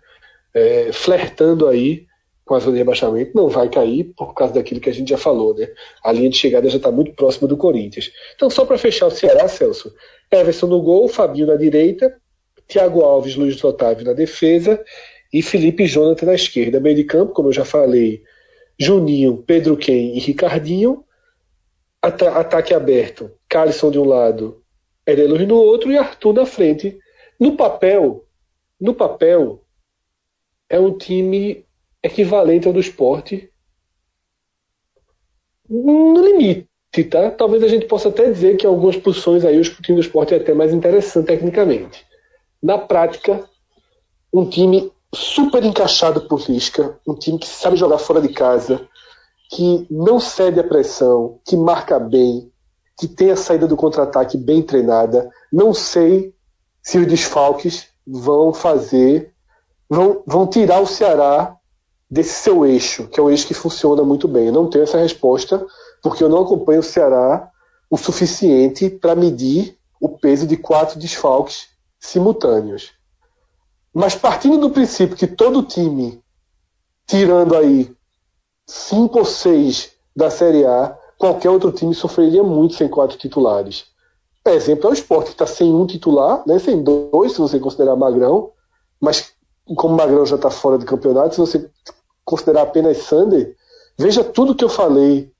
é, 0.56 0.90
flertando 0.90 1.68
aí 1.68 2.06
com 2.42 2.54
a 2.54 2.58
zona 2.60 2.72
de 2.72 2.78
rebaixamento, 2.78 3.32
não 3.34 3.48
vai 3.48 3.68
cair 3.68 4.04
por 4.16 4.32
causa 4.32 4.54
daquilo 4.54 4.80
que 4.80 4.88
a 4.88 4.94
gente 4.94 5.10
já 5.10 5.18
falou, 5.18 5.54
né? 5.54 5.68
A 6.02 6.12
linha 6.12 6.30
de 6.30 6.38
chegada 6.38 6.70
já 6.70 6.76
está 6.76 6.90
muito 6.90 7.12
próxima 7.12 7.46
do 7.46 7.56
Corinthians. 7.56 8.10
Então, 8.34 8.48
só 8.48 8.64
para 8.64 8.78
fechar 8.78 9.08
o 9.08 9.10
Ceará, 9.10 9.48
Celso, 9.48 9.92
Everson 10.30 10.68
no 10.68 10.80
gol, 10.80 11.08
Fabinho 11.08 11.48
na 11.48 11.56
direita, 11.56 12.16
Thiago 12.68 13.02
Alves, 13.02 13.34
Luiz 13.34 13.62
Otávio 13.62 14.06
na 14.06 14.12
defesa 14.12 14.82
e 15.32 15.42
Felipe 15.42 15.86
Jonathan 15.86 16.26
na 16.26 16.34
esquerda. 16.34 16.80
Meio 16.80 16.96
de 16.96 17.04
campo, 17.04 17.32
como 17.32 17.48
eu 17.48 17.52
já 17.52 17.64
falei, 17.64 18.22
Juninho, 18.78 19.42
Pedro 19.44 19.76
Quem 19.76 20.16
e 20.16 20.20
Ricardinho. 20.20 21.04
Ata 22.00 22.30
ataque 22.30 22.72
aberto, 22.72 23.30
Carlson 23.48 23.90
de 23.90 23.98
um 23.98 24.04
lado, 24.04 24.62
Edeluz 25.06 25.46
no 25.46 25.56
outro 25.56 25.92
e 25.92 25.98
Arthur 25.98 26.32
na 26.32 26.46
frente. 26.46 26.98
No 27.38 27.56
papel, 27.56 28.24
no 28.80 28.94
papel, 28.94 29.62
é 30.68 30.80
um 30.80 30.96
time 30.96 31.64
equivalente 32.02 32.66
ao 32.66 32.72
do 32.72 32.80
esporte 32.80 33.50
no 35.68 36.24
limite, 36.24 36.68
tá? 37.10 37.30
Talvez 37.30 37.62
a 37.62 37.68
gente 37.68 37.86
possa 37.86 38.08
até 38.08 38.30
dizer 38.30 38.56
que 38.56 38.66
algumas 38.66 38.96
posições 38.96 39.44
aí 39.44 39.58
o 39.58 39.62
time 39.62 39.96
do 39.96 40.00
esporte 40.00 40.34
é 40.34 40.36
até 40.36 40.54
mais 40.54 40.72
interessante 40.72 41.26
tecnicamente. 41.26 42.04
Na 42.62 42.78
prática, 42.78 43.44
um 44.32 44.48
time 44.48 44.92
super 45.14 45.64
encaixado 45.64 46.22
por 46.22 46.48
Lisca, 46.48 46.98
um 47.06 47.14
time 47.14 47.38
que 47.38 47.46
sabe 47.46 47.76
jogar 47.76 47.98
fora 47.98 48.20
de 48.20 48.28
casa, 48.28 48.86
que 49.50 49.86
não 49.90 50.18
cede 50.20 50.60
a 50.60 50.64
pressão, 50.64 51.40
que 51.44 51.56
marca 51.56 51.98
bem, 51.98 52.50
que 52.98 53.06
tem 53.06 53.30
a 53.30 53.36
saída 53.36 53.66
do 53.66 53.76
contra-ataque 53.76 54.36
bem 54.38 54.62
treinada. 54.62 55.30
Não 55.52 55.74
sei 55.74 56.34
se 56.82 56.98
os 56.98 57.06
desfalques 57.06 57.88
vão 58.06 58.52
fazer 58.52 59.34
vão, 59.88 60.22
vão 60.26 60.46
tirar 60.46 60.80
o 60.80 60.86
Ceará 60.86 61.56
desse 62.10 62.34
seu 62.34 62.64
eixo, 62.64 63.08
que 63.08 63.18
é 63.18 63.22
um 63.22 63.30
eixo 63.30 63.46
que 63.46 63.54
funciona 63.54 64.02
muito 64.02 64.28
bem. 64.28 64.46
Eu 64.46 64.52
não 64.52 64.70
tenho 64.70 64.84
essa 64.84 64.98
resposta, 64.98 65.64
porque 66.02 66.22
eu 66.22 66.28
não 66.28 66.42
acompanho 66.42 66.80
o 66.80 66.84
Ceará 66.84 67.50
o 67.90 67.96
suficiente 67.96 68.90
para 68.90 69.14
medir 69.14 69.78
o 70.00 70.08
peso 70.08 70.46
de 70.46 70.56
quatro 70.56 70.98
desfalques 70.98 71.68
simultâneos. 71.98 72.92
Mas 73.94 74.14
partindo 74.14 74.58
do 74.58 74.70
princípio 74.70 75.16
que 75.16 75.26
todo 75.26 75.62
time, 75.62 76.22
tirando 77.06 77.56
aí 77.56 77.94
cinco 78.66 79.20
ou 79.20 79.24
seis 79.24 79.92
da 80.14 80.30
Série 80.30 80.64
A, 80.64 80.96
qualquer 81.18 81.50
outro 81.50 81.72
time 81.72 81.94
sofreria 81.94 82.42
muito 82.42 82.74
sem 82.74 82.88
quatro 82.88 83.16
titulares. 83.16 83.86
Exemplo 84.46 84.88
é 84.88 84.90
o 84.90 84.94
esporte, 84.94 85.26
que 85.26 85.32
está 85.32 85.46
sem 85.46 85.72
um 85.72 85.86
titular, 85.86 86.42
né, 86.46 86.58
sem 86.58 86.82
dois, 86.82 87.32
se 87.32 87.38
você 87.38 87.58
considerar 87.58 87.96
Magrão, 87.96 88.52
mas 89.00 89.32
como 89.74 89.96
Magrão 89.96 90.24
já 90.24 90.36
está 90.36 90.50
fora 90.50 90.78
do 90.78 90.86
campeonato, 90.86 91.34
se 91.34 91.40
você 91.40 91.70
considerar 92.24 92.62
apenas 92.62 92.98
Sander, 92.98 93.56
veja 93.98 94.22
tudo 94.22 94.54
que 94.54 94.64
eu 94.64 94.68
falei 94.68 95.32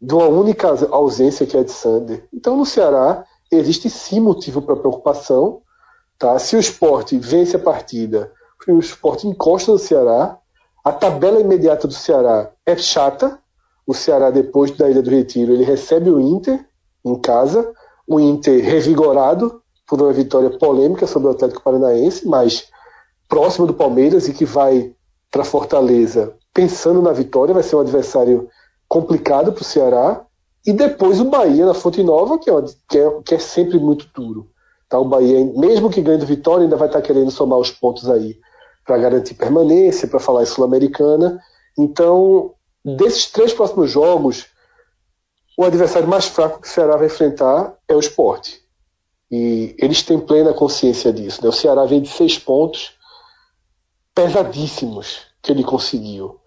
de 0.00 0.14
uma 0.14 0.26
única 0.26 0.68
ausência 0.90 1.46
que 1.46 1.56
é 1.56 1.62
de 1.62 1.70
Sander. 1.70 2.28
Então, 2.32 2.56
no 2.56 2.66
Ceará, 2.66 3.24
existe 3.50 3.88
sim 3.88 4.20
motivo 4.20 4.60
para 4.60 4.76
preocupação. 4.76 5.62
Tá? 6.18 6.38
Se 6.38 6.56
o 6.56 6.60
esporte 6.60 7.16
vence 7.18 7.56
a 7.56 7.58
partida, 7.58 8.32
o 8.68 8.78
esporte 8.78 9.26
encosta 9.26 9.72
no 9.72 9.78
Ceará, 9.78 10.38
a 10.84 10.92
tabela 10.92 11.40
imediata 11.40 11.88
do 11.88 11.94
Ceará 11.94 12.50
é 12.66 12.76
chata. 12.76 13.38
O 13.86 13.94
Ceará, 13.94 14.30
depois 14.30 14.70
da 14.72 14.88
Ilha 14.88 15.02
do 15.02 15.10
Retiro, 15.10 15.52
ele 15.52 15.64
recebe 15.64 16.10
o 16.10 16.20
Inter 16.20 16.64
em 17.04 17.18
casa, 17.20 17.72
o 18.06 18.18
Inter 18.18 18.62
revigorado 18.64 19.62
por 19.86 20.00
uma 20.00 20.12
vitória 20.12 20.50
polêmica 20.50 21.06
sobre 21.06 21.28
o 21.28 21.32
Atlético 21.32 21.62
Paranaense, 21.62 22.26
mas 22.26 22.68
próximo 23.28 23.66
do 23.66 23.74
Palmeiras 23.74 24.28
e 24.28 24.32
que 24.32 24.44
vai 24.44 24.94
para 25.30 25.44
Fortaleza 25.44 26.34
pensando 26.54 27.02
na 27.02 27.12
vitória, 27.12 27.52
vai 27.52 27.64
ser 27.64 27.74
um 27.74 27.80
adversário 27.80 28.48
complicado 28.88 29.52
para 29.52 29.60
o 29.60 29.64
Ceará. 29.64 30.24
E 30.64 30.72
depois 30.72 31.20
o 31.20 31.24
Bahia 31.24 31.66
na 31.66 31.74
Fonte 31.74 32.02
Nova, 32.02 32.38
que 32.38 32.48
é, 32.48 32.54
que 32.88 32.98
é, 32.98 33.22
que 33.22 33.34
é 33.34 33.38
sempre 33.38 33.78
muito 33.78 34.08
duro. 34.14 34.48
Tá? 34.88 34.98
O 34.98 35.04
Bahia, 35.04 35.44
mesmo 35.56 35.90
que 35.90 36.00
ganhe 36.00 36.24
vitória, 36.24 36.62
ainda 36.62 36.76
vai 36.76 36.86
estar 36.86 37.00
tá 37.00 37.06
querendo 37.06 37.30
somar 37.30 37.58
os 37.58 37.70
pontos 37.70 38.08
aí 38.08 38.38
para 38.86 38.96
garantir 38.96 39.34
permanência, 39.34 40.06
para 40.06 40.20
falar 40.20 40.44
em 40.44 40.46
Sul-Americana. 40.46 41.38
Então, 41.76 42.52
desses 42.84 43.26
três 43.30 43.52
próximos 43.52 43.90
jogos, 43.90 44.46
o 45.56 45.64
adversário 45.64 46.08
mais 46.08 46.26
fraco 46.26 46.60
que 46.60 46.68
o 46.68 46.70
Ceará 46.70 46.96
vai 46.96 47.06
enfrentar 47.06 47.76
é 47.88 47.94
o 47.94 48.00
esporte. 48.00 48.60
E 49.30 49.74
eles 49.78 50.02
têm 50.02 50.18
plena 50.18 50.52
consciência 50.52 51.12
disso. 51.12 51.42
Né? 51.42 51.48
O 51.48 51.52
Ceará 51.52 51.84
vem 51.84 52.02
de 52.02 52.08
seis 52.08 52.38
pontos, 52.38 52.92
pesadíssimos 54.14 55.22
que 55.42 55.50
ele 55.50 55.64
conseguiu. 55.64 56.40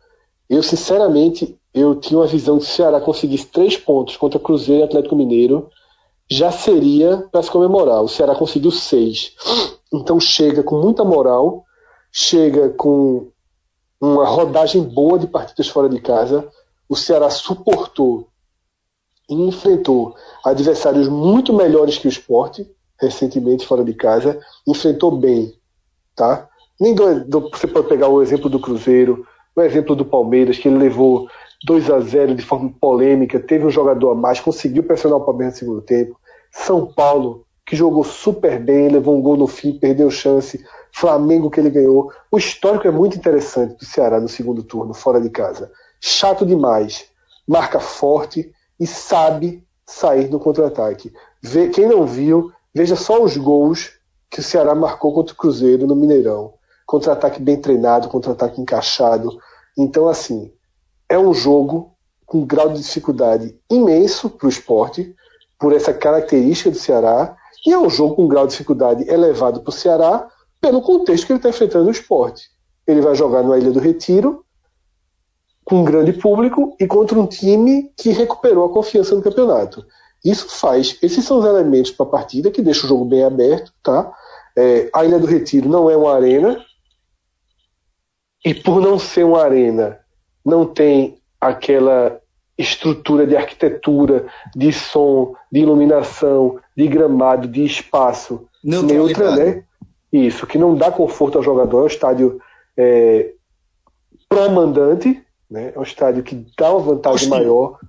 Eu, 0.50 0.64
sinceramente, 0.64 1.60
eu 1.74 1.96
tinha 1.96 2.20
uma 2.20 2.28
visão 2.28 2.58
de 2.58 2.66
se 2.66 2.72
o 2.72 2.76
Ceará 2.76 3.02
conseguisse 3.02 3.48
três 3.48 3.76
pontos 3.76 4.16
contra 4.16 4.40
Cruzeiro 4.40 4.82
e 4.82 4.86
Atlético 4.86 5.16
Mineiro, 5.16 5.70
já 6.30 6.52
seria 6.52 7.28
para 7.32 7.44
se 7.44 7.52
comemorar. 7.52 8.02
O 8.02 8.10
Ceará 8.10 8.36
conseguiu 8.36 8.72
seis. 8.72 9.34
Então 9.94 10.20
chega 10.20 10.64
com 10.64 10.82
muita 10.82 11.04
moral, 11.04 11.66
chega 12.12 12.70
com 12.70 13.32
uma 14.00 14.26
rodagem 14.26 14.82
boa 14.84 15.18
de 15.18 15.28
partidas 15.28 15.68
fora 15.68 15.90
de 15.90 16.00
casa. 16.00 16.48
O 16.88 16.96
Ceará 16.96 17.30
suportou 17.30 18.28
e 19.30 19.36
enfrentou 19.36 20.16
adversários 20.46 21.08
muito 21.08 21.54
melhores 21.54 21.98
que 21.98 22.08
o 22.08 22.10
esporte, 22.10 22.66
recentemente 23.00 23.66
fora 23.66 23.84
de 23.84 23.94
casa, 23.94 24.40
enfrentou 24.66 25.12
bem. 25.12 25.54
Tá? 26.16 26.48
Nem 26.80 26.96
do, 26.96 27.26
do, 27.26 27.50
você 27.50 27.68
pode 27.68 27.88
pegar 27.88 28.08
o 28.08 28.22
exemplo 28.22 28.50
do 28.50 28.60
Cruzeiro, 28.60 29.26
o 29.56 29.62
exemplo 29.62 29.96
do 29.96 30.06
Palmeiras, 30.06 30.58
que 30.58 30.68
ele 30.68 30.78
levou 30.78 31.28
2 31.66 31.90
a 31.90 32.00
0 32.00 32.36
de 32.36 32.44
forma 32.44 32.72
polêmica, 32.80 33.40
teve 33.40 33.66
um 33.66 33.72
jogador 33.72 34.12
a 34.12 34.16
mais, 34.16 34.40
conseguiu 34.40 34.84
pressionar 34.84 35.18
o 35.18 35.26
Palmeiras 35.26 35.56
no 35.56 35.60
segundo 35.60 35.82
tempo. 35.82 36.20
São 36.52 36.86
Paulo, 36.86 37.46
que 37.66 37.76
jogou 37.76 38.04
super 38.04 38.60
bem, 38.60 38.90
levou 38.90 39.18
um 39.18 39.22
gol 39.22 39.36
no 39.36 39.48
fim, 39.48 39.74
perdeu 39.74 40.10
chance. 40.10 40.64
Flamengo 41.00 41.52
que 41.52 41.60
ele 41.60 41.70
ganhou. 41.70 42.12
O 42.32 42.40
histórico 42.40 42.88
é 42.88 42.92
muito 42.92 43.16
interessante 43.16 43.78
do 43.78 43.86
Ceará 43.86 44.20
no 44.20 44.28
segundo 44.28 44.64
turno, 44.64 44.96
fora 44.96 45.22
de 45.22 45.30
casa. 45.30 45.72
Chato 46.02 46.44
demais. 46.44 47.06
Marca 47.48 47.80
forte 47.80 48.52
e 48.80 48.88
sabe 48.88 49.64
sair 49.86 50.28
no 50.28 50.40
contra-ataque. 50.40 51.14
Quem 51.72 51.88
não 51.88 52.04
viu, 52.08 52.52
veja 52.74 52.96
só 52.96 53.24
os 53.24 53.38
gols 53.38 53.92
que 54.28 54.40
o 54.40 54.44
Ceará 54.44 54.74
marcou 54.74 55.14
contra 55.14 55.36
o 55.36 55.38
Cruzeiro 55.38 55.86
no 55.86 55.96
Mineirão. 55.96 56.56
Contra-ataque 56.88 57.40
bem 57.40 57.62
treinado, 57.62 58.10
contra-ataque 58.10 58.60
encaixado. 58.60 59.38
Então, 59.78 60.08
assim, 60.08 60.52
é 61.08 61.20
um 61.20 61.32
jogo 61.32 61.92
com 62.26 62.40
um 62.40 62.46
grau 62.46 62.70
de 62.70 62.82
dificuldade 62.82 63.56
imenso 63.70 64.32
para 64.32 64.48
o 64.48 64.50
esporte, 64.50 65.16
por 65.60 65.74
essa 65.74 65.94
característica 65.94 66.72
do 66.72 66.78
Ceará, 66.78 67.38
e 67.66 67.72
é 67.72 67.78
um 67.78 67.90
jogo 67.90 68.16
com 68.16 68.26
um 68.26 68.28
grau 68.28 68.48
de 68.48 68.54
dificuldade 68.54 69.08
elevado 69.08 69.62
para 69.62 69.70
o 69.70 69.74
Ceará, 69.74 70.28
pelo 70.68 70.82
contexto 70.82 71.26
que 71.26 71.32
ele 71.32 71.40
está 71.40 71.50
enfrentando 71.50 71.88
o 71.88 71.92
esporte. 71.92 72.50
Ele 72.86 73.00
vai 73.00 73.16
jogar 73.16 73.42
na 73.42 73.58
Ilha 73.58 73.72
do 73.72 73.80
Retiro, 73.80 74.44
com 75.64 75.78
um 75.78 75.84
grande 75.84 76.12
público, 76.12 76.76
e 76.78 76.86
contra 76.86 77.18
um 77.18 77.26
time 77.26 77.90
que 77.98 78.10
recuperou 78.10 78.66
a 78.66 78.74
confiança 78.74 79.16
no 79.16 79.22
campeonato. 79.22 79.86
Isso 80.26 80.50
faz, 80.50 80.98
esses 81.02 81.24
são 81.24 81.40
os 81.40 81.46
elementos 81.46 81.92
para 81.92 82.06
a 82.06 82.10
partida 82.10 82.52
que 82.52 82.62
deixa 82.62 82.86
o 82.86 82.90
jogo 82.90 83.06
bem 83.06 83.24
aberto, 83.24 83.72
tá? 83.82 84.14
É, 84.58 84.90
a 84.94 85.06
Ilha 85.06 85.20
do 85.20 85.26
Retiro 85.26 85.70
não 85.70 85.90
é 85.90 85.96
uma 85.96 86.14
arena, 86.14 86.62
e 88.44 88.54
por 88.54 88.82
não 88.82 89.00
ser 89.00 89.24
uma 89.24 89.42
arena, 89.42 90.00
não 90.46 90.66
tem 90.66 91.18
aquela 91.40 92.20
estrutura 92.58 93.26
de 93.26 93.38
arquitetura, 93.38 94.26
de 94.54 94.74
som, 94.74 95.34
de 95.50 95.62
iluminação, 95.62 96.60
de 96.76 96.88
gramado, 96.88 97.48
de 97.48 97.64
espaço 97.64 98.48
neutra, 98.64 99.36
né? 99.36 99.64
Isso, 100.12 100.48
que 100.48 100.58
não 100.58 100.76
dá 100.76 100.92
conforto 100.92 101.38
ao 101.38 101.44
jogador, 101.44 101.82
é 101.82 101.84
um 101.84 101.88
estádio 101.88 102.42
é, 102.76 103.34
pró-mandante, 104.30 105.24
né? 105.50 105.72
é 105.76 105.80
um 105.80 105.84
estádio 105.84 106.24
que 106.24 106.46
dá 106.58 106.72
uma 106.72 106.80
vantagem 106.80 107.28
hostil. 107.28 107.30
maior. 107.30 107.80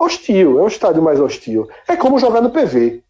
Hostil, 0.00 0.58
é 0.58 0.62
um 0.62 0.68
estádio 0.68 1.02
mais 1.02 1.20
hostil. 1.20 1.68
É 1.86 1.96
como 1.96 2.18
jogar 2.18 2.40
no 2.40 2.50
PV. 2.50 3.02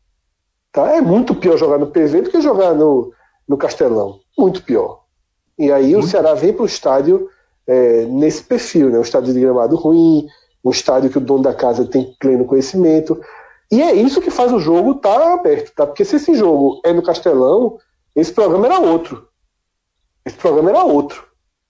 Tá? 0.70 0.96
É 0.96 1.00
muito 1.00 1.34
pior 1.34 1.56
jogar 1.56 1.78
no 1.78 1.86
PV 1.86 2.22
do 2.22 2.30
que 2.30 2.40
jogar 2.40 2.74
no, 2.74 3.12
no 3.48 3.56
Castelão. 3.56 4.20
Muito 4.36 4.62
pior. 4.62 5.02
E 5.58 5.70
aí 5.70 5.92
muito. 5.92 6.04
o 6.04 6.08
Ceará 6.08 6.34
vem 6.34 6.52
para 6.52 6.62
o 6.62 6.66
estádio 6.66 7.28
é, 7.66 8.04
nesse 8.06 8.42
perfil, 8.42 8.90
né? 8.90 8.98
Um 8.98 9.02
estádio 9.02 9.32
de 9.32 9.40
gramado 9.40 9.76
ruim, 9.76 10.26
um 10.64 10.70
estádio 10.70 11.10
que 11.10 11.18
o 11.18 11.20
dono 11.20 11.42
da 11.42 11.54
casa 11.54 11.84
tem 11.84 12.14
pleno 12.18 12.44
conhecimento. 12.44 13.20
E 13.70 13.82
é 13.82 13.94
isso 13.94 14.20
que 14.20 14.30
faz 14.30 14.52
o 14.52 14.58
jogo 14.58 14.92
estar 14.92 15.18
tá 15.18 15.34
aberto, 15.34 15.74
tá? 15.74 15.86
Porque 15.86 16.04
se 16.04 16.16
esse 16.16 16.34
jogo 16.34 16.80
é 16.84 16.92
no 16.92 17.02
Castelão, 17.02 17.78
esse 18.14 18.32
programa 18.32 18.66
era 18.66 18.78
outro. 18.78 19.28
Esse 20.24 20.36
programa 20.36 20.70
era 20.70 20.84
outro. 20.84 21.24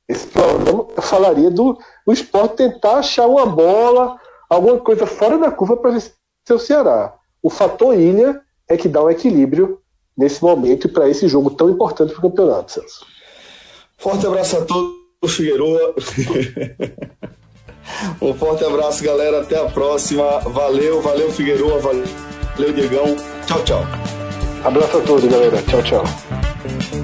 Esse 0.09 0.27
programa 0.27 0.87
falaria 1.01 1.51
do, 1.51 1.79
do 2.07 2.13
esporte 2.13 2.57
tentar 2.57 2.99
achar 2.99 3.27
uma 3.27 3.47
bola, 3.47 4.19
alguma 4.49 4.79
coisa 4.79 5.07
fora 5.07 5.39
da 5.39 5.51
curva 5.51 5.77
para 5.77 5.93
vencer 5.93 6.13
o 6.51 6.59
Ceará. 6.59 7.15
O 7.43 7.49
fator 7.49 7.95
ilha 7.95 8.41
é 8.69 8.77
que 8.77 8.89
dá 8.89 9.03
um 9.03 9.11
equilíbrio 9.11 9.81
nesse 10.17 10.43
momento 10.43 10.87
e 10.87 10.91
para 10.91 11.09
esse 11.09 11.27
jogo 11.29 11.51
tão 11.51 11.71
importante 11.71 12.13
para 12.13 12.19
o 12.27 12.31
campeonato, 12.31 12.73
Celso. 12.73 13.07
Forte 13.97 14.27
abraço 14.27 14.59
a 14.59 14.65
todos. 14.65 15.03
Figueroa. 15.29 15.95
um 18.21 18.35
forte 18.35 18.65
abraço, 18.65 19.05
galera. 19.05 19.43
Até 19.43 19.57
a 19.57 19.67
próxima. 19.67 20.41
Valeu, 20.41 21.01
valeu, 21.01 21.31
Figueroa. 21.31 21.79
Valeu, 21.79 22.73
Diegão. 22.75 23.17
Tchau, 23.47 23.65
tchau. 23.65 24.22
Abraço 24.65 24.99
a 24.99 25.01
todos, 25.01 25.25
galera. 25.25 25.61
Tchau, 25.63 25.83
tchau. 25.83 27.02